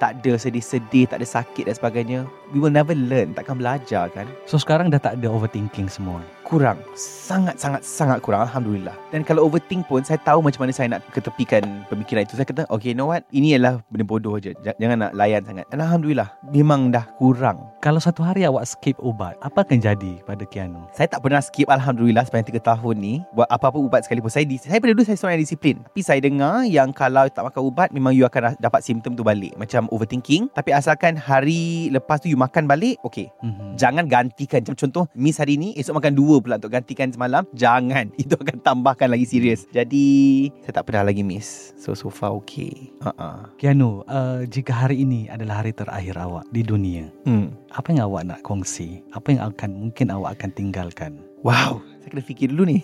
tak 0.00 0.20
ada 0.20 0.32
sedih-sedih, 0.40 1.06
tak 1.06 1.20
ada 1.22 1.28
sakit 1.28 1.68
dan 1.68 1.74
sebagainya, 1.76 2.18
we 2.50 2.58
will 2.58 2.72
never 2.72 2.96
learn, 2.96 3.36
takkan 3.36 3.60
belajar 3.60 4.08
kan? 4.10 4.26
So 4.48 4.56
sekarang 4.56 4.90
dah 4.90 4.98
tak 4.98 5.20
ada 5.20 5.28
overthinking 5.28 5.86
semua. 5.92 6.24
Kurang. 6.50 6.82
Sangat-sangat 6.98 7.86
sangat 7.86 8.18
kurang 8.26 8.42
Alhamdulillah. 8.42 8.98
Dan 9.14 9.22
kalau 9.22 9.46
overthink 9.46 9.86
pun 9.86 10.02
saya 10.02 10.18
tahu 10.18 10.42
macam 10.42 10.66
mana 10.66 10.74
saya 10.74 10.90
nak 10.90 11.06
ketepikan 11.14 11.62
pemikiran 11.86 12.26
itu. 12.26 12.34
Saya 12.34 12.42
kata, 12.42 12.66
okay, 12.66 12.90
you 12.90 12.98
know 12.98 13.06
what? 13.06 13.22
Ini 13.30 13.54
adalah 13.54 13.78
benda 13.86 14.02
bodoh 14.02 14.34
je. 14.42 14.50
Jangan 14.58 14.98
nak 14.98 15.14
layan 15.14 15.46
sangat. 15.46 15.70
Dan 15.70 15.78
Alhamdulillah, 15.78 16.26
memang 16.50 16.90
dah 16.90 17.06
kurang. 17.22 17.70
Kalau 17.78 18.02
satu 18.02 18.26
hari 18.26 18.42
awak 18.50 18.66
skip 18.66 18.98
ubat, 18.98 19.38
apa 19.46 19.62
akan 19.62 19.78
jadi 19.78 20.18
pada 20.26 20.42
Keanu? 20.42 20.90
Saya 20.90 21.06
tak 21.06 21.22
pernah 21.22 21.38
skip 21.38 21.70
Alhamdulillah 21.70 22.26
sepanjang 22.26 22.58
3 22.58 22.66
tahun 22.66 22.94
ni 22.98 23.14
Buat 23.30 23.46
apa-apa 23.46 23.78
ubat 23.78 24.02
sekalipun 24.02 24.28
Saya 24.28 24.44
saya 24.58 24.82
pada 24.82 24.92
dulu 24.92 25.06
saya 25.06 25.16
seorang 25.16 25.38
yang 25.38 25.46
disiplin 25.46 25.76
Tapi 25.86 26.00
saya 26.02 26.20
dengar 26.20 26.66
yang 26.66 26.90
kalau 26.90 27.30
tak 27.30 27.46
makan 27.46 27.62
ubat 27.62 27.88
Memang 27.94 28.12
you 28.12 28.26
akan 28.26 28.58
dapat 28.58 28.82
simptom 28.82 29.14
tu 29.14 29.22
balik 29.24 29.54
Macam 29.56 29.88
overthinking 29.94 30.52
Tapi 30.52 30.74
asalkan 30.74 31.16
hari 31.16 31.88
lepas 31.88 32.20
tu 32.20 32.28
you 32.28 32.36
makan 32.36 32.66
balik 32.66 32.98
Okay 33.06 33.32
Mhm. 33.40 33.78
Jangan 33.80 34.04
gantikan 34.10 34.60
Macam 34.60 34.76
contoh 34.76 35.04
Miss 35.16 35.40
hari 35.40 35.56
ni 35.56 35.72
Esok 35.78 35.96
makan 35.96 36.12
dua 36.12 36.39
pula 36.42 36.58
Untuk 36.58 36.72
gantikan 36.72 37.08
semalam 37.12 37.46
Jangan 37.54 38.12
Itu 38.22 38.36
akan 38.36 38.60
tambahkan 38.60 39.08
lagi 39.12 39.28
serius 39.28 39.64
Jadi 39.70 40.48
Saya 40.64 40.80
tak 40.80 40.90
pernah 40.90 41.08
lagi 41.08 41.22
miss 41.22 41.72
So 41.78 41.96
so 41.96 42.08
far 42.12 42.36
okay 42.36 42.90
uh-uh. 43.04 43.56
Keanu, 43.56 44.04
uh, 44.08 44.44
jika 44.48 44.72
hari 44.72 45.04
ini 45.04 45.28
adalah 45.28 45.64
hari 45.64 45.72
terakhir 45.72 46.16
awak 46.16 46.44
di 46.52 46.64
dunia, 46.64 47.08
hmm. 47.24 47.72
apa 47.72 47.86
yang 47.92 48.08
awak 48.08 48.22
nak 48.28 48.40
kongsi? 48.44 49.04
Apa 49.12 49.36
yang 49.36 49.42
akan 49.52 49.70
mungkin 49.88 50.08
awak 50.12 50.40
akan 50.40 50.50
tinggalkan? 50.56 51.12
Wow, 51.40 51.80
saya 52.04 52.12
kena 52.12 52.24
fikir 52.24 52.52
dulu 52.52 52.68
ni. 52.68 52.78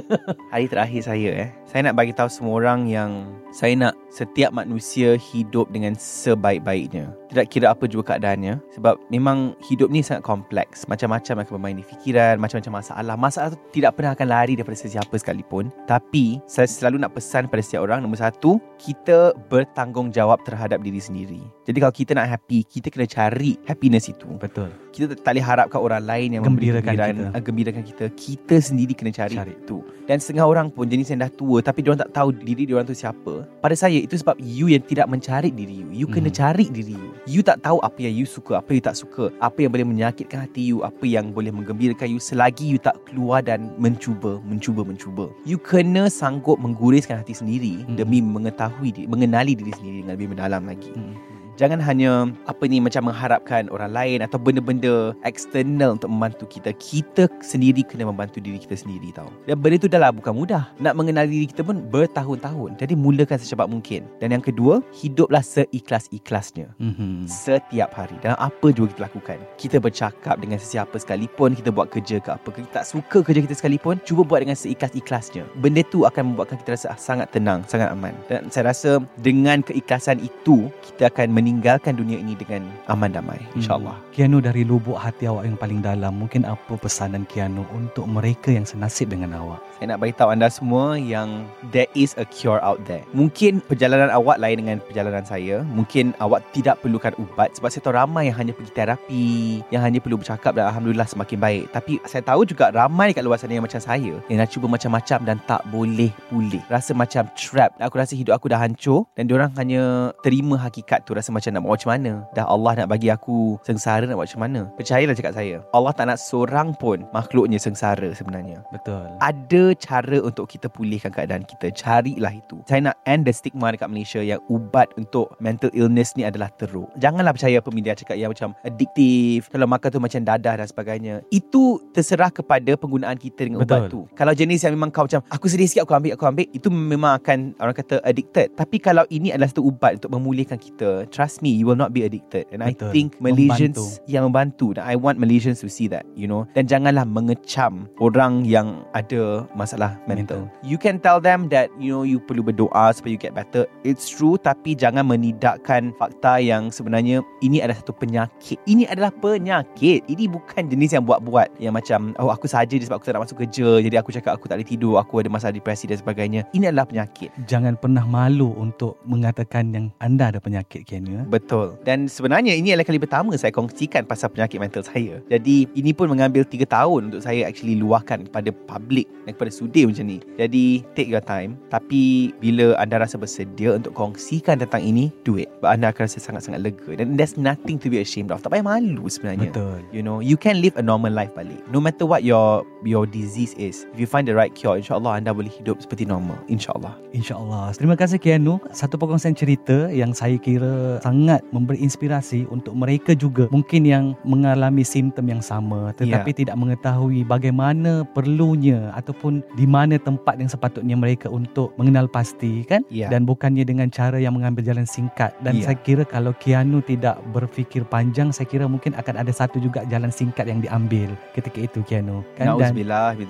Hari 0.52 0.66
terakhir 0.66 1.06
saya 1.06 1.30
eh. 1.46 1.48
Saya 1.70 1.86
nak 1.86 1.94
bagi 1.94 2.10
tahu 2.10 2.26
semua 2.26 2.58
orang 2.58 2.90
yang 2.90 3.22
saya 3.54 3.78
nak 3.78 3.94
setiap 4.10 4.50
manusia 4.50 5.14
hidup 5.14 5.70
dengan 5.70 5.94
sebaik-baiknya. 5.94 7.14
Tidak 7.30 7.46
kira 7.46 7.70
apa 7.70 7.86
juga 7.86 8.12
keadaannya 8.12 8.58
sebab 8.70 8.98
memang 9.06 9.54
hidup 9.62 9.86
ni 9.86 10.02
sangat 10.02 10.22
kompleks. 10.22 10.82
Macam-macam 10.84 11.40
akan 11.40 11.52
bermain 11.52 11.78
di 11.78 11.86
fikiran, 11.86 12.36
macam-macam 12.36 12.82
masalah. 12.82 13.14
Masalah 13.14 13.48
tu 13.54 13.58
tidak 13.72 13.94
pernah 13.94 14.12
akan 14.12 14.26
lari 14.26 14.52
daripada 14.54 14.74
sesiapa 14.76 15.14
sekalipun. 15.14 15.70
Tapi 15.86 16.42
saya 16.44 16.66
selalu 16.66 16.98
nak 16.98 17.14
pesan 17.14 17.46
pada 17.46 17.62
setiap 17.62 17.82
orang 17.82 18.02
nombor 18.02 18.18
satu, 18.18 18.58
kita 18.76 19.30
bertanggungjawab 19.46 20.42
terhadap 20.42 20.80
diri 20.80 20.98
sendiri. 20.98 21.38
Jadi 21.62 21.78
kalau 21.78 21.94
kita 21.94 22.12
nak 22.12 22.26
happy, 22.28 22.64
kita 22.64 22.90
kena 22.90 23.06
cari 23.06 23.54
happiness 23.62 24.10
itu 24.10 24.26
Betul. 24.34 24.74
kita 24.90 25.14
tak 25.14 25.30
boleh 25.30 25.44
harapkan 25.44 25.78
orang 25.78 26.02
lain 26.02 26.28
yang 26.32 26.42
Gembirakan 26.42 26.82
kegembiraan, 26.82 27.14
kita. 27.14 27.30
uh, 27.30 27.40
gembirakan 27.40 27.82
kita. 27.86 28.04
Kita 28.10 28.56
sendiri 28.58 28.92
kena 28.92 29.14
cari, 29.14 29.38
Cari. 29.38 29.54
itu. 29.54 29.78
Dan 30.04 30.18
setengah 30.18 30.42
orang 30.42 30.66
pun 30.68 30.90
jenis 30.90 31.06
yang 31.08 31.22
dah 31.22 31.30
tua 31.30 31.62
tapi 31.62 31.80
diorang 31.80 32.00
tak 32.00 32.10
tahu 32.10 32.34
diri 32.34 32.66
diorang 32.66 32.82
tu 32.82 32.90
siapa. 32.92 33.46
Pada 33.60 33.76
saya 33.76 33.94
itu 33.94 34.18
sebab 34.18 34.34
you 34.36 34.66
yang 34.66 34.82
tidak 34.82 35.06
mencari 35.06 35.54
diri 35.54 35.78
you. 35.78 35.88
You 35.94 36.06
kena 36.08 36.26
Mhm. 36.26 36.34
cari 36.34 36.66
diri 36.66 36.90
you. 36.92 37.10
You 37.28 37.44
tak 37.44 37.60
tahu 37.60 37.76
apa 37.84 38.00
yang 38.00 38.16
you 38.16 38.24
suka, 38.24 38.64
apa 38.64 38.70
you 38.72 38.80
tak 38.80 38.96
suka, 38.96 39.28
apa 39.44 39.60
yang 39.60 39.68
boleh 39.68 39.84
menyakitkan 39.84 40.48
hati 40.48 40.72
you, 40.72 40.80
apa 40.80 41.04
yang 41.04 41.36
boleh 41.36 41.52
menggembirakan 41.52 42.08
you 42.08 42.16
selagi 42.16 42.64
you 42.64 42.80
tak 42.80 42.96
keluar 43.04 43.44
dan 43.44 43.76
mencuba, 43.76 44.40
mencuba, 44.40 44.80
mencuba. 44.88 45.28
You 45.44 45.60
kena 45.60 46.08
sanggup 46.08 46.56
mengguriskan 46.56 47.20
hati 47.20 47.36
sendiri 47.36 47.84
Hmm. 47.84 48.00
demi 48.00 48.24
mengetahui, 48.24 49.04
mengenali 49.04 49.52
diri 49.52 49.72
sendiri 49.76 50.00
dengan 50.00 50.16
lebih 50.16 50.28
mendalam 50.32 50.64
lagi. 50.64 50.92
Hmm. 50.96 51.29
Jangan 51.60 51.76
hanya 51.84 52.32
apa 52.48 52.64
ni 52.64 52.80
macam 52.80 53.12
mengharapkan 53.12 53.68
orang 53.68 53.92
lain 53.92 54.24
atau 54.24 54.40
benda-benda 54.40 55.12
eksternal 55.28 56.00
untuk 56.00 56.08
membantu 56.08 56.48
kita. 56.48 56.72
Kita 56.72 57.28
sendiri 57.44 57.84
kena 57.84 58.08
membantu 58.08 58.40
diri 58.40 58.56
kita 58.56 58.80
sendiri 58.80 59.12
tau. 59.12 59.28
Dan 59.44 59.60
benda 59.60 59.76
tu 59.76 59.84
dah 59.92 60.00
lah 60.00 60.08
bukan 60.08 60.32
mudah. 60.32 60.72
Nak 60.80 60.96
mengenali 60.96 61.44
diri 61.44 61.52
kita 61.52 61.60
pun 61.60 61.84
bertahun-tahun. 61.92 62.80
Jadi 62.80 62.96
mulakan 62.96 63.36
secepat 63.36 63.68
mungkin. 63.68 64.08
Dan 64.24 64.32
yang 64.32 64.40
kedua, 64.40 64.80
hiduplah 64.96 65.44
seikhlas-ikhlasnya. 65.44 66.72
Mhm. 66.80 67.28
Setiap 67.28 67.92
hari 67.92 68.16
Dalam 68.24 68.38
apa 68.40 68.72
juga 68.72 68.94
kita 68.94 69.02
lakukan 69.10 69.38
Kita 69.60 69.76
bercakap 69.82 70.40
dengan 70.40 70.56
sesiapa 70.56 70.96
sekalipun 70.96 71.52
Kita 71.52 71.68
buat 71.68 71.92
kerja 71.92 72.22
ke 72.22 72.30
apa 72.32 72.48
Kita 72.48 72.68
tak 72.80 72.86
suka 72.88 73.20
kerja 73.20 73.44
kita 73.44 73.54
sekalipun 73.58 74.00
Cuba 74.06 74.24
buat 74.24 74.40
dengan 74.40 74.56
seikhlas-ikhlasnya 74.56 75.44
Benda 75.60 75.84
tu 75.90 76.08
akan 76.08 76.32
membuatkan 76.32 76.56
kita 76.62 76.78
rasa 76.78 76.96
sangat 76.96 77.28
tenang 77.34 77.66
Sangat 77.68 77.92
aman 77.92 78.14
Dan 78.30 78.48
saya 78.48 78.72
rasa 78.72 79.02
Dengan 79.20 79.60
keikhlasan 79.60 80.22
itu 80.22 80.72
Kita 80.80 81.12
akan 81.12 81.34
meninggalkan 81.50 81.98
dunia 81.98 82.22
ini 82.22 82.38
Dengan 82.38 82.70
aman 82.86 83.10
damai 83.10 83.42
InsyaAllah. 83.58 83.98
Hmm. 83.98 84.06
Kiano 84.14 84.38
dari 84.38 84.62
lubuk 84.62 84.94
hati 84.94 85.26
awak 85.26 85.50
yang 85.50 85.58
paling 85.58 85.82
dalam 85.82 86.14
Mungkin 86.14 86.46
apa 86.46 86.78
pesanan 86.78 87.26
Kiano 87.26 87.66
Untuk 87.74 88.06
mereka 88.06 88.54
yang 88.54 88.62
senasib 88.62 89.10
dengan 89.10 89.34
awak? 89.34 89.58
Saya 89.82 89.96
nak 89.96 89.98
beritahu 89.98 90.30
anda 90.30 90.46
semua 90.46 90.94
Yang 90.94 91.50
there 91.74 91.90
is 91.98 92.14
a 92.14 92.24
cure 92.30 92.62
out 92.62 92.78
there. 92.86 93.02
Mungkin 93.10 93.58
perjalanan 93.66 94.14
awak 94.14 94.38
lain 94.38 94.62
dengan 94.62 94.78
perjalanan 94.78 95.26
saya 95.26 95.66
Mungkin 95.66 96.14
awak 96.22 96.46
tidak 96.54 96.78
perlukan 96.78 97.10
ubat 97.18 97.50
Sebab 97.58 97.68
saya 97.74 97.82
tahu 97.82 97.94
ramai 97.98 98.30
yang 98.30 98.38
hanya 98.38 98.52
pergi 98.54 98.70
terapi 98.70 99.28
Yang 99.74 99.82
hanya 99.82 99.98
perlu 99.98 100.22
bercakap 100.22 100.54
dan 100.54 100.70
Alhamdulillah 100.70 101.08
semakin 101.10 101.38
baik. 101.42 101.64
Tapi 101.74 101.98
saya 102.06 102.22
tahu 102.22 102.46
juga 102.46 102.70
ramai 102.70 103.10
kat 103.10 103.26
luar 103.26 103.40
sana 103.40 103.58
yang 103.58 103.66
macam 103.66 103.82
saya 103.82 104.22
Yang 104.30 104.38
dah 104.38 104.50
cuba 104.52 104.66
macam-macam 104.70 105.18
dan 105.26 105.36
tak 105.48 105.66
boleh 105.72 106.12
pulih. 106.28 106.62
Rasa 106.70 106.94
macam 106.94 107.26
trap. 107.34 107.74
Aku 107.80 107.96
rasa 107.96 108.14
hidup 108.14 108.36
aku 108.36 108.52
dah 108.52 108.60
hancur 108.60 109.08
Dan 109.16 109.24
diorang 109.24 109.48
hanya 109.56 110.12
terima 110.20 110.60
hakikat 110.60 111.08
tu 111.08 111.16
Rasa 111.16 111.32
macam 111.32 111.39
nak 111.48 111.64
buat 111.64 111.80
macam 111.80 111.90
mana 111.96 112.12
Dah 112.36 112.44
Allah 112.44 112.84
nak 112.84 112.92
bagi 112.92 113.08
aku 113.08 113.56
sengsara 113.64 114.04
nak 114.04 114.20
buat 114.20 114.28
macam 114.28 114.44
mana 114.44 114.60
Percayalah 114.76 115.16
cakap 115.16 115.32
saya 115.32 115.64
Allah 115.72 115.92
tak 115.96 116.12
nak 116.12 116.20
seorang 116.20 116.76
pun 116.76 117.08
makhluknya 117.16 117.56
sengsara 117.56 118.12
sebenarnya 118.12 118.60
Betul 118.68 119.08
ada 119.20 119.62
cara 119.78 120.18
untuk 120.20 120.50
kita 120.50 120.66
pulihkan 120.66 121.14
keadaan 121.14 121.46
kita. 121.46 121.70
Carilah 121.70 122.34
itu. 122.34 122.58
Saya 122.66 122.90
nak 122.90 122.96
end 123.06 123.28
the 123.28 123.32
stigma 123.34 123.70
dekat 123.70 123.86
Malaysia 123.86 124.18
yang 124.18 124.42
ubat 124.50 124.90
untuk 124.98 125.30
mental 125.38 125.70
illness 125.70 126.16
ni 126.18 126.26
adalah 126.26 126.50
teruk. 126.58 126.90
Janganlah 126.98 127.30
percaya 127.30 127.62
apa 127.62 127.70
media 127.70 127.94
cakap 127.94 128.16
yang 128.18 128.32
macam 128.32 128.56
addiktif. 128.66 129.46
Kalau 129.52 129.66
makan 129.70 129.88
tu 129.92 130.00
macam 130.02 130.20
dadah 130.26 130.54
dan 130.58 130.66
sebagainya. 130.66 131.14
Itu 131.30 131.78
terserah 131.94 132.34
kepada 132.34 132.74
penggunaan 132.74 133.20
kita 133.20 133.46
dengan 133.46 133.62
Betul. 133.62 133.70
ubat 133.70 133.82
tu. 133.92 134.00
Kalau 134.18 134.32
jenis 134.34 134.66
yang 134.66 134.74
memang 134.74 134.90
kau 134.90 135.06
macam 135.06 135.22
aku 135.30 135.46
sedih 135.46 135.68
sikit 135.70 135.86
aku 135.86 135.94
ambil 135.94 136.12
aku 136.18 136.24
ambil 136.26 136.46
itu 136.50 136.68
memang 136.72 137.12
akan 137.20 137.54
orang 137.62 137.76
kata 137.76 138.02
addicted. 138.02 138.50
Tapi 138.58 138.76
kalau 138.82 139.04
ini 139.12 139.30
adalah 139.30 139.52
satu 139.52 139.62
ubat 139.64 140.02
untuk 140.02 140.10
memulihkan 140.16 140.58
kita, 140.58 141.06
trust 141.20 141.44
me 141.44 141.52
you 141.52 141.68
will 141.68 141.76
not 141.76 141.92
be 141.92 142.08
addicted. 142.08 142.48
And 142.48 142.64
Betul. 142.64 142.88
I 142.88 142.92
think 142.96 143.20
Malaysians 143.20 143.76
Membantu. 143.76 144.08
yang 144.08 144.22
membantu 144.32 144.66
dan 144.80 144.88
I 144.88 144.96
want 144.96 145.20
Malaysians 145.20 145.60
to 145.60 145.68
see 145.68 145.84
that, 145.92 146.08
you 146.16 146.24
know. 146.24 146.48
Dan 146.56 146.64
janganlah 146.64 147.04
mengecam 147.04 147.92
orang 148.00 148.48
yang 148.48 148.88
ada 148.96 149.44
masalah 149.52 150.00
mental. 150.08 150.48
Mental. 150.48 150.64
You 150.64 150.80
can 150.80 150.96
tell 150.96 151.20
them 151.20 151.52
that 151.52 151.68
you 151.76 151.92
know 151.92 152.08
you 152.08 152.16
perlu 152.24 152.40
berdoa 152.40 152.96
supaya 152.96 153.12
you 153.12 153.20
get 153.20 153.36
better. 153.36 153.68
It's 153.84 154.08
true 154.08 154.40
tapi 154.40 154.72
jangan 154.72 155.04
menidakkan 155.04 155.92
fakta 156.00 156.40
yang 156.40 156.72
sebenarnya 156.72 157.20
ini 157.44 157.60
adalah 157.60 157.84
satu 157.84 157.92
penyakit. 157.92 158.56
Ini 158.64 158.88
adalah 158.88 159.12
penyakit. 159.12 160.08
Ini 160.08 160.24
bukan 160.32 160.72
jenis 160.72 160.96
yang 160.96 161.04
buat-buat 161.04 161.60
yang 161.60 161.76
macam 161.76 162.16
oh 162.16 162.32
aku 162.32 162.48
saja 162.48 162.72
sebab 162.80 162.96
aku 162.96 163.12
tak 163.12 163.20
nak 163.20 163.28
masuk 163.28 163.44
kerja 163.44 163.84
jadi 163.84 164.00
aku 164.00 164.08
cakap 164.16 164.40
aku 164.40 164.48
tak 164.48 164.56
boleh 164.56 164.70
tidur, 164.72 164.96
aku 164.96 165.20
ada 165.20 165.28
masalah 165.28 165.52
depresi 165.52 165.84
dan 165.84 166.00
sebagainya. 166.00 166.48
Ini 166.56 166.72
adalah 166.72 166.88
penyakit. 166.88 167.28
Jangan 167.44 167.76
pernah 167.76 168.08
malu 168.08 168.56
untuk 168.56 168.96
mengatakan 169.04 169.74
yang 169.76 169.86
anda 170.00 170.32
ada 170.32 170.40
penyakit 170.40 170.86
Kiano 170.86 171.09
ya? 171.10 171.22
Betul. 171.26 171.74
Dan 171.82 172.06
sebenarnya 172.06 172.54
ini 172.54 172.70
adalah 172.70 172.86
kali 172.86 173.02
pertama 173.02 173.34
saya 173.34 173.50
kongsikan 173.50 174.06
pasal 174.06 174.30
penyakit 174.30 174.62
mental 174.62 174.86
saya. 174.86 175.18
Jadi 175.26 175.66
ini 175.74 175.90
pun 175.90 176.06
mengambil 176.06 176.46
3 176.46 176.62
tahun 176.66 177.00
untuk 177.10 177.22
saya 177.24 177.46
actually 177.46 177.74
luahkan 177.78 178.30
kepada 178.30 178.54
public 178.70 179.10
dan 179.26 179.34
kepada 179.34 179.50
sudi 179.50 179.86
macam 179.86 180.06
ni. 180.06 180.18
Jadi 180.38 180.86
take 180.94 181.10
your 181.10 181.24
time. 181.24 181.58
Tapi 181.68 182.32
bila 182.38 182.78
anda 182.78 183.02
rasa 183.02 183.18
bersedia 183.18 183.74
untuk 183.74 183.92
kongsikan 183.94 184.62
tentang 184.62 184.82
ini, 184.84 185.10
do 185.26 185.36
it. 185.36 185.50
Sebab 185.60 185.70
anda 185.70 185.90
akan 185.90 186.02
rasa 186.06 186.18
sangat-sangat 186.22 186.60
lega. 186.62 186.90
Dan 186.96 187.18
there's 187.18 187.34
nothing 187.34 187.76
to 187.76 187.90
be 187.90 188.00
ashamed 188.00 188.30
of. 188.30 188.40
Tak 188.40 188.54
payah 188.54 188.64
malu 188.64 189.06
sebenarnya. 189.10 189.50
Betul 189.52 189.82
You 189.90 190.02
know, 190.04 190.22
you 190.22 190.38
can 190.38 190.62
live 190.62 190.76
a 190.78 190.84
normal 190.84 191.10
life 191.10 191.32
balik. 191.34 191.60
No 191.72 191.82
matter 191.82 192.06
what 192.06 192.22
your 192.22 192.62
your 192.86 193.04
disease 193.04 193.52
is. 193.58 193.84
If 193.92 193.98
you 194.00 194.08
find 194.08 194.24
the 194.24 194.36
right 194.36 194.52
cure, 194.52 194.78
insyaAllah 194.78 195.20
anda 195.20 195.34
boleh 195.34 195.50
hidup 195.50 195.82
seperti 195.82 196.08
normal. 196.08 196.38
InsyaAllah. 196.48 196.96
InsyaAllah 197.10 197.74
Terima 197.74 197.98
kasih 197.98 198.22
Kianu 198.22 198.62
Satu 198.70 198.94
perkongsian 198.94 199.34
cerita 199.34 199.90
Yang 199.90 200.22
saya 200.22 200.36
kira 200.38 200.99
Sangat 201.02 201.40
memberi 201.50 201.80
inspirasi 201.80 202.46
Untuk 202.48 202.76
mereka 202.76 203.12
juga 203.16 203.48
Mungkin 203.50 203.82
yang 203.84 204.04
Mengalami 204.22 204.84
simptom 204.86 205.26
yang 205.26 205.42
sama 205.42 205.90
Tetapi 205.96 206.30
tidak 206.32 206.56
mengetahui 206.56 207.24
Bagaimana 207.26 208.06
perlunya 208.12 208.92
Ataupun 208.94 209.42
Di 209.56 209.64
mana 209.66 209.96
tempat 209.98 210.38
yang 210.38 210.48
sepatutnya 210.48 210.94
mereka 210.94 211.28
Untuk 211.32 211.72
mengenal 211.76 212.06
pasti 212.06 212.62
kan 212.66 212.82
Ya. 212.90 213.06
Dan 213.06 213.22
bukannya 213.22 213.62
dengan 213.62 213.86
cara 213.92 214.18
yang 214.18 214.34
mengambil 214.34 214.66
jalan 214.66 214.84
singkat 214.88 215.30
Dan 215.44 215.62
Ya. 215.62 215.70
saya 215.70 215.78
kira 215.78 216.02
Kalau 216.02 216.34
Kianu 216.36 216.82
tidak 216.82 217.20
berfikir 217.30 217.86
panjang 217.86 218.34
Saya 218.34 218.48
kira 218.50 218.66
mungkin 218.66 218.96
akan 218.96 219.20
ada 219.20 219.30
satu 219.30 219.62
juga 219.62 219.84
Jalan 219.86 220.10
singkat 220.10 220.48
yang 220.48 220.58
diambil 220.64 221.12
Ketika 221.36 221.58
itu 221.60 221.80
Kianu 221.86 222.22
kan? 222.34 222.56
Dan 222.58 222.76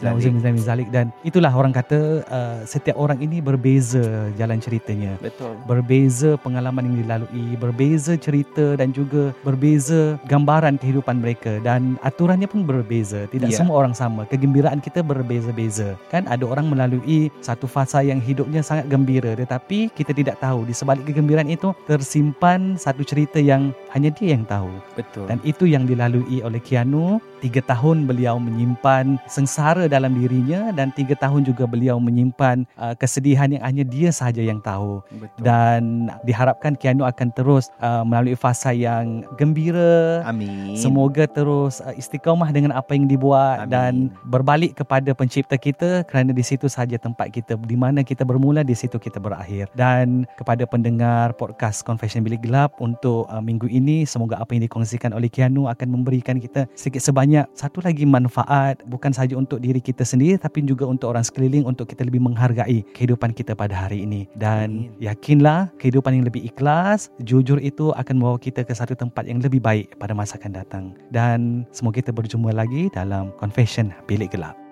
Nauzubillah. 0.01 0.57
zalik 0.61 0.89
dan 0.93 1.13
itulah 1.27 1.53
orang 1.53 1.73
kata 1.75 2.25
uh, 2.27 2.59
setiap 2.65 2.97
orang 2.97 3.21
ini 3.21 3.41
berbeza 3.41 4.31
jalan 4.37 4.59
ceritanya. 4.61 5.17
Betul. 5.21 5.57
Berbeza 5.65 6.37
pengalaman 6.41 6.91
yang 6.91 6.97
dilalui, 7.05 7.47
berbeza 7.61 8.17
cerita 8.17 8.75
dan 8.81 8.91
juga 8.91 9.37
berbeza 9.45 10.17
gambaran 10.25 10.81
kehidupan 10.81 11.21
mereka 11.21 11.61
dan 11.61 12.01
aturannya 12.01 12.49
pun 12.49 12.65
berbeza. 12.65 13.29
Tidak 13.29 13.53
Ya. 13.53 13.61
semua 13.61 13.85
orang 13.85 13.93
sama. 13.93 14.25
Kegembiraan 14.27 14.81
kita 14.81 15.05
berbeza-beza. 15.05 16.01
Kan 16.09 16.25
ada 16.25 16.49
orang 16.49 16.73
melalui 16.73 17.29
satu 17.45 17.69
fasa 17.69 18.01
yang 18.01 18.19
hidupnya 18.19 18.65
sangat 18.65 18.89
gembira 18.89 19.37
tetapi 19.37 19.93
kita 19.93 20.17
tidak 20.17 20.41
tahu 20.41 20.65
di 20.65 20.73
sebalik 20.73 21.05
kegembiraan 21.05 21.53
itu 21.53 21.77
tersimpan 21.85 22.81
satu 22.81 23.05
cerita 23.05 23.37
yang 23.37 23.77
hanya 23.93 24.09
dia 24.09 24.33
yang 24.33 24.49
tahu. 24.49 24.73
Betul. 24.97 25.29
Dan 25.29 25.39
itu 25.45 25.69
yang 25.69 25.85
dilalui 25.85 26.41
oleh 26.41 26.59
Keanu. 26.65 27.21
Tiga 27.41 27.65
tahun 27.65 28.05
beliau 28.05 28.37
menyimpan 28.37 29.17
sengsara 29.25 29.89
dalam 29.89 30.13
dirinya 30.13 30.69
dan 30.77 30.93
tiga 30.93 31.17
tahun 31.17 31.41
juga 31.49 31.65
beliau 31.65 31.97
menyimpan 31.97 32.69
uh, 32.77 32.93
kesedihan 32.93 33.49
yang 33.49 33.65
hanya 33.65 33.81
dia 33.81 34.13
sahaja 34.13 34.45
yang 34.45 34.61
tahu. 34.61 35.01
Betul. 35.09 35.41
Dan 35.41 36.13
diharapkan 36.29 36.77
Keanu 36.77 37.09
akan 37.09 37.33
terus 37.33 37.73
uh, 37.81 38.05
melalui 38.05 38.37
fasa 38.37 38.77
yang 38.77 39.25
gembira. 39.41 40.21
Amin. 40.29 40.77
Semoga 40.77 41.25
terus 41.25 41.81
uh, 41.81 41.97
istiqamah 41.97 42.53
dengan 42.53 42.77
apa 42.77 42.93
yang 42.93 43.09
dibuat 43.09 43.65
Amin. 43.65 43.73
dan 43.73 43.93
berbalik 44.29 44.77
kepada 44.77 45.17
pencipta 45.17 45.57
kita 45.57 46.05
kerana 46.05 46.37
di 46.37 46.45
situ 46.45 46.69
sahaja 46.69 47.01
tempat 47.01 47.33
kita 47.33 47.57
di 47.57 47.77
mana 47.81 48.05
kita 48.05 48.21
bermula 48.21 48.61
di 48.61 48.77
situ 48.77 49.01
kita 49.01 49.17
berakhir. 49.17 49.73
Dan 49.73 50.29
kepada 50.37 50.69
pendengar 50.69 51.33
podcast 51.41 51.89
Confession 51.89 52.21
Bilik 52.21 52.45
Gelap 52.45 52.77
untuk 52.85 53.25
uh, 53.33 53.41
minggu 53.41 53.65
ini 53.73 54.05
semoga 54.05 54.37
apa 54.37 54.53
yang 54.53 54.69
dikongsikan 54.69 55.17
oleh 55.17 55.33
Keanu 55.33 55.73
akan 55.73 55.89
memberikan 55.89 56.37
kita 56.37 56.69
sedikit 56.77 57.01
sebanyak 57.01 57.30
satu 57.55 57.79
lagi 57.85 58.03
manfaat 58.03 58.83
bukan 58.87 59.15
sahaja 59.15 59.39
untuk 59.39 59.63
diri 59.63 59.79
kita 59.79 60.03
sendiri 60.03 60.39
tapi 60.41 60.67
juga 60.67 60.87
untuk 60.87 61.13
orang 61.15 61.23
sekeliling 61.23 61.67
untuk 61.67 61.87
kita 61.87 62.03
lebih 62.03 62.19
menghargai 62.23 62.83
kehidupan 62.95 63.31
kita 63.35 63.55
pada 63.55 63.75
hari 63.77 64.03
ini. 64.03 64.27
Dan 64.35 64.91
Amin. 64.91 65.03
yakinlah 65.03 65.71
kehidupan 65.79 66.21
yang 66.21 66.27
lebih 66.27 66.43
ikhlas 66.47 67.11
jujur 67.23 67.63
itu 67.63 67.95
akan 67.95 68.15
membawa 68.19 68.39
kita 68.41 68.67
ke 68.67 68.73
satu 68.75 68.99
tempat 68.99 69.27
yang 69.27 69.39
lebih 69.39 69.63
baik 69.63 69.95
pada 70.01 70.17
masa 70.17 70.37
akan 70.41 70.53
datang. 70.55 70.85
Dan 71.15 71.69
semoga 71.71 72.03
kita 72.03 72.15
berjumpa 72.15 72.55
lagi 72.55 72.91
dalam 72.95 73.31
Confession 73.39 73.95
Bilik 74.07 74.35
Gelap 74.35 74.70